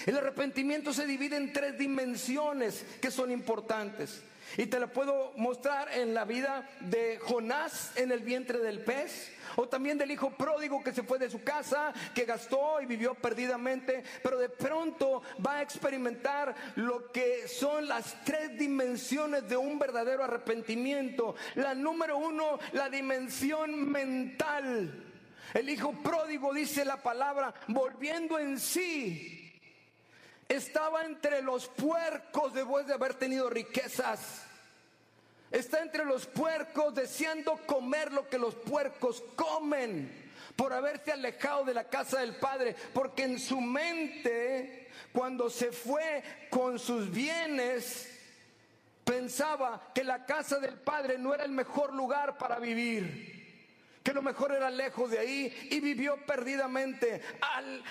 El 0.04 0.18
arrepentimiento 0.18 0.92
se 0.92 1.06
divide 1.06 1.38
en 1.38 1.54
tres 1.54 1.78
dimensiones 1.78 2.84
que 3.00 3.10
son 3.10 3.30
importantes. 3.30 4.22
Y 4.56 4.66
te 4.66 4.80
lo 4.80 4.92
puedo 4.92 5.32
mostrar 5.36 5.92
en 5.92 6.14
la 6.14 6.24
vida 6.24 6.68
de 6.80 7.18
Jonás 7.18 7.92
en 7.96 8.12
el 8.12 8.20
vientre 8.20 8.58
del 8.58 8.80
pez, 8.80 9.32
o 9.56 9.68
también 9.68 9.98
del 9.98 10.10
hijo 10.10 10.30
pródigo 10.30 10.82
que 10.82 10.92
se 10.92 11.02
fue 11.02 11.18
de 11.18 11.30
su 11.30 11.42
casa, 11.42 11.92
que 12.14 12.24
gastó 12.24 12.80
y 12.80 12.86
vivió 12.86 13.14
perdidamente, 13.14 14.02
pero 14.22 14.38
de 14.38 14.48
pronto 14.48 15.22
va 15.44 15.58
a 15.58 15.62
experimentar 15.62 16.54
lo 16.76 17.10
que 17.12 17.48
son 17.48 17.88
las 17.88 18.24
tres 18.24 18.56
dimensiones 18.58 19.48
de 19.48 19.56
un 19.56 19.78
verdadero 19.78 20.24
arrepentimiento. 20.24 21.34
La 21.54 21.74
número 21.74 22.18
uno, 22.18 22.58
la 22.72 22.88
dimensión 22.88 23.90
mental. 23.90 25.06
El 25.54 25.68
hijo 25.68 25.92
pródigo 25.92 26.54
dice 26.54 26.84
la 26.84 27.02
palabra, 27.02 27.52
volviendo 27.68 28.38
en 28.38 28.58
sí, 28.58 29.39
estaba 30.50 31.04
entre 31.04 31.42
los 31.42 31.68
puercos 31.68 32.52
después 32.52 32.84
de 32.86 32.94
haber 32.94 33.14
tenido 33.14 33.48
riquezas. 33.48 34.42
Está 35.50 35.80
entre 35.80 36.04
los 36.04 36.26
puercos 36.26 36.94
deseando 36.94 37.56
comer 37.66 38.12
lo 38.12 38.28
que 38.28 38.38
los 38.38 38.54
puercos 38.54 39.22
comen. 39.36 40.28
por 40.56 40.72
haberse 40.74 41.12
alejado 41.12 41.64
de 41.64 41.72
la 41.72 41.84
casa 41.84 42.20
del 42.20 42.36
Padre, 42.36 42.76
porque 42.92 43.22
en 43.22 43.38
su 43.38 43.60
mente, 43.62 44.90
cuando 45.10 45.48
se 45.48 45.72
fue 45.72 46.22
con 46.50 46.78
sus 46.78 47.10
bienes, 47.10 48.10
pensaba 49.04 49.90
que 49.94 50.04
la 50.04 50.26
casa 50.26 50.58
del 50.58 50.74
Padre 50.74 51.16
no 51.16 51.32
era 51.32 51.44
el 51.44 51.52
mejor 51.52 51.94
lugar 51.94 52.36
para 52.36 52.58
vivir 52.58 53.40
que 54.02 54.12
lo 54.12 54.22
mejor 54.22 54.52
era 54.52 54.70
lejos 54.70 55.10
de 55.10 55.18
ahí 55.18 55.68
y 55.70 55.80
vivió 55.80 56.16
perdidamente. 56.26 57.20
Al, 57.40 57.82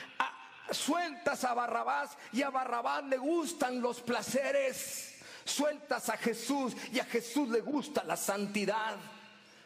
sueltas 0.71 1.43
a 1.43 1.53
Barrabás 1.53 2.11
y 2.31 2.41
a 2.41 2.49
Barrabás 2.49 3.03
le 3.05 3.17
gustan 3.17 3.81
los 3.81 4.01
placeres. 4.01 5.15
Sueltas 5.45 6.09
a 6.09 6.17
Jesús 6.17 6.75
y 6.91 6.99
a 6.99 7.05
Jesús 7.05 7.49
le 7.49 7.61
gusta 7.61 8.03
la 8.03 8.15
santidad. 8.15 8.97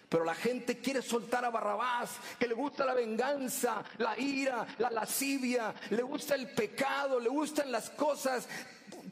Pero 0.08 0.26
la 0.26 0.36
gente 0.36 0.78
quiere 0.78 1.02
soltar 1.02 1.44
a 1.44 1.50
Barrabás, 1.50 2.12
que 2.38 2.48
le 2.48 2.54
gusta 2.54 2.86
la 2.86 2.94
venganza, 2.94 3.84
la 3.98 4.18
ira, 4.20 4.64
la 4.78 4.92
lascivia, 4.92 5.74
le 5.90 6.04
gusta 6.04 6.36
el 6.36 6.52
pecado, 6.52 7.20
le 7.20 7.30
gustan 7.30 7.72
las 7.72 7.90
cosas 7.90 8.48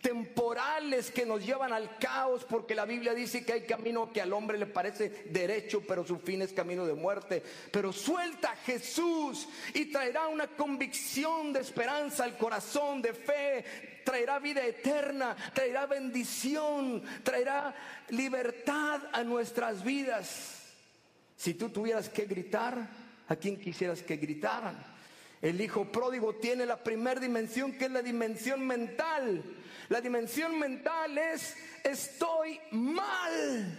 temporales 0.02 1.12
que 1.12 1.26
nos 1.26 1.46
llevan 1.46 1.74
al 1.74 1.98
caos, 1.98 2.46
porque 2.50 2.76
la 2.76 2.86
Biblia 2.86 3.14
dice 3.14 3.46
que 3.46 3.54
hay 3.54 3.62
camino 3.62 4.12
que 4.12 4.22
al 4.22 4.34
hombre 4.34 4.58
le 4.58 4.66
parece 4.66 5.10
derecho, 5.30 5.84
pero 5.88 6.06
su 6.06 6.18
fin 6.18 6.42
es 6.42 6.54
camino 6.54 6.86
de 6.86 6.94
muerte. 6.94 7.44
Pero 7.72 7.94
suelta 7.94 8.52
a 8.52 8.56
Jesús 8.58 9.48
y 9.74 9.86
traerá 9.86 10.28
una 10.28 10.48
convicción 10.48 11.54
de 11.54 11.60
esperanza 11.60 12.24
al 12.24 12.38
corazón, 12.38 13.02
de 13.02 13.14
fe, 13.14 13.66
traerá 14.04 14.40
vida 14.40 14.66
eterna, 14.66 15.36
traerá 15.54 15.86
bendición, 15.86 17.04
traerá 17.24 17.76
libertad 18.10 19.02
a 19.12 19.24
nuestras 19.24 19.84
vidas. 19.84 20.58
Si 21.36 21.54
tú 21.54 21.70
tuvieras 21.70 22.10
que 22.10 22.26
gritar, 22.26 22.88
¿a 23.28 23.36
quién 23.36 23.60
quisieras 23.60 24.02
que 24.02 24.18
gritaran? 24.18 24.92
El 25.42 25.60
hijo 25.60 25.92
pródigo 25.92 26.36
tiene 26.36 26.66
la 26.66 26.78
primera 26.78 27.20
dimensión 27.20 27.74
que 27.74 27.86
es 27.86 27.92
la 27.92 28.02
dimensión 28.02 28.66
mental. 28.66 29.44
La 29.90 30.00
dimensión 30.00 30.58
mental 30.60 31.18
es 31.18 31.58
estoy 31.84 32.60
mal. 32.72 33.78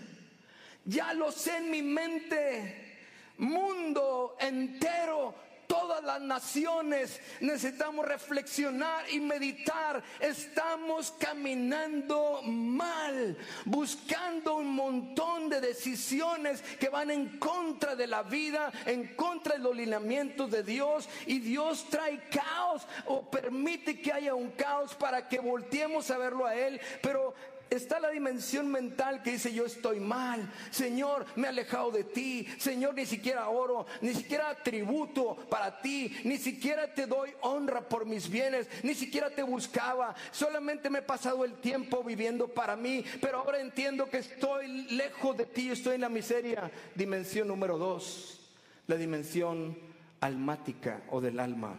Ya 0.84 1.14
lo 1.14 1.30
sé 1.30 1.58
en 1.58 1.70
mi 1.70 1.82
mente. 1.82 2.98
Mundo 3.38 4.36
entero 4.40 5.34
todas 5.72 6.04
las 6.04 6.20
naciones 6.20 7.18
necesitamos 7.40 8.04
reflexionar 8.04 9.10
y 9.10 9.20
meditar. 9.20 10.02
Estamos 10.20 11.14
caminando 11.18 12.42
mal, 12.42 13.38
buscando 13.64 14.56
un 14.56 14.74
montón 14.74 15.48
de 15.48 15.62
decisiones 15.62 16.60
que 16.78 16.90
van 16.90 17.10
en 17.10 17.38
contra 17.38 17.96
de 17.96 18.06
la 18.06 18.22
vida, 18.22 18.70
en 18.84 19.16
contra 19.16 19.54
de 19.54 19.60
los 19.60 19.74
lineamientos 19.74 20.50
de 20.50 20.62
Dios. 20.62 21.08
Y 21.24 21.38
Dios 21.38 21.86
trae 21.88 22.22
caos 22.28 22.86
o 23.06 23.30
permite 23.30 23.98
que 23.98 24.12
haya 24.12 24.34
un 24.34 24.50
caos 24.50 24.94
para 24.94 25.26
que 25.26 25.40
volteemos 25.40 26.10
a 26.10 26.18
verlo 26.18 26.44
a 26.44 26.54
Él. 26.54 26.82
Pero 27.00 27.32
está 27.74 28.00
la 28.00 28.10
dimensión 28.10 28.70
mental 28.70 29.22
que 29.22 29.32
dice 29.32 29.52
yo 29.52 29.64
estoy 29.66 30.00
mal, 30.00 30.52
Señor, 30.70 31.26
me 31.36 31.46
he 31.46 31.50
alejado 31.50 31.90
de 31.90 32.04
ti, 32.04 32.46
Señor, 32.58 32.94
ni 32.94 33.06
siquiera 33.06 33.48
oro, 33.48 33.86
ni 34.00 34.14
siquiera 34.14 34.54
tributo 34.62 35.36
para 35.48 35.80
ti, 35.80 36.14
ni 36.24 36.38
siquiera 36.38 36.92
te 36.92 37.06
doy 37.06 37.30
honra 37.40 37.88
por 37.88 38.04
mis 38.04 38.28
bienes, 38.28 38.68
ni 38.82 38.94
siquiera 38.94 39.30
te 39.30 39.42
buscaba, 39.42 40.14
solamente 40.30 40.90
me 40.90 41.00
he 41.00 41.02
pasado 41.02 41.44
el 41.44 41.54
tiempo 41.54 42.04
viviendo 42.04 42.48
para 42.48 42.76
mí, 42.76 43.04
pero 43.20 43.38
ahora 43.38 43.60
entiendo 43.60 44.08
que 44.08 44.18
estoy 44.18 44.68
lejos 44.90 45.36
de 45.36 45.46
ti, 45.46 45.70
estoy 45.70 45.94
en 45.94 46.02
la 46.02 46.08
miseria. 46.08 46.70
Dimensión 46.94 47.48
número 47.48 47.78
dos, 47.78 48.40
la 48.86 48.96
dimensión 48.96 49.78
almática 50.20 51.02
o 51.10 51.20
del 51.20 51.40
alma. 51.40 51.78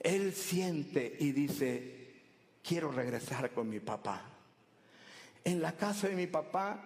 Él 0.00 0.34
siente 0.34 1.16
y 1.18 1.32
dice, 1.32 2.14
quiero 2.62 2.92
regresar 2.92 3.50
con 3.50 3.68
mi 3.68 3.80
papá 3.80 4.35
en 5.46 5.62
la 5.62 5.72
casa 5.72 6.08
de 6.08 6.16
mi 6.16 6.26
papá. 6.26 6.76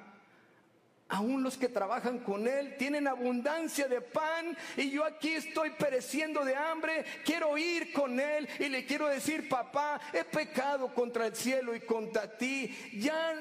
Aún 1.08 1.42
los 1.42 1.56
que 1.56 1.68
trabajan 1.68 2.20
con 2.20 2.46
Él 2.46 2.76
tienen 2.76 3.08
abundancia 3.08 3.88
de 3.88 4.00
pan 4.00 4.56
y 4.76 4.90
yo 4.90 5.04
aquí 5.04 5.32
estoy 5.32 5.70
pereciendo 5.70 6.44
de 6.44 6.54
hambre. 6.54 7.04
Quiero 7.24 7.56
ir 7.58 7.92
con 7.92 8.20
Él 8.20 8.48
y 8.60 8.68
le 8.68 8.84
quiero 8.86 9.08
decir, 9.08 9.48
papá, 9.48 10.00
he 10.12 10.24
pecado 10.24 10.94
contra 10.94 11.26
el 11.26 11.34
cielo 11.34 11.74
y 11.74 11.80
contra 11.80 12.36
ti. 12.36 12.72
Ya, 12.96 13.34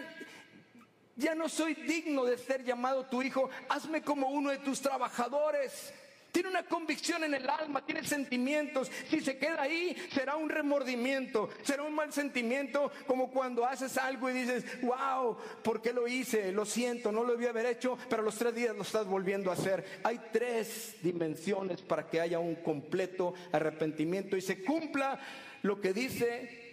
ya 1.15 1.35
no 1.35 1.47
soy 1.47 1.75
digno 1.75 2.23
de 2.25 2.37
ser 2.37 2.63
llamado 2.63 3.05
tu 3.05 3.21
hijo. 3.21 3.49
Hazme 3.67 4.01
como 4.01 4.29
uno 4.29 4.49
de 4.49 4.57
tus 4.59 4.81
trabajadores. 4.81 5.93
Tiene 6.39 6.51
una 6.51 6.63
convicción 6.63 7.25
en 7.25 7.33
el 7.33 7.49
alma, 7.49 7.85
tiene 7.85 8.01
sentimientos. 8.01 8.89
Si 9.09 9.19
se 9.19 9.37
queda 9.37 9.63
ahí, 9.63 9.93
será 10.09 10.37
un 10.37 10.47
remordimiento, 10.47 11.49
será 11.63 11.83
un 11.83 11.93
mal 11.93 12.13
sentimiento, 12.13 12.93
como 13.07 13.29
cuando 13.29 13.65
haces 13.65 13.97
algo 13.97 14.29
y 14.29 14.33
dices, 14.35 14.63
wow, 14.81 15.35
¿por 15.61 15.81
qué 15.81 15.91
lo 15.91 16.07
hice? 16.07 16.53
Lo 16.53 16.63
siento, 16.63 17.11
no 17.11 17.25
lo 17.25 17.33
debía 17.33 17.49
haber 17.49 17.65
hecho, 17.65 17.97
pero 18.09 18.21
los 18.21 18.35
tres 18.35 18.55
días 18.55 18.73
lo 18.73 18.83
estás 18.83 19.05
volviendo 19.05 19.51
a 19.51 19.55
hacer. 19.55 19.99
Hay 20.01 20.17
tres 20.31 20.95
dimensiones 21.01 21.81
para 21.81 22.07
que 22.07 22.21
haya 22.21 22.39
un 22.39 22.55
completo 22.55 23.33
arrepentimiento 23.51 24.37
y 24.37 24.41
se 24.41 24.63
cumpla 24.63 25.19
lo 25.63 25.81
que 25.81 25.91
dice 25.91 26.69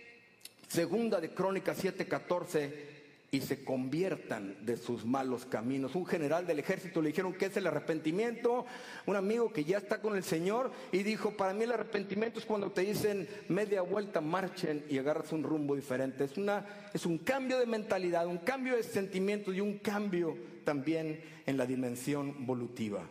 Segunda 0.69 1.21
de 1.21 1.31
Crónicas 1.31 1.83
7:14 1.83 2.96
y 3.37 3.41
se 3.43 3.63
conviertan 3.63 4.57
de 4.65 4.79
sus 4.79 5.05
malos 5.05 5.45
caminos. 5.45 5.95
Un 5.95 6.07
general 6.07 6.47
del 6.47 6.59
ejército 6.59 7.03
le 7.03 7.09
dijeron 7.09 7.35
que 7.35 7.47
es 7.47 7.57
el 7.59 7.67
arrepentimiento. 7.67 8.65
Un 9.05 9.15
amigo 9.15 9.53
que 9.53 9.63
ya 9.63 9.77
está 9.77 10.01
con 10.01 10.17
el 10.17 10.25
Señor 10.25 10.73
y 10.91 11.03
dijo, 11.03 11.37
para 11.37 11.53
mí 11.53 11.65
el 11.65 11.73
arrepentimiento 11.73 12.41
es 12.41 12.47
cuando 12.47 12.73
te 12.73 12.81
dicen 12.81 13.29
media 13.49 13.83
vuelta, 13.83 14.23
marchen 14.23 14.87
y 14.89 14.97
agarras 14.97 15.33
un 15.33 15.43
rumbo 15.43 15.77
diferente. 15.77 16.25
Es, 16.25 16.39
una, 16.39 16.89
es 16.95 17.05
un 17.05 17.19
cambio 17.19 17.59
de 17.59 17.67
mentalidad, 17.67 18.27
un 18.27 18.39
cambio 18.39 18.75
de 18.75 18.83
sentimientos 18.83 19.55
y 19.55 19.61
un 19.61 19.81
cambio 19.81 20.35
también 20.65 21.21
en 21.45 21.59
la 21.59 21.67
dimensión 21.67 22.47
volutiva, 22.47 23.07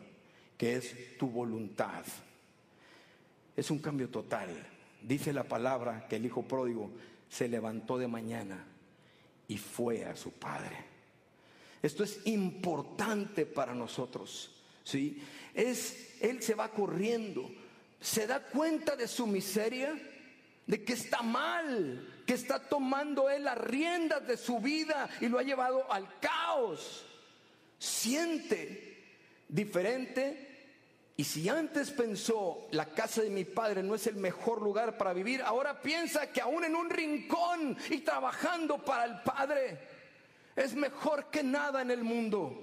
que 0.58 0.76
es 0.76 1.18
tu 1.20 1.30
voluntad. 1.30 2.04
Es 3.56 3.70
un 3.70 3.78
cambio 3.78 4.10
total. 4.10 4.50
Dice 5.04 5.32
la 5.34 5.44
palabra 5.44 6.08
que 6.10 6.16
el 6.16 6.26
hijo 6.26 6.42
pródigo 6.42 6.90
se 7.30 7.48
levantó 7.48 8.00
de 8.00 8.08
mañana 8.08 8.66
y 9.48 9.58
fue 9.58 10.06
a 10.06 10.16
su 10.16 10.32
padre. 10.32 10.76
Esto 11.82 12.04
es 12.04 12.20
importante 12.26 13.46
para 13.46 13.74
nosotros, 13.74 14.52
¿sí? 14.84 15.22
Es 15.54 16.18
él 16.22 16.42
se 16.42 16.56
va 16.56 16.72
corriendo, 16.72 17.52
se 18.00 18.28
da 18.28 18.42
cuenta 18.42 18.96
de 18.96 19.08
su 19.08 19.28
miseria, 19.28 19.94
de 20.66 20.84
que 20.84 20.94
está 20.94 21.22
mal, 21.22 22.24
que 22.26 22.34
está 22.34 22.60
tomando 22.60 23.30
él 23.30 23.44
las 23.44 23.58
riendas 23.58 24.28
de 24.28 24.38
su 24.38 24.60
vida 24.60 25.10
y 25.22 25.28
lo 25.28 25.38
ha 25.38 25.44
llevado 25.44 25.92
al 25.92 26.20
caos. 26.20 27.06
Siente 27.78 29.04
diferente 29.48 30.55
y 31.18 31.24
si 31.24 31.48
antes 31.48 31.92
pensó, 31.92 32.68
la 32.72 32.88
casa 32.88 33.22
de 33.22 33.30
mi 33.30 33.46
padre 33.46 33.82
no 33.82 33.96
es 33.96 34.06
el 34.06 34.18
mejor 34.18 34.62
lugar 34.62 34.98
para 34.98 35.14
vivir, 35.14 35.42
ahora 35.42 35.80
piensa 35.82 36.30
que 36.32 36.42
aún 36.42 36.66
en 36.66 36.76
un 36.76 36.90
rincón 36.90 37.78
y 37.90 38.00
trabajando 38.00 38.84
para 38.84 39.06
el 39.06 39.22
Padre 39.22 39.80
es 40.58 40.76
mejor 40.76 41.28
que 41.32 41.42
nada 41.42 41.82
en 41.82 41.92
el 41.92 42.04
mundo. 42.04 42.62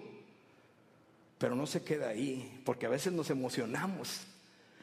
Pero 1.38 1.54
no 1.54 1.66
se 1.66 1.82
queda 1.82 2.10
ahí, 2.10 2.60
porque 2.64 2.84
a 2.84 2.90
veces 2.90 3.14
nos 3.14 3.30
emocionamos 3.30 4.20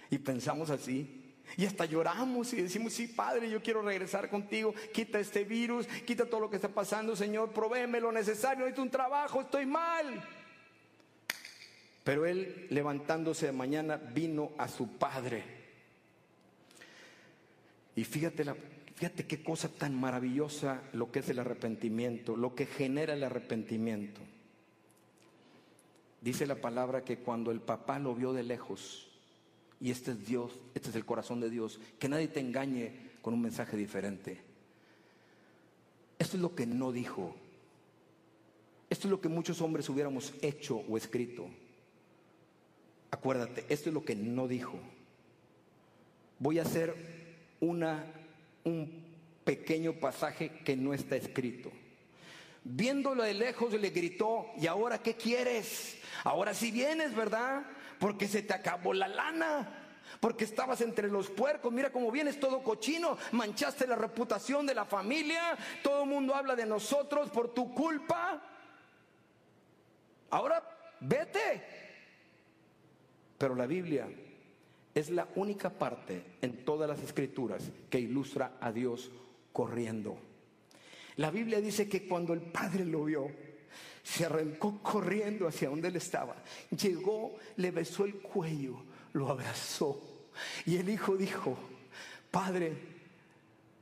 y 0.09 0.17
pensamos 0.17 0.71
así. 0.71 1.35
Y 1.55 1.65
hasta 1.65 1.85
lloramos 1.85 2.51
y 2.53 2.63
decimos, 2.63 2.93
sí, 2.93 3.07
Padre, 3.07 3.49
yo 3.51 3.61
quiero 3.61 3.83
regresar 3.83 4.29
contigo. 4.29 4.73
Quita 4.93 5.19
este 5.19 5.43
virus, 5.43 5.85
quita 6.07 6.25
todo 6.25 6.39
lo 6.39 6.49
que 6.49 6.55
está 6.55 6.69
pasando, 6.69 7.15
Señor, 7.15 7.51
provéeme 7.51 7.99
lo 7.99 8.11
necesario, 8.11 8.65
necesito 8.65 8.81
un 8.81 8.89
trabajo, 8.89 9.41
estoy 9.41 9.67
mal. 9.67 10.27
Pero 12.09 12.25
él, 12.25 12.65
levantándose 12.71 13.45
de 13.45 13.51
mañana, 13.51 13.97
vino 13.97 14.49
a 14.57 14.67
su 14.67 14.97
padre. 14.97 15.43
Y 17.95 18.03
fíjate, 18.03 18.43
la, 18.45 18.55
qué 18.97 19.43
cosa 19.43 19.69
tan 19.69 19.93
maravillosa 19.93 20.81
lo 20.93 21.11
que 21.11 21.19
es 21.19 21.29
el 21.29 21.37
arrepentimiento, 21.37 22.35
lo 22.35 22.55
que 22.55 22.65
genera 22.65 23.13
el 23.13 23.23
arrepentimiento. 23.23 24.21
Dice 26.19 26.47
la 26.47 26.55
palabra 26.55 27.05
que 27.05 27.19
cuando 27.19 27.51
el 27.51 27.61
papá 27.61 27.99
lo 27.99 28.15
vio 28.15 28.33
de 28.33 28.41
lejos, 28.41 29.07
y 29.79 29.91
este 29.91 30.09
es 30.09 30.25
Dios, 30.25 30.51
este 30.73 30.89
es 30.89 30.95
el 30.95 31.05
corazón 31.05 31.39
de 31.39 31.51
Dios, 31.51 31.79
que 31.99 32.09
nadie 32.09 32.27
te 32.27 32.39
engañe 32.39 32.91
con 33.21 33.35
un 33.35 33.41
mensaje 33.43 33.77
diferente. 33.77 34.39
Esto 36.17 36.37
es 36.37 36.41
lo 36.41 36.55
que 36.55 36.65
no 36.65 36.91
dijo. 36.91 37.35
Esto 38.89 39.07
es 39.07 39.11
lo 39.11 39.21
que 39.21 39.29
muchos 39.29 39.61
hombres 39.61 39.87
hubiéramos 39.89 40.33
hecho 40.41 40.77
o 40.89 40.97
escrito. 40.97 41.47
Acuérdate, 43.11 43.65
esto 43.69 43.89
es 43.89 43.93
lo 43.93 44.03
que 44.03 44.15
no 44.15 44.47
dijo. 44.47 44.79
Voy 46.37 46.59
a 46.59 46.63
hacer 46.63 46.95
una, 47.59 48.05
un 48.63 49.03
pequeño 49.43 49.93
pasaje 49.93 50.59
que 50.63 50.75
no 50.75 50.93
está 50.93 51.15
escrito. 51.15 51.71
Viéndolo 52.63 53.23
de 53.23 53.33
lejos 53.33 53.73
le 53.73 53.89
gritó, 53.89 54.47
¿y 54.57 54.67
ahora 54.67 55.01
qué 55.01 55.15
quieres? 55.15 55.97
Ahora 56.23 56.53
si 56.53 56.71
vienes, 56.71 57.15
¿verdad? 57.15 57.65
porque 57.99 58.27
se 58.27 58.41
te 58.41 58.53
acabó 58.53 58.93
la 58.93 59.07
lana. 59.07 59.75
Porque 60.19 60.43
estabas 60.43 60.81
entre 60.81 61.07
los 61.07 61.29
puercos, 61.29 61.71
mira 61.71 61.91
cómo 61.91 62.11
vienes 62.11 62.39
todo 62.39 62.63
cochino, 62.63 63.17
manchaste 63.31 63.85
la 63.85 63.95
reputación 63.95 64.65
de 64.65 64.73
la 64.73 64.83
familia, 64.83 65.55
todo 65.83 66.03
el 66.03 66.09
mundo 66.09 66.33
habla 66.33 66.55
de 66.55 66.65
nosotros 66.65 67.29
por 67.29 67.53
tu 67.53 67.73
culpa. 67.73 68.41
Ahora 70.31 70.63
vete. 70.99 71.78
Pero 73.39 73.55
la 73.55 73.65
Biblia 73.65 74.07
es 74.93 75.09
la 75.09 75.27
única 75.35 75.69
parte 75.69 76.23
en 76.41 76.65
todas 76.65 76.87
las 76.89 77.01
escrituras 77.01 77.63
que 77.89 77.99
ilustra 77.99 78.57
a 78.59 78.71
Dios 78.71 79.09
corriendo. 79.53 80.19
La 81.15 81.31
Biblia 81.31 81.61
dice 81.61 81.87
que 81.87 82.05
cuando 82.05 82.33
el 82.33 82.41
Padre 82.41 82.85
lo 82.85 83.05
vio, 83.05 83.31
se 84.03 84.25
arrancó 84.25 84.79
corriendo 84.83 85.47
hacia 85.47 85.69
donde 85.69 85.87
él 85.87 85.95
estaba. 85.95 86.35
Llegó, 86.69 87.37
le 87.55 87.71
besó 87.71 88.05
el 88.05 88.15
cuello, 88.15 88.83
lo 89.13 89.29
abrazó. 89.29 90.27
Y 90.65 90.75
el 90.75 90.89
Hijo 90.89 91.15
dijo, 91.15 91.57
Padre, 92.29 92.73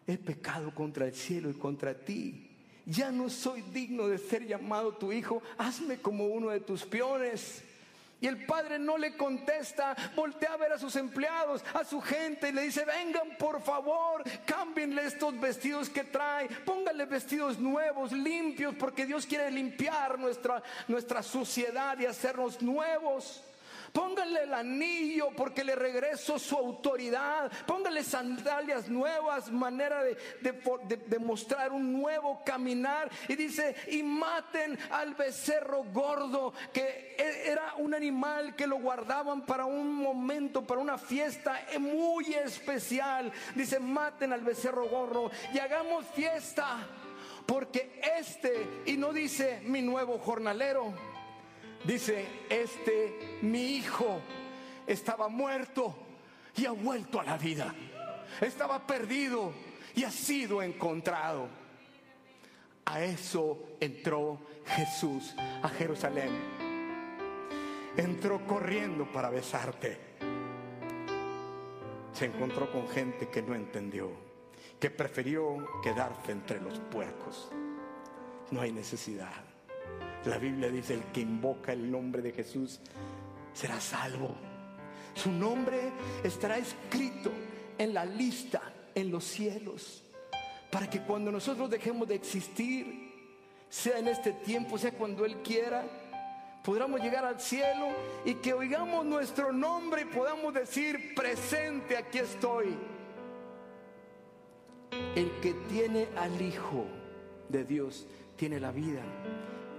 he 0.05 0.17
pecado 0.17 0.73
contra 0.73 1.07
el 1.07 1.15
cielo 1.15 1.49
y 1.49 1.53
contra 1.53 1.97
ti. 1.97 2.51
Ya 2.85 3.11
no 3.11 3.27
soy 3.29 3.63
digno 3.63 4.07
de 4.07 4.19
ser 4.19 4.45
llamado 4.45 4.93
tu 4.93 5.11
hijo. 5.11 5.41
Hazme 5.57 5.97
como 5.97 6.27
uno 6.27 6.51
de 6.51 6.59
tus 6.59 6.85
peones. 6.85 7.63
Y 8.19 8.27
el 8.27 8.45
padre 8.45 8.79
no 8.79 8.97
le 8.97 9.15
contesta, 9.15 9.95
voltea 10.15 10.53
a 10.53 10.57
ver 10.57 10.71
a 10.71 10.79
sus 10.79 10.95
empleados, 10.95 11.63
a 11.73 11.83
su 11.83 12.01
gente 12.01 12.49
y 12.49 12.51
le 12.51 12.63
dice, 12.63 12.83
vengan 12.83 13.37
por 13.37 13.61
favor, 13.61 14.23
cámbienle 14.45 15.05
estos 15.05 15.39
vestidos 15.39 15.89
que 15.89 16.03
trae, 16.03 16.47
pónganle 16.65 17.05
vestidos 17.05 17.59
nuevos, 17.59 18.11
limpios, 18.11 18.73
porque 18.75 19.05
Dios 19.05 19.27
quiere 19.27 19.51
limpiar 19.51 20.17
nuestra, 20.17 20.63
nuestra 20.87 21.21
suciedad 21.21 21.99
y 21.99 22.07
hacernos 22.07 22.61
nuevos. 22.61 23.43
Pónganle 23.97 24.43
el 24.43 24.53
anillo 24.53 25.31
porque 25.35 25.63
le 25.63 25.73
regreso 25.75 26.37
su 26.37 26.55
autoridad. 26.55 27.51
Pónganle 27.65 28.03
sandalias 28.03 28.89
nuevas, 28.89 29.51
manera 29.51 30.03
de, 30.03 30.15
de, 30.39 31.17
mostrar 31.17 31.71
un 31.71 31.93
nuevo 31.93 32.43
caminar. 32.45 33.09
Y 33.27 33.35
dice, 33.35 33.75
y 33.87 34.03
maten 34.03 34.77
al 34.91 35.15
becerro 35.15 35.83
gordo, 35.85 36.53
que 36.71 37.15
e, 37.17 37.49
era 37.49 37.73
un 37.77 37.95
animal 37.95 38.55
que 38.55 38.67
lo 38.67 38.77
guardaban 38.77 39.47
para 39.47 39.65
un 39.65 39.91
momento, 39.95 40.63
para 40.63 40.79
una 40.79 40.99
fiesta 40.99 41.59
muy 41.79 42.35
especial. 42.35 43.31
Dice, 43.55 43.79
maten 43.79 44.31
al 44.31 44.41
becerro 44.41 44.87
gordo 44.87 45.31
y 45.55 45.57
hagamos 45.57 46.05
fiesta. 46.13 46.85
Porque 47.47 47.99
este, 48.19 48.83
y 48.85 48.95
no 48.95 49.11
dice 49.11 49.61
mi 49.63 49.81
nuevo 49.81 50.19
jornalero, 50.19 50.93
Dice, 51.87 52.27
este 52.49 53.39
mi 53.43 53.77
hijo 53.77 54.19
estaba 54.85 55.29
muerto 55.29 55.95
y 56.57 56.65
ha 56.65 56.71
vuelto 56.71 57.21
a 57.21 57.23
la 57.23 57.37
vida. 57.37 57.73
Estaba 58.41 58.85
perdido 58.85 59.53
y 59.95 60.03
ha 60.03 60.11
sido 60.11 60.61
encontrado. 60.61 61.47
A 62.83 63.01
eso 63.01 63.77
entró 63.79 64.37
Jesús 64.65 65.33
a 65.63 65.69
Jerusalén. 65.69 66.31
Entró 67.95 68.45
corriendo 68.45 69.09
para 69.09 69.29
besarte. 69.29 69.97
Se 72.11 72.25
encontró 72.25 72.69
con 72.69 72.89
gente 72.89 73.29
que 73.29 73.41
no 73.41 73.55
entendió, 73.55 74.11
que 74.77 74.89
prefirió 74.89 75.65
quedarse 75.81 76.33
entre 76.33 76.59
los 76.59 76.79
puercos. 76.79 77.49
No 78.51 78.59
hay 78.59 78.73
necesidad. 78.73 79.46
La 80.25 80.37
Biblia 80.37 80.69
dice, 80.69 80.95
el 80.95 81.03
que 81.05 81.21
invoca 81.21 81.71
el 81.71 81.89
nombre 81.89 82.21
de 82.21 82.31
Jesús 82.31 82.79
será 83.53 83.79
salvo. 83.79 84.35
Su 85.13 85.31
nombre 85.31 85.91
estará 86.23 86.57
escrito 86.57 87.31
en 87.77 87.93
la 87.93 88.05
lista 88.05 88.61
en 88.93 89.11
los 89.11 89.23
cielos. 89.23 90.03
Para 90.71 90.89
que 90.89 91.01
cuando 91.01 91.31
nosotros 91.31 91.69
dejemos 91.69 92.07
de 92.07 92.15
existir, 92.15 93.07
sea 93.69 93.99
en 93.99 94.07
este 94.07 94.33
tiempo, 94.33 94.77
sea 94.77 94.91
cuando 94.91 95.25
Él 95.25 95.37
quiera, 95.37 95.85
podamos 96.63 96.99
llegar 97.01 97.23
al 97.23 97.39
cielo 97.39 97.87
y 98.25 98.35
que 98.35 98.53
oigamos 98.53 99.05
nuestro 99.05 99.51
nombre 99.51 100.01
y 100.01 100.05
podamos 100.05 100.53
decir, 100.53 101.13
presente, 101.15 101.95
aquí 101.95 102.19
estoy. 102.19 102.75
El 105.15 105.31
que 105.41 105.53
tiene 105.69 106.07
al 106.17 106.41
Hijo 106.41 106.85
de 107.49 107.63
Dios 107.63 108.05
tiene 108.35 108.59
la 108.59 108.71
vida. 108.71 109.01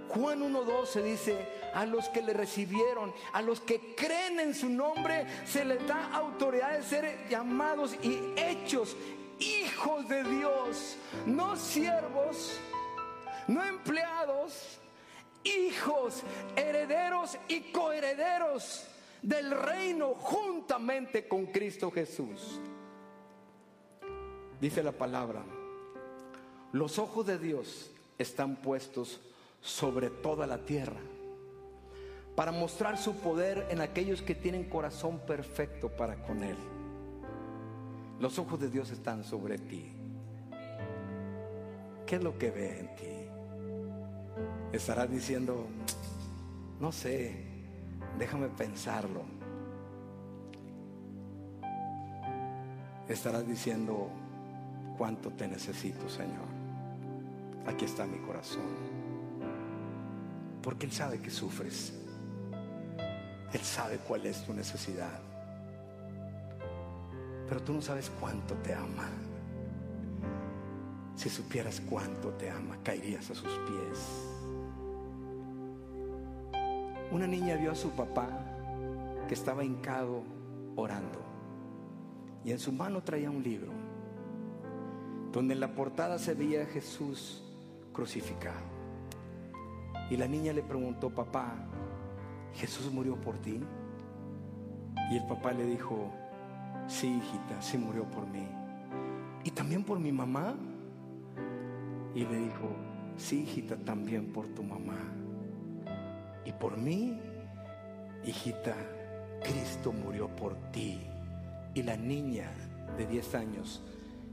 Juan 0.09 0.41
1.12 0.41 1.03
dice, 1.03 1.37
a 1.73 1.85
los 1.85 2.09
que 2.09 2.21
le 2.21 2.33
recibieron, 2.33 3.13
a 3.33 3.41
los 3.41 3.59
que 3.61 3.95
creen 3.95 4.39
en 4.39 4.55
su 4.55 4.69
nombre, 4.69 5.27
se 5.45 5.63
les 5.63 5.85
da 5.87 6.11
autoridad 6.13 6.77
de 6.77 6.83
ser 6.83 7.29
llamados 7.29 7.95
y 8.01 8.19
hechos 8.35 8.95
hijos 9.39 10.07
de 10.09 10.23
Dios, 10.23 10.97
no 11.25 11.55
siervos, 11.55 12.59
no 13.47 13.63
empleados, 13.63 14.79
hijos, 15.43 16.23
herederos 16.55 17.37
y 17.47 17.71
coherederos 17.71 18.87
del 19.21 19.51
reino 19.51 20.15
juntamente 20.15 21.27
con 21.27 21.47
Cristo 21.47 21.91
Jesús. 21.91 22.59
Dice 24.59 24.83
la 24.83 24.91
palabra, 24.91 25.43
los 26.73 26.99
ojos 26.99 27.25
de 27.25 27.37
Dios 27.37 27.91
están 28.17 28.57
puestos 28.57 29.21
sobre 29.61 30.09
toda 30.09 30.47
la 30.47 30.59
tierra, 30.59 30.99
para 32.35 32.51
mostrar 32.51 32.97
su 32.97 33.15
poder 33.15 33.67
en 33.69 33.81
aquellos 33.81 34.21
que 34.21 34.35
tienen 34.35 34.69
corazón 34.69 35.19
perfecto 35.19 35.89
para 35.89 36.23
con 36.23 36.43
Él. 36.43 36.57
Los 38.19 38.39
ojos 38.39 38.59
de 38.59 38.69
Dios 38.69 38.91
están 38.91 39.23
sobre 39.23 39.57
ti. 39.57 39.91
¿Qué 42.05 42.15
es 42.15 42.23
lo 42.23 42.37
que 42.37 42.51
ve 42.51 42.79
en 42.79 42.95
ti? 42.95 43.19
Estarás 44.71 45.09
diciendo, 45.09 45.67
no 46.79 46.91
sé, 46.91 47.45
déjame 48.17 48.47
pensarlo. 48.49 49.21
Estarás 53.07 53.47
diciendo, 53.47 54.09
cuánto 54.97 55.29
te 55.31 55.47
necesito, 55.47 56.09
Señor. 56.09 56.45
Aquí 57.65 57.85
está 57.85 58.05
mi 58.05 58.17
corazón. 58.19 58.98
Porque 60.61 60.85
Él 60.85 60.91
sabe 60.91 61.19
que 61.21 61.29
sufres. 61.29 61.93
Él 63.53 63.61
sabe 63.61 63.97
cuál 63.97 64.25
es 64.25 64.45
tu 64.45 64.53
necesidad. 64.53 65.19
Pero 67.47 67.61
tú 67.63 67.73
no 67.73 67.81
sabes 67.81 68.11
cuánto 68.19 68.53
te 68.55 68.73
ama. 68.73 69.09
Si 71.15 71.29
supieras 71.29 71.81
cuánto 71.89 72.29
te 72.29 72.49
ama, 72.49 72.77
caerías 72.83 73.29
a 73.31 73.35
sus 73.35 73.51
pies. 73.67 74.29
Una 77.11 77.25
niña 77.25 77.55
vio 77.55 77.71
a 77.71 77.75
su 77.75 77.89
papá 77.89 78.29
que 79.27 79.33
estaba 79.33 79.63
hincado 79.63 80.23
orando. 80.75 81.19
Y 82.45 82.51
en 82.51 82.59
su 82.59 82.71
mano 82.71 83.01
traía 83.01 83.29
un 83.29 83.43
libro, 83.43 83.71
donde 85.31 85.55
en 85.55 85.59
la 85.59 85.73
portada 85.73 86.19
se 86.19 86.35
veía 86.35 86.61
a 86.63 86.65
Jesús 86.67 87.43
crucificado. 87.91 88.68
Y 90.09 90.17
la 90.17 90.27
niña 90.27 90.53
le 90.53 90.63
preguntó, 90.63 91.09
papá, 91.09 91.55
¿Jesús 92.55 92.91
murió 92.91 93.15
por 93.15 93.37
ti? 93.37 93.59
Y 95.11 95.17
el 95.17 95.25
papá 95.27 95.51
le 95.53 95.65
dijo, 95.65 96.11
sí, 96.87 97.17
hijita, 97.17 97.61
sí 97.61 97.77
murió 97.77 98.03
por 98.05 98.27
mí. 98.27 98.47
¿Y 99.43 99.51
también 99.51 99.83
por 99.83 99.99
mi 99.99 100.11
mamá? 100.11 100.55
Y 102.13 102.25
le 102.25 102.37
dijo, 102.37 102.69
sí, 103.17 103.43
hijita, 103.43 103.77
también 103.77 104.33
por 104.33 104.47
tu 104.47 104.63
mamá. 104.63 104.97
Y 106.45 106.51
por 106.51 106.77
mí, 106.77 107.19
hijita, 108.25 108.75
Cristo 109.41 109.93
murió 109.93 110.27
por 110.27 110.55
ti. 110.71 110.99
Y 111.73 111.83
la 111.83 111.95
niña 111.95 112.51
de 112.97 113.05
10 113.05 113.35
años 113.35 113.83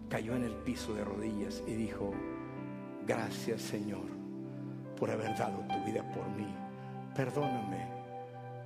cayó 0.08 0.34
en 0.34 0.44
el 0.44 0.52
piso 0.52 0.94
de 0.94 1.04
rodillas 1.04 1.62
y 1.66 1.74
dijo, 1.74 2.12
gracias 3.06 3.60
Señor 3.60 4.15
por 4.98 5.10
haber 5.10 5.36
dado 5.36 5.58
tu 5.68 5.84
vida 5.84 6.02
por 6.12 6.28
mí. 6.30 6.46
Perdóname 7.14 7.86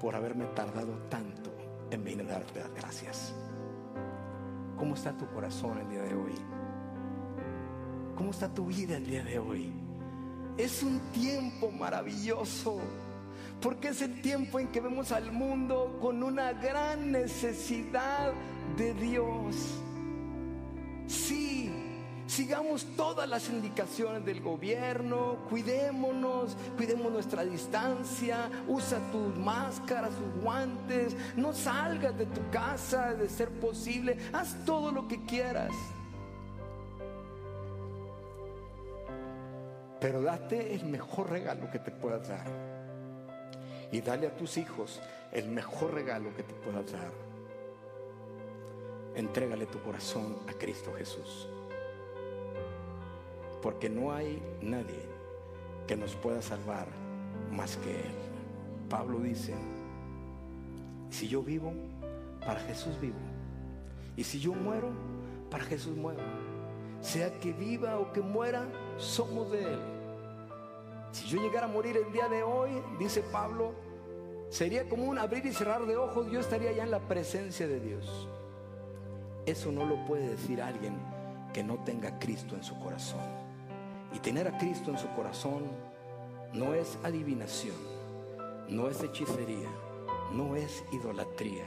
por 0.00 0.14
haberme 0.14 0.46
tardado 0.46 0.92
tanto 1.08 1.50
en 1.90 2.04
venir 2.04 2.26
a 2.30 2.34
darte 2.34 2.60
las 2.60 2.74
gracias. 2.74 3.34
¿Cómo 4.76 4.94
está 4.94 5.12
tu 5.12 5.26
corazón 5.26 5.78
el 5.78 5.88
día 5.90 6.02
de 6.02 6.14
hoy? 6.14 6.34
¿Cómo 8.16 8.30
está 8.30 8.48
tu 8.48 8.66
vida 8.66 8.96
el 8.96 9.06
día 9.06 9.22
de 9.22 9.38
hoy? 9.38 9.72
Es 10.56 10.82
un 10.82 11.00
tiempo 11.12 11.70
maravilloso, 11.70 12.78
porque 13.60 13.88
es 13.88 14.02
el 14.02 14.20
tiempo 14.20 14.58
en 14.58 14.68
que 14.68 14.80
vemos 14.80 15.12
al 15.12 15.32
mundo 15.32 15.98
con 16.00 16.22
una 16.22 16.52
gran 16.52 17.12
necesidad 17.12 18.32
de 18.76 18.94
Dios. 18.94 19.56
Sí, 21.06 21.39
sigamos 22.40 22.86
todas 22.96 23.28
las 23.28 23.50
indicaciones 23.50 24.24
del 24.24 24.40
gobierno, 24.40 25.36
cuidémonos, 25.50 26.56
cuidemos 26.74 27.12
nuestra 27.12 27.44
distancia, 27.44 28.48
usa 28.66 28.98
tus 29.12 29.36
máscaras, 29.36 30.08
tus 30.12 30.42
guantes, 30.42 31.14
no 31.36 31.52
salgas 31.52 32.16
de 32.16 32.24
tu 32.24 32.40
casa 32.50 33.12
de 33.12 33.28
ser 33.28 33.50
posible, 33.50 34.16
haz 34.32 34.56
todo 34.64 34.90
lo 34.90 35.06
que 35.06 35.22
quieras. 35.26 35.70
Pero 40.00 40.22
date 40.22 40.74
el 40.74 40.86
mejor 40.86 41.28
regalo 41.28 41.70
que 41.70 41.78
te 41.78 41.90
puedas 41.90 42.26
dar. 42.26 42.46
Y 43.92 44.00
dale 44.00 44.28
a 44.28 44.34
tus 44.34 44.56
hijos 44.56 44.98
el 45.30 45.46
mejor 45.48 45.92
regalo 45.92 46.34
que 46.34 46.42
te 46.42 46.54
puedas 46.54 46.90
dar. 46.90 47.12
Entrégale 49.14 49.66
tu 49.66 49.78
corazón 49.82 50.38
a 50.48 50.54
Cristo 50.54 50.94
Jesús. 50.96 51.46
Porque 53.62 53.88
no 53.88 54.12
hay 54.12 54.42
nadie 54.62 55.04
que 55.86 55.96
nos 55.96 56.14
pueda 56.14 56.40
salvar 56.40 56.86
más 57.50 57.76
que 57.78 57.90
Él. 57.90 58.14
Pablo 58.88 59.20
dice, 59.20 59.54
si 61.10 61.28
yo 61.28 61.42
vivo, 61.42 61.72
para 62.44 62.60
Jesús 62.60 62.98
vivo. 63.00 63.18
Y 64.16 64.24
si 64.24 64.40
yo 64.40 64.52
muero, 64.54 64.90
para 65.50 65.64
Jesús 65.64 65.96
muero. 65.96 66.20
Sea 67.00 67.38
que 67.38 67.52
viva 67.52 67.98
o 67.98 68.12
que 68.12 68.20
muera, 68.20 68.66
somos 68.98 69.50
de 69.50 69.74
Él. 69.74 69.80
Si 71.12 71.26
yo 71.26 71.40
llegara 71.40 71.66
a 71.66 71.70
morir 71.70 71.96
el 71.96 72.12
día 72.12 72.28
de 72.28 72.42
hoy, 72.42 72.70
dice 72.98 73.22
Pablo, 73.32 73.72
sería 74.48 74.88
como 74.88 75.04
un 75.04 75.18
abrir 75.18 75.44
y 75.46 75.52
cerrar 75.52 75.86
de 75.86 75.96
ojos, 75.96 76.30
yo 76.30 76.40
estaría 76.40 76.72
ya 76.72 76.84
en 76.84 76.90
la 76.90 77.00
presencia 77.00 77.66
de 77.66 77.80
Dios. 77.80 78.28
Eso 79.46 79.72
no 79.72 79.84
lo 79.84 80.04
puede 80.04 80.28
decir 80.28 80.62
alguien 80.62 80.94
que 81.52 81.64
no 81.64 81.82
tenga 81.84 82.18
Cristo 82.18 82.54
en 82.54 82.62
su 82.62 82.78
corazón. 82.78 83.39
Y 84.12 84.18
tener 84.18 84.48
a 84.48 84.58
Cristo 84.58 84.90
en 84.90 84.98
su 84.98 85.08
corazón 85.14 85.64
no 86.52 86.74
es 86.74 86.98
adivinación, 87.04 87.76
no 88.68 88.88
es 88.88 89.02
hechicería, 89.02 89.68
no 90.32 90.56
es 90.56 90.84
idolatría, 90.92 91.66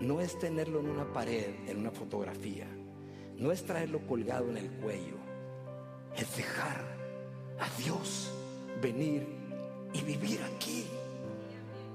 no 0.00 0.20
es 0.20 0.38
tenerlo 0.38 0.80
en 0.80 0.88
una 0.88 1.04
pared, 1.12 1.54
en 1.68 1.78
una 1.78 1.90
fotografía, 1.90 2.66
no 3.36 3.52
es 3.52 3.64
traerlo 3.64 4.00
colgado 4.06 4.48
en 4.48 4.56
el 4.56 4.70
cuello, 4.70 5.16
es 6.16 6.36
dejar 6.36 6.80
a 7.60 7.68
Dios 7.78 8.32
venir 8.80 9.26
y 9.92 10.00
vivir 10.02 10.40
aquí. 10.42 10.86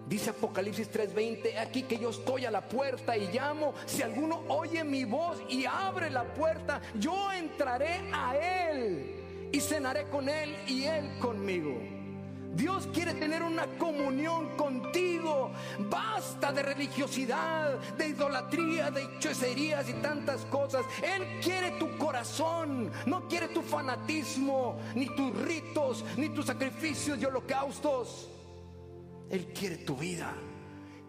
Dice 0.08 0.30
Apocalipsis 0.30 0.89
3:20, 0.89 1.58
aquí 1.58 1.84
que 1.84 1.97
yo 1.97 2.12
estoy 2.12 2.45
a 2.45 2.51
la 2.51 2.62
puerta 2.62 3.18
y 3.18 3.28
llamo, 3.28 3.74
si 3.86 4.03
alguno 4.03 4.41
oye 4.47 4.84
mi 4.84 5.03
voz 5.03 5.41
y 5.49 5.66
abre 5.66 6.10
la 6.10 6.24
puerta, 6.34 6.80
yo 6.97 7.32
entraré 7.34 8.10
a 8.14 8.38
él 8.38 9.16
y 9.51 9.59
cenaré 9.59 10.07
con 10.09 10.29
él 10.29 10.55
y 10.67 10.83
él 10.83 11.17
conmigo. 11.19 11.97
Dios 12.57 12.87
quiere 12.91 13.13
tener 13.13 13.43
una 13.43 13.67
comunión 13.77 14.57
contigo. 14.57 15.51
Basta 15.89 16.51
de 16.51 16.63
religiosidad, 16.63 17.77
de 17.97 18.07
idolatría, 18.07 18.89
de 18.89 19.03
hechicerías 19.03 19.87
y 19.89 19.93
tantas 19.93 20.43
cosas. 20.45 20.83
Él 21.03 21.39
quiere 21.41 21.71
tu 21.77 21.95
corazón, 21.97 22.91
no 23.05 23.27
quiere 23.27 23.49
tu 23.49 23.61
fanatismo, 23.61 24.79
ni 24.95 25.05
tus 25.15 25.35
ritos, 25.43 26.03
ni 26.17 26.29
tus 26.29 26.47
sacrificios 26.47 27.19
y 27.21 27.25
holocaustos. 27.25 28.27
Él 29.29 29.53
quiere 29.53 29.77
tu 29.77 29.95
vida, 29.95 30.33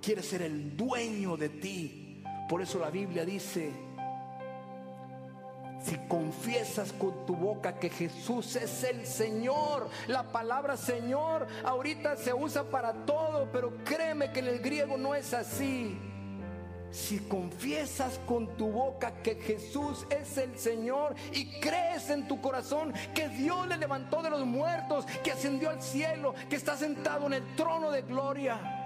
quiere 0.02 0.22
ser 0.22 0.42
el 0.42 0.76
dueño 0.76 1.36
de 1.38 1.48
ti. 1.48 2.22
Por 2.48 2.60
eso 2.60 2.78
la 2.78 2.90
Biblia 2.90 3.24
dice, 3.24 3.72
si 5.80 5.96
confiesas 6.08 6.92
con 6.92 7.26
tu 7.26 7.36
boca 7.36 7.78
que 7.78 7.90
Jesús 7.90 8.56
es 8.56 8.84
el 8.84 9.06
Señor, 9.06 9.88
la 10.06 10.24
palabra 10.32 10.76
Señor 10.76 11.46
ahorita 11.64 12.16
se 12.16 12.34
usa 12.34 12.64
para 12.64 12.92
todo, 13.04 13.48
pero 13.52 13.72
créeme 13.84 14.32
que 14.32 14.40
en 14.40 14.48
el 14.48 14.60
griego 14.60 14.96
no 14.96 15.14
es 15.14 15.32
así. 15.34 15.96
Si 16.90 17.18
confiesas 17.18 18.18
con 18.26 18.56
tu 18.56 18.70
boca 18.70 19.22
que 19.22 19.34
Jesús 19.34 20.06
es 20.08 20.38
el 20.38 20.58
Señor 20.58 21.14
y 21.32 21.60
crees 21.60 22.08
en 22.08 22.26
tu 22.26 22.40
corazón 22.40 22.94
que 23.14 23.28
Dios 23.28 23.68
le 23.68 23.76
levantó 23.76 24.22
de 24.22 24.30
los 24.30 24.46
muertos, 24.46 25.04
que 25.22 25.32
ascendió 25.32 25.68
al 25.68 25.82
cielo, 25.82 26.34
que 26.48 26.56
está 26.56 26.76
sentado 26.76 27.26
en 27.26 27.34
el 27.34 27.56
trono 27.56 27.90
de 27.90 28.02
gloria. 28.02 28.77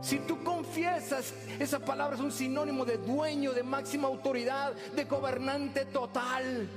Si 0.00 0.18
tú 0.20 0.42
confiesas, 0.44 1.34
esa 1.58 1.80
palabra 1.80 2.16
es 2.16 2.22
un 2.22 2.30
sinónimo 2.30 2.84
de 2.84 2.98
dueño, 2.98 3.52
de 3.52 3.62
máxima 3.62 4.06
autoridad, 4.06 4.72
de 4.94 5.04
gobernante 5.04 5.86
total. 5.86 6.68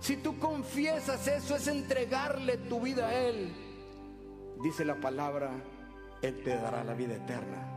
Si 0.00 0.16
tú 0.16 0.38
confiesas 0.38 1.26
eso 1.28 1.54
es 1.54 1.68
entregarle 1.68 2.56
tu 2.56 2.80
vida 2.80 3.08
a 3.08 3.14
Él. 3.14 3.54
Dice 4.62 4.84
la 4.84 4.96
palabra, 4.96 5.50
Él 6.22 6.42
te 6.42 6.56
dará 6.56 6.82
la 6.82 6.94
vida 6.94 7.14
eterna. 7.14 7.68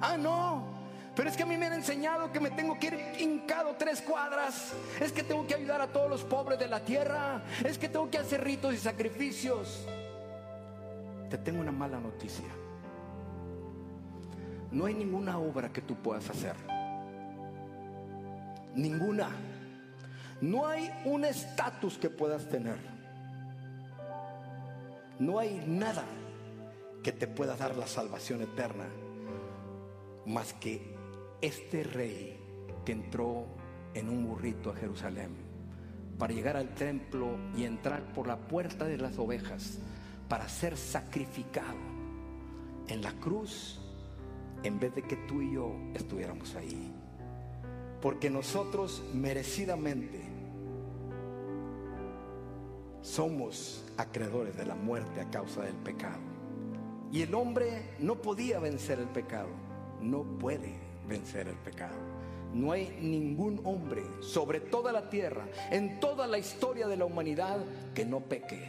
Ah, 0.00 0.16
no. 0.16 0.80
Pero 1.14 1.28
es 1.28 1.36
que 1.36 1.42
a 1.42 1.46
mí 1.46 1.56
me 1.56 1.66
han 1.66 1.74
enseñado 1.74 2.32
que 2.32 2.40
me 2.40 2.50
tengo 2.50 2.78
que 2.78 2.88
ir 2.88 2.98
hincado 3.20 3.74
tres 3.78 4.00
cuadras. 4.00 4.72
Es 5.00 5.12
que 5.12 5.22
tengo 5.22 5.46
que 5.46 5.54
ayudar 5.54 5.80
a 5.80 5.88
todos 5.88 6.10
los 6.10 6.24
pobres 6.24 6.58
de 6.58 6.68
la 6.68 6.80
tierra. 6.80 7.42
Es 7.64 7.78
que 7.78 7.88
tengo 7.88 8.10
que 8.10 8.18
hacer 8.18 8.42
ritos 8.42 8.74
y 8.74 8.78
sacrificios. 8.78 9.86
Te 11.28 11.38
tengo 11.38 11.60
una 11.60 11.72
mala 11.72 12.00
noticia. 12.00 12.59
No 14.70 14.86
hay 14.86 14.94
ninguna 14.94 15.38
obra 15.38 15.72
que 15.72 15.82
tú 15.82 15.96
puedas 15.96 16.28
hacer. 16.30 16.54
Ninguna. 18.74 19.30
No 20.40 20.66
hay 20.66 20.90
un 21.04 21.24
estatus 21.24 21.98
que 21.98 22.08
puedas 22.08 22.48
tener. 22.48 22.78
No 25.18 25.38
hay 25.38 25.62
nada 25.66 26.04
que 27.02 27.12
te 27.12 27.26
pueda 27.26 27.56
dar 27.56 27.76
la 27.76 27.86
salvación 27.86 28.42
eterna 28.42 28.86
más 30.26 30.52
que 30.54 30.94
este 31.40 31.82
rey 31.82 32.38
que 32.84 32.92
entró 32.92 33.46
en 33.94 34.08
un 34.08 34.26
burrito 34.26 34.70
a 34.70 34.76
Jerusalén 34.76 35.34
para 36.18 36.32
llegar 36.32 36.56
al 36.56 36.74
templo 36.74 37.36
y 37.56 37.64
entrar 37.64 38.12
por 38.12 38.26
la 38.26 38.36
puerta 38.36 38.84
de 38.84 38.98
las 38.98 39.18
ovejas 39.18 39.78
para 40.28 40.48
ser 40.48 40.76
sacrificado 40.76 41.78
en 42.88 43.02
la 43.02 43.12
cruz 43.12 43.79
en 44.62 44.78
vez 44.78 44.94
de 44.94 45.02
que 45.02 45.16
tú 45.16 45.42
y 45.42 45.54
yo 45.54 45.72
estuviéramos 45.94 46.54
ahí. 46.54 46.92
Porque 48.00 48.30
nosotros 48.30 49.02
merecidamente 49.12 50.22
somos 53.02 53.84
acreedores 53.96 54.56
de 54.56 54.66
la 54.66 54.74
muerte 54.74 55.20
a 55.20 55.30
causa 55.30 55.62
del 55.62 55.76
pecado. 55.76 56.20
Y 57.12 57.22
el 57.22 57.34
hombre 57.34 57.94
no 57.98 58.16
podía 58.22 58.58
vencer 58.58 58.98
el 58.98 59.08
pecado 59.08 59.48
no 60.00 60.24
puede 60.38 60.74
vencer 61.06 61.48
el 61.48 61.56
pecado. 61.56 61.96
No 62.52 62.72
hay 62.72 62.96
ningún 63.00 63.60
hombre 63.64 64.02
sobre 64.20 64.60
toda 64.60 64.92
la 64.92 65.08
tierra, 65.08 65.46
en 65.70 66.00
toda 66.00 66.26
la 66.26 66.38
historia 66.38 66.88
de 66.88 66.96
la 66.96 67.04
humanidad, 67.04 67.58
que 67.94 68.04
no 68.04 68.20
peque. 68.20 68.68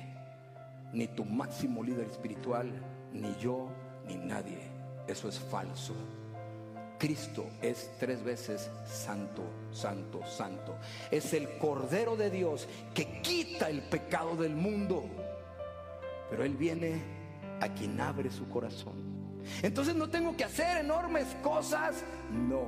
Ni 0.93 1.07
tu 1.07 1.25
máximo 1.25 1.83
líder 1.83 2.07
espiritual, 2.07 2.69
ni 3.11 3.35
yo, 3.37 3.69
ni 4.07 4.15
nadie. 4.15 4.70
Eso 5.07 5.29
es 5.29 5.39
falso. 5.39 5.93
Cristo 6.97 7.47
es 7.61 7.91
tres 7.99 8.23
veces 8.23 8.69
santo, 8.85 9.43
santo, 9.71 10.21
santo. 10.25 10.75
Es 11.09 11.33
el 11.33 11.57
Cordero 11.57 12.15
de 12.15 12.29
Dios 12.29 12.67
que 12.93 13.21
quita 13.21 13.69
el 13.69 13.81
pecado 13.81 14.35
del 14.35 14.55
mundo. 14.55 15.05
Pero 16.29 16.43
Él 16.43 16.55
viene 16.55 17.01
a 17.59 17.69
quien 17.69 17.99
abre 17.99 18.29
su 18.29 18.47
corazón 18.47 19.11
entonces 19.61 19.95
no 19.95 20.09
tengo 20.09 20.35
que 20.35 20.43
hacer 20.43 20.77
enormes 20.77 21.27
cosas. 21.41 22.03
No, 22.31 22.65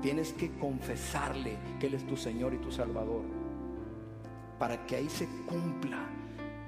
tienes 0.00 0.32
que 0.32 0.50
confesarle 0.58 1.56
que 1.80 1.86
Él 1.86 1.94
es 1.94 2.06
tu 2.06 2.16
Señor 2.16 2.54
y 2.54 2.58
tu 2.58 2.70
Salvador. 2.70 3.22
Para 4.58 4.86
que 4.86 4.96
ahí 4.96 5.08
se 5.08 5.26
cumpla 5.46 6.08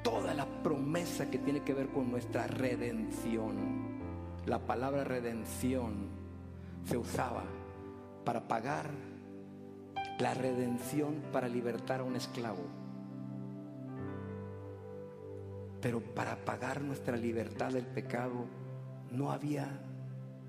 toda 0.02 0.34
la 0.34 0.46
promesa 0.62 1.30
que 1.30 1.38
tiene 1.38 1.62
que 1.62 1.74
ver 1.74 1.88
con 1.88 2.10
nuestra 2.10 2.46
redención. 2.46 3.83
La 4.46 4.58
palabra 4.58 5.04
redención 5.04 6.08
se 6.84 6.98
usaba 6.98 7.44
para 8.24 8.46
pagar 8.46 8.90
la 10.18 10.34
redención 10.34 11.22
para 11.32 11.48
libertar 11.48 12.00
a 12.00 12.04
un 12.04 12.16
esclavo. 12.16 12.64
Pero 15.80 16.00
para 16.00 16.44
pagar 16.44 16.82
nuestra 16.82 17.16
libertad 17.16 17.72
del 17.72 17.86
pecado 17.86 18.46
no 19.10 19.30
había 19.30 19.80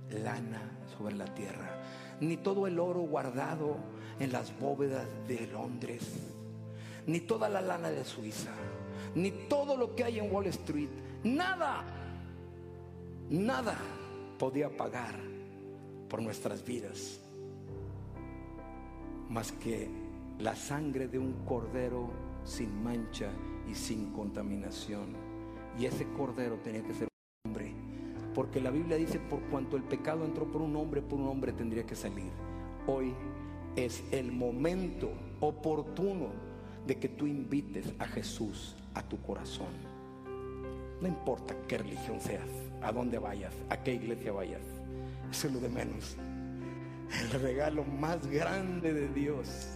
lana 0.09 0.77
sobre 0.97 1.15
la 1.15 1.25
tierra, 1.25 1.81
ni 2.19 2.37
todo 2.37 2.67
el 2.67 2.79
oro 2.79 3.01
guardado 3.01 3.77
en 4.19 4.31
las 4.31 4.57
bóvedas 4.59 5.07
de 5.27 5.47
Londres, 5.47 6.03
ni 7.07 7.21
toda 7.21 7.49
la 7.49 7.61
lana 7.61 7.89
de 7.89 8.05
Suiza, 8.05 8.51
ni 9.13 9.31
todo 9.31 9.77
lo 9.77 9.95
que 9.95 10.03
hay 10.03 10.19
en 10.19 10.33
Wall 10.33 10.47
Street, 10.47 10.89
nada, 11.23 11.83
nada 13.29 13.77
podía 14.37 14.75
pagar 14.75 15.15
por 16.09 16.21
nuestras 16.21 16.65
vidas, 16.65 17.19
más 19.29 19.51
que 19.51 19.89
la 20.39 20.55
sangre 20.55 21.07
de 21.07 21.19
un 21.19 21.45
cordero 21.45 22.09
sin 22.43 22.83
mancha 22.83 23.31
y 23.69 23.75
sin 23.75 24.11
contaminación. 24.11 25.15
Y 25.79 25.85
ese 25.85 26.07
cordero 26.13 26.59
tenía 26.59 26.83
que 26.83 26.93
ser 26.93 27.07
un 27.07 27.51
hombre. 27.51 27.73
Porque 28.33 28.61
la 28.61 28.71
Biblia 28.71 28.97
dice, 28.97 29.19
por 29.19 29.41
cuanto 29.49 29.77
el 29.77 29.83
pecado 29.83 30.25
entró 30.25 30.49
por 30.49 30.61
un 30.61 30.75
hombre, 30.75 31.01
por 31.01 31.19
un 31.19 31.27
hombre 31.27 31.53
tendría 31.53 31.85
que 31.85 31.95
salir. 31.95 32.31
Hoy 32.87 33.13
es 33.75 34.03
el 34.11 34.31
momento 34.31 35.09
oportuno 35.39 36.27
de 36.85 36.97
que 36.97 37.09
tú 37.09 37.25
invites 37.27 37.93
a 37.99 38.05
Jesús 38.05 38.75
a 38.93 39.01
tu 39.01 39.21
corazón. 39.21 39.73
No 41.01 41.07
importa 41.07 41.55
qué 41.67 41.77
religión 41.77 42.21
seas, 42.21 42.49
a 42.85 42.91
dónde 42.91 43.17
vayas, 43.17 43.53
a 43.69 43.77
qué 43.77 43.93
iglesia 43.93 44.31
vayas. 44.31 44.61
Eso 45.31 45.47
es 45.47 45.53
lo 45.53 45.59
de 45.59 45.69
menos. 45.69 46.15
El 47.21 47.41
regalo 47.41 47.83
más 47.83 48.25
grande 48.27 48.93
de 48.93 49.07
Dios 49.09 49.69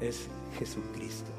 es 0.00 0.28
Jesucristo. 0.58 1.30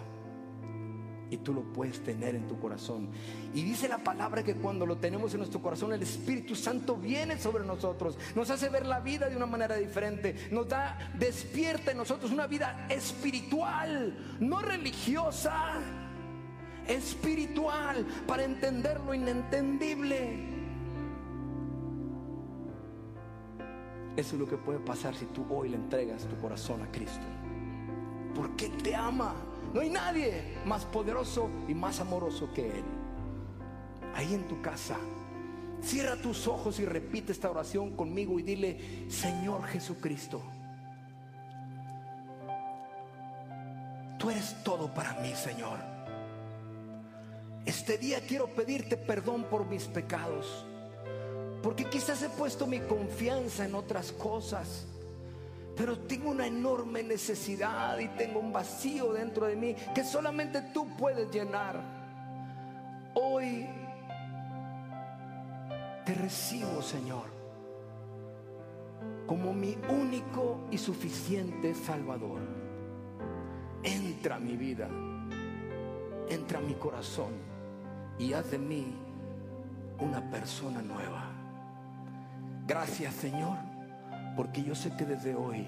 Y 1.32 1.38
tú 1.38 1.54
lo 1.54 1.62
puedes 1.62 2.04
tener 2.04 2.34
en 2.34 2.48
tu 2.48 2.60
corazón. 2.60 3.10
Y 3.54 3.62
dice 3.62 3.88
la 3.88 4.00
palabra 4.00 4.44
que 4.44 4.56
cuando 4.56 4.86
lo 4.86 4.98
tenemos 4.98 5.32
en 5.34 5.40
nuestro 5.40 5.62
corazón, 5.62 5.94
el 5.94 6.02
Espíritu 6.02 6.56
Santo 6.56 6.96
viene 6.96 7.38
sobre 7.38 7.64
nosotros. 7.66 8.18
Nos 8.36 8.50
hace 8.50 8.70
ver 8.70 8.86
la 8.86 9.00
vida 9.00 9.30
de 9.30 9.36
una 9.36 9.46
manera 9.46 9.76
diferente. 9.76 10.36
Nos 10.52 10.68
da, 10.68 10.98
despierta 11.20 11.92
en 11.92 11.98
nosotros 11.98 12.32
una 12.32 12.48
vida 12.48 12.88
espiritual, 12.90 14.38
no 14.40 14.60
religiosa, 14.60 15.99
espiritual, 16.90 18.06
para 18.28 18.44
entender 18.44 19.00
lo 19.02 19.14
inentendible. 19.14 20.48
Eso 24.18 24.36
es 24.36 24.40
lo 24.42 24.48
que 24.48 24.58
puede 24.58 24.80
pasar 24.80 25.16
si 25.16 25.26
tú 25.28 25.46
hoy 25.50 25.70
le 25.70 25.78
entregas 25.78 26.26
tu 26.26 26.36
corazón 26.38 26.82
a 26.82 26.92
Cristo 26.92 27.26
porque 28.40 28.68
Él 28.68 28.78
te 28.82 28.96
ama. 28.96 29.36
No 29.74 29.82
hay 29.82 29.90
nadie 29.90 30.58
más 30.66 30.86
poderoso 30.86 31.50
y 31.68 31.74
más 31.74 32.00
amoroso 32.00 32.52
que 32.54 32.68
Él. 32.68 32.86
Ahí 34.16 34.34
en 34.34 34.48
tu 34.48 34.62
casa, 34.62 34.98
cierra 35.82 36.16
tus 36.16 36.48
ojos 36.48 36.80
y 36.80 36.86
repite 36.86 37.32
esta 37.32 37.52
oración 37.52 37.96
conmigo 37.96 38.40
y 38.40 38.44
dile, 38.44 39.10
Señor 39.10 39.66
Jesucristo, 39.66 40.42
tú 44.18 44.30
eres 44.30 44.56
todo 44.64 44.94
para 44.94 45.14
mí, 45.22 45.34
Señor. 45.36 45.99
Este 47.66 47.98
día 47.98 48.20
quiero 48.28 48.48
pedirte 48.48 48.98
perdón 48.98 49.44
por 49.44 49.66
mis 49.66 49.86
pecados, 49.86 50.66
porque 51.62 51.86
quizás 51.86 52.22
he 52.24 52.30
puesto 52.30 52.66
mi 52.66 52.80
confianza 52.80 53.66
en 53.66 53.76
otras 53.76 54.12
cosas 54.12 54.86
pero 55.80 55.98
tengo 55.98 56.32
una 56.32 56.46
enorme 56.46 57.02
necesidad 57.04 57.98
y 58.00 58.10
tengo 58.10 58.42
un 58.42 58.52
vacío 58.52 59.14
dentro 59.14 59.46
de 59.46 59.56
mí 59.56 59.74
que 59.96 60.04
solamente 60.04 60.62
tú 60.74 60.86
puedes 60.98 61.32
llenar. 61.32 61.80
Hoy 63.14 63.66
te 66.06 66.14
recibo, 66.16 66.82
Señor, 66.82 67.28
como 69.26 69.54
mi 69.54 69.78
único 69.88 70.68
y 70.70 70.78
suficiente 70.78 71.74
Salvador. 71.74 72.42
Entra 73.82 74.36
a 74.36 74.40
mi 74.40 74.58
vida, 74.58 74.90
entra 76.28 76.60
a 76.60 76.62
mi 76.62 76.74
corazón 76.74 77.49
y 78.20 78.34
haz 78.34 78.52
de 78.52 78.60
mí 78.60 78.94
una 79.98 80.30
persona 80.30 80.84
nueva. 80.84 81.32
Gracias, 82.68 83.16
Señor 83.16 83.70
porque 84.40 84.64
yo 84.64 84.74
sé 84.74 84.96
que 84.96 85.04
desde 85.04 85.36
hoy, 85.36 85.68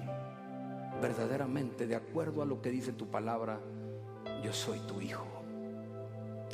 verdaderamente, 1.02 1.86
de 1.86 1.94
acuerdo 1.94 2.40
a 2.40 2.46
lo 2.46 2.62
que 2.62 2.70
dice 2.70 2.94
tu 2.94 3.06
palabra, 3.06 3.60
yo 4.42 4.50
soy 4.50 4.78
tu 4.88 4.98
hijo. 5.02 5.26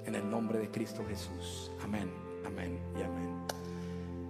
En 0.04 0.16
el 0.16 0.28
nombre 0.28 0.58
de 0.58 0.68
Cristo 0.68 1.04
Jesús. 1.08 1.70
Amén, 1.80 2.10
amén 2.44 2.76
y 2.98 3.02
amén. 3.02 3.46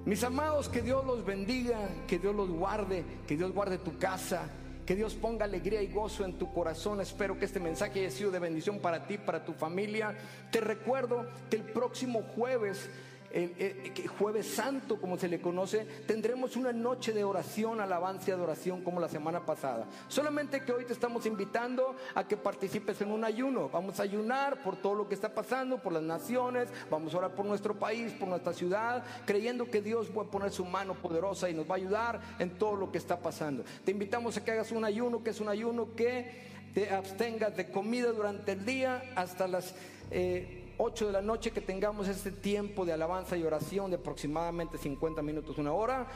Mis 0.04 0.22
amados, 0.22 0.68
que 0.68 0.82
Dios 0.82 1.02
los 1.06 1.24
bendiga, 1.24 1.78
que 2.06 2.18
Dios 2.18 2.36
los 2.36 2.50
guarde, 2.50 3.06
que 3.26 3.38
Dios 3.38 3.52
guarde 3.52 3.78
tu 3.78 3.96
casa, 3.96 4.50
que 4.88 4.96
Dios 4.96 5.14
ponga 5.14 5.44
alegría 5.44 5.82
y 5.82 5.88
gozo 5.88 6.24
en 6.24 6.38
tu 6.38 6.50
corazón. 6.50 7.02
Espero 7.02 7.38
que 7.38 7.44
este 7.44 7.60
mensaje 7.60 8.00
haya 8.00 8.10
sido 8.10 8.30
de 8.30 8.38
bendición 8.38 8.78
para 8.78 9.06
ti, 9.06 9.18
para 9.18 9.44
tu 9.44 9.52
familia. 9.52 10.16
Te 10.50 10.62
recuerdo 10.62 11.28
que 11.50 11.56
el 11.56 11.62
próximo 11.62 12.22
jueves 12.34 12.88
el, 13.30 14.08
jueves 14.18 14.46
santo, 14.46 15.00
como 15.00 15.18
se 15.18 15.28
le 15.28 15.40
conoce, 15.40 15.86
tendremos 16.06 16.56
una 16.56 16.72
noche 16.72 17.12
de 17.12 17.24
oración, 17.24 17.80
alabanza 17.80 18.30
y 18.30 18.32
adoración 18.32 18.82
como 18.82 19.00
la 19.00 19.08
semana 19.08 19.44
pasada. 19.44 19.86
Solamente 20.08 20.64
que 20.64 20.72
hoy 20.72 20.84
te 20.84 20.92
estamos 20.92 21.26
invitando 21.26 21.94
a 22.14 22.26
que 22.26 22.36
participes 22.36 23.00
en 23.00 23.10
un 23.10 23.24
ayuno. 23.24 23.68
Vamos 23.68 24.00
a 24.00 24.04
ayunar 24.04 24.62
por 24.62 24.76
todo 24.76 24.94
lo 24.94 25.08
que 25.08 25.14
está 25.14 25.34
pasando, 25.34 25.82
por 25.82 25.92
las 25.92 26.02
naciones, 26.02 26.68
vamos 26.90 27.14
a 27.14 27.18
orar 27.18 27.34
por 27.34 27.44
nuestro 27.44 27.78
país, 27.78 28.12
por 28.12 28.28
nuestra 28.28 28.52
ciudad, 28.52 29.04
creyendo 29.26 29.70
que 29.70 29.82
Dios 29.82 30.10
va 30.16 30.22
a 30.22 30.30
poner 30.30 30.50
su 30.50 30.64
mano 30.64 30.94
poderosa 30.94 31.50
y 31.50 31.54
nos 31.54 31.68
va 31.68 31.74
a 31.74 31.78
ayudar 31.78 32.20
en 32.38 32.50
todo 32.58 32.76
lo 32.76 32.90
que 32.90 32.98
está 32.98 33.20
pasando. 33.20 33.64
Te 33.84 33.90
invitamos 33.90 34.36
a 34.36 34.44
que 34.44 34.52
hagas 34.52 34.72
un 34.72 34.84
ayuno, 34.84 35.22
que 35.22 35.30
es 35.30 35.40
un 35.40 35.48
ayuno 35.48 35.94
que 35.94 36.48
te 36.74 36.90
abstengas 36.90 37.56
de 37.56 37.70
comida 37.70 38.12
durante 38.12 38.52
el 38.52 38.64
día 38.64 39.02
hasta 39.14 39.46
las... 39.46 39.74
Eh, 40.10 40.64
8 40.78 41.06
de 41.06 41.12
la 41.12 41.22
noche 41.22 41.50
que 41.50 41.60
tengamos 41.60 42.06
este 42.06 42.30
tiempo 42.30 42.86
de 42.86 42.92
alabanza 42.92 43.36
y 43.36 43.42
oración 43.42 43.90
de 43.90 43.96
aproximadamente 43.96 44.78
50 44.78 45.22
minutos, 45.22 45.58
una 45.58 45.72
hora, 45.72 46.06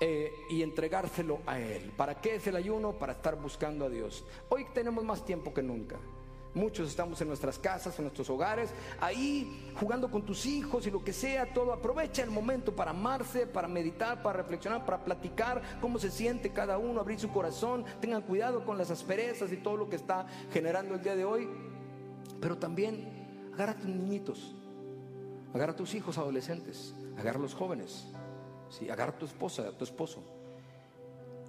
eh, 0.00 0.32
y 0.50 0.62
entregárselo 0.62 1.40
a 1.46 1.60
Él. 1.60 1.92
¿Para 1.96 2.20
qué 2.20 2.36
es 2.36 2.46
el 2.48 2.56
ayuno? 2.56 2.92
Para 2.92 3.12
estar 3.12 3.36
buscando 3.36 3.86
a 3.86 3.88
Dios. 3.88 4.24
Hoy 4.48 4.66
tenemos 4.74 5.04
más 5.04 5.24
tiempo 5.24 5.54
que 5.54 5.62
nunca. 5.62 5.96
Muchos 6.54 6.88
estamos 6.88 7.20
en 7.20 7.28
nuestras 7.28 7.58
casas, 7.58 7.96
en 7.98 8.06
nuestros 8.06 8.28
hogares, 8.30 8.70
ahí 9.00 9.70
jugando 9.78 10.10
con 10.10 10.22
tus 10.22 10.46
hijos 10.46 10.86
y 10.86 10.90
lo 10.90 11.04
que 11.04 11.12
sea, 11.12 11.52
todo. 11.52 11.72
Aprovecha 11.72 12.22
el 12.22 12.30
momento 12.30 12.74
para 12.74 12.90
amarse, 12.90 13.46
para 13.46 13.68
meditar, 13.68 14.22
para 14.22 14.38
reflexionar, 14.38 14.84
para 14.84 15.04
platicar 15.04 15.62
cómo 15.80 15.98
se 15.98 16.10
siente 16.10 16.52
cada 16.52 16.78
uno, 16.78 17.00
abrir 17.00 17.20
su 17.20 17.30
corazón. 17.30 17.84
Tengan 18.00 18.22
cuidado 18.22 18.64
con 18.64 18.78
las 18.78 18.90
asperezas 18.90 19.52
y 19.52 19.58
todo 19.58 19.76
lo 19.76 19.88
que 19.88 19.96
está 19.96 20.26
generando 20.52 20.94
el 20.94 21.02
día 21.02 21.14
de 21.14 21.24
hoy. 21.24 21.48
Pero 22.40 22.56
también 22.56 23.17
Agarra 23.58 23.72
a 23.72 23.76
tus 23.76 23.88
niñitos, 23.88 24.54
agarra 25.52 25.72
a 25.72 25.76
tus 25.76 25.92
hijos 25.94 26.16
adolescentes, 26.16 26.94
agarra 27.18 27.40
a 27.40 27.42
los 27.42 27.54
jóvenes, 27.54 28.06
¿sí? 28.70 28.88
agarra 28.88 29.10
a 29.10 29.18
tu 29.18 29.26
esposa, 29.26 29.66
a 29.66 29.72
tu 29.72 29.82
esposo 29.82 30.22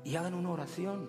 y 0.04 0.16
hagan 0.16 0.34
una 0.34 0.50
oración 0.50 1.08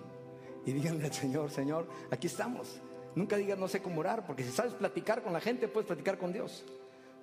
y 0.67 0.73
díganle 0.73 1.07
al 1.07 1.13
Señor, 1.15 1.51
Señor, 1.51 1.89
aquí 2.11 2.27
estamos. 2.27 2.81
Nunca 3.15 3.39
digas 3.39 3.59
no 3.59 3.67
sé 3.67 3.81
cómo 3.81 4.01
orar, 4.01 4.27
porque 4.27 4.45
si 4.45 4.51
sabes 4.51 4.75
platicar 4.75 5.23
con 5.23 5.33
la 5.33 5.41
gente, 5.41 5.69
puedes 5.69 5.87
platicar 5.87 6.19
con 6.19 6.35
Dios. 6.35 6.67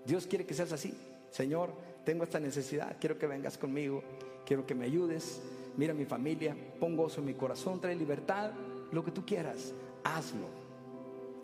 Dios 0.08 0.26
quiere 0.26 0.44
que 0.44 0.56
seas 0.56 0.72
así. 0.72 0.98
Señor, 1.30 1.72
tengo 2.04 2.24
esta 2.24 2.40
necesidad, 2.40 2.98
quiero 3.00 3.20
que 3.20 3.28
vengas 3.28 3.60
conmigo, 3.60 4.04
quiero 4.44 4.66
que 4.66 4.74
me 4.74 4.86
ayudes. 4.86 5.40
Mira 5.78 5.94
mi 5.94 6.06
familia, 6.06 6.58
pon 6.80 6.98
gozo 6.98 7.20
en 7.20 7.28
mi 7.28 7.36
corazón, 7.36 7.80
trae 7.80 7.96
libertad, 7.96 8.54
lo 8.92 9.04
que 9.04 9.12
tú 9.12 9.24
quieras, 9.24 9.72
hazlo. 10.04 10.48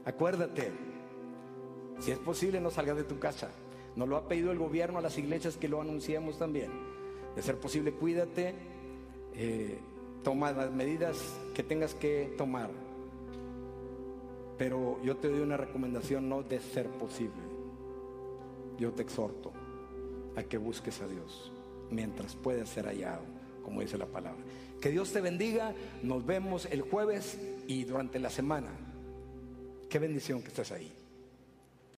Acuérdate, 0.03 0.71
si 1.99 2.11
es 2.11 2.17
posible, 2.19 2.59
no 2.59 2.69
salgas 2.69 2.97
de 2.97 3.03
tu 3.03 3.19
casa. 3.19 3.51
Nos 3.95 4.09
lo 4.09 4.17
ha 4.17 4.27
pedido 4.27 4.51
el 4.51 4.57
gobierno 4.57 4.99
a 4.99 5.01
las 5.01 5.17
iglesias 5.17 5.57
que 5.57 5.69
lo 5.69 5.81
anunciamos 5.81 6.37
también. 6.37 6.71
De 7.35 7.41
ser 7.41 7.59
posible, 7.59 7.93
cuídate, 7.93 8.53
eh, 9.35 9.79
toma 10.23 10.51
las 10.51 10.71
medidas 10.71 11.39
que 11.53 11.63
tengas 11.63 11.93
que 11.93 12.33
tomar. 12.37 12.69
Pero 14.57 15.01
yo 15.03 15.17
te 15.17 15.29
doy 15.29 15.39
una 15.39 15.57
recomendación, 15.57 16.29
no 16.29 16.43
de 16.43 16.59
ser 16.59 16.87
posible. 16.89 17.41
Yo 18.77 18.91
te 18.91 19.03
exhorto 19.03 19.51
a 20.35 20.43
que 20.43 20.57
busques 20.57 21.01
a 21.01 21.07
Dios 21.07 21.51
mientras 21.91 22.35
pueda 22.35 22.65
ser 22.65 22.85
hallado, 22.85 23.23
como 23.63 23.81
dice 23.81 23.97
la 23.97 24.07
palabra. 24.07 24.41
Que 24.81 24.89
Dios 24.89 25.11
te 25.13 25.21
bendiga. 25.21 25.73
Nos 26.01 26.25
vemos 26.25 26.67
el 26.69 26.81
jueves 26.81 27.39
y 27.67 27.85
durante 27.85 28.19
la 28.19 28.29
semana. 28.29 28.71
Qué 29.89 29.99
bendición 29.99 30.41
que 30.41 30.49
estés 30.49 30.71
ahí. 30.71 30.91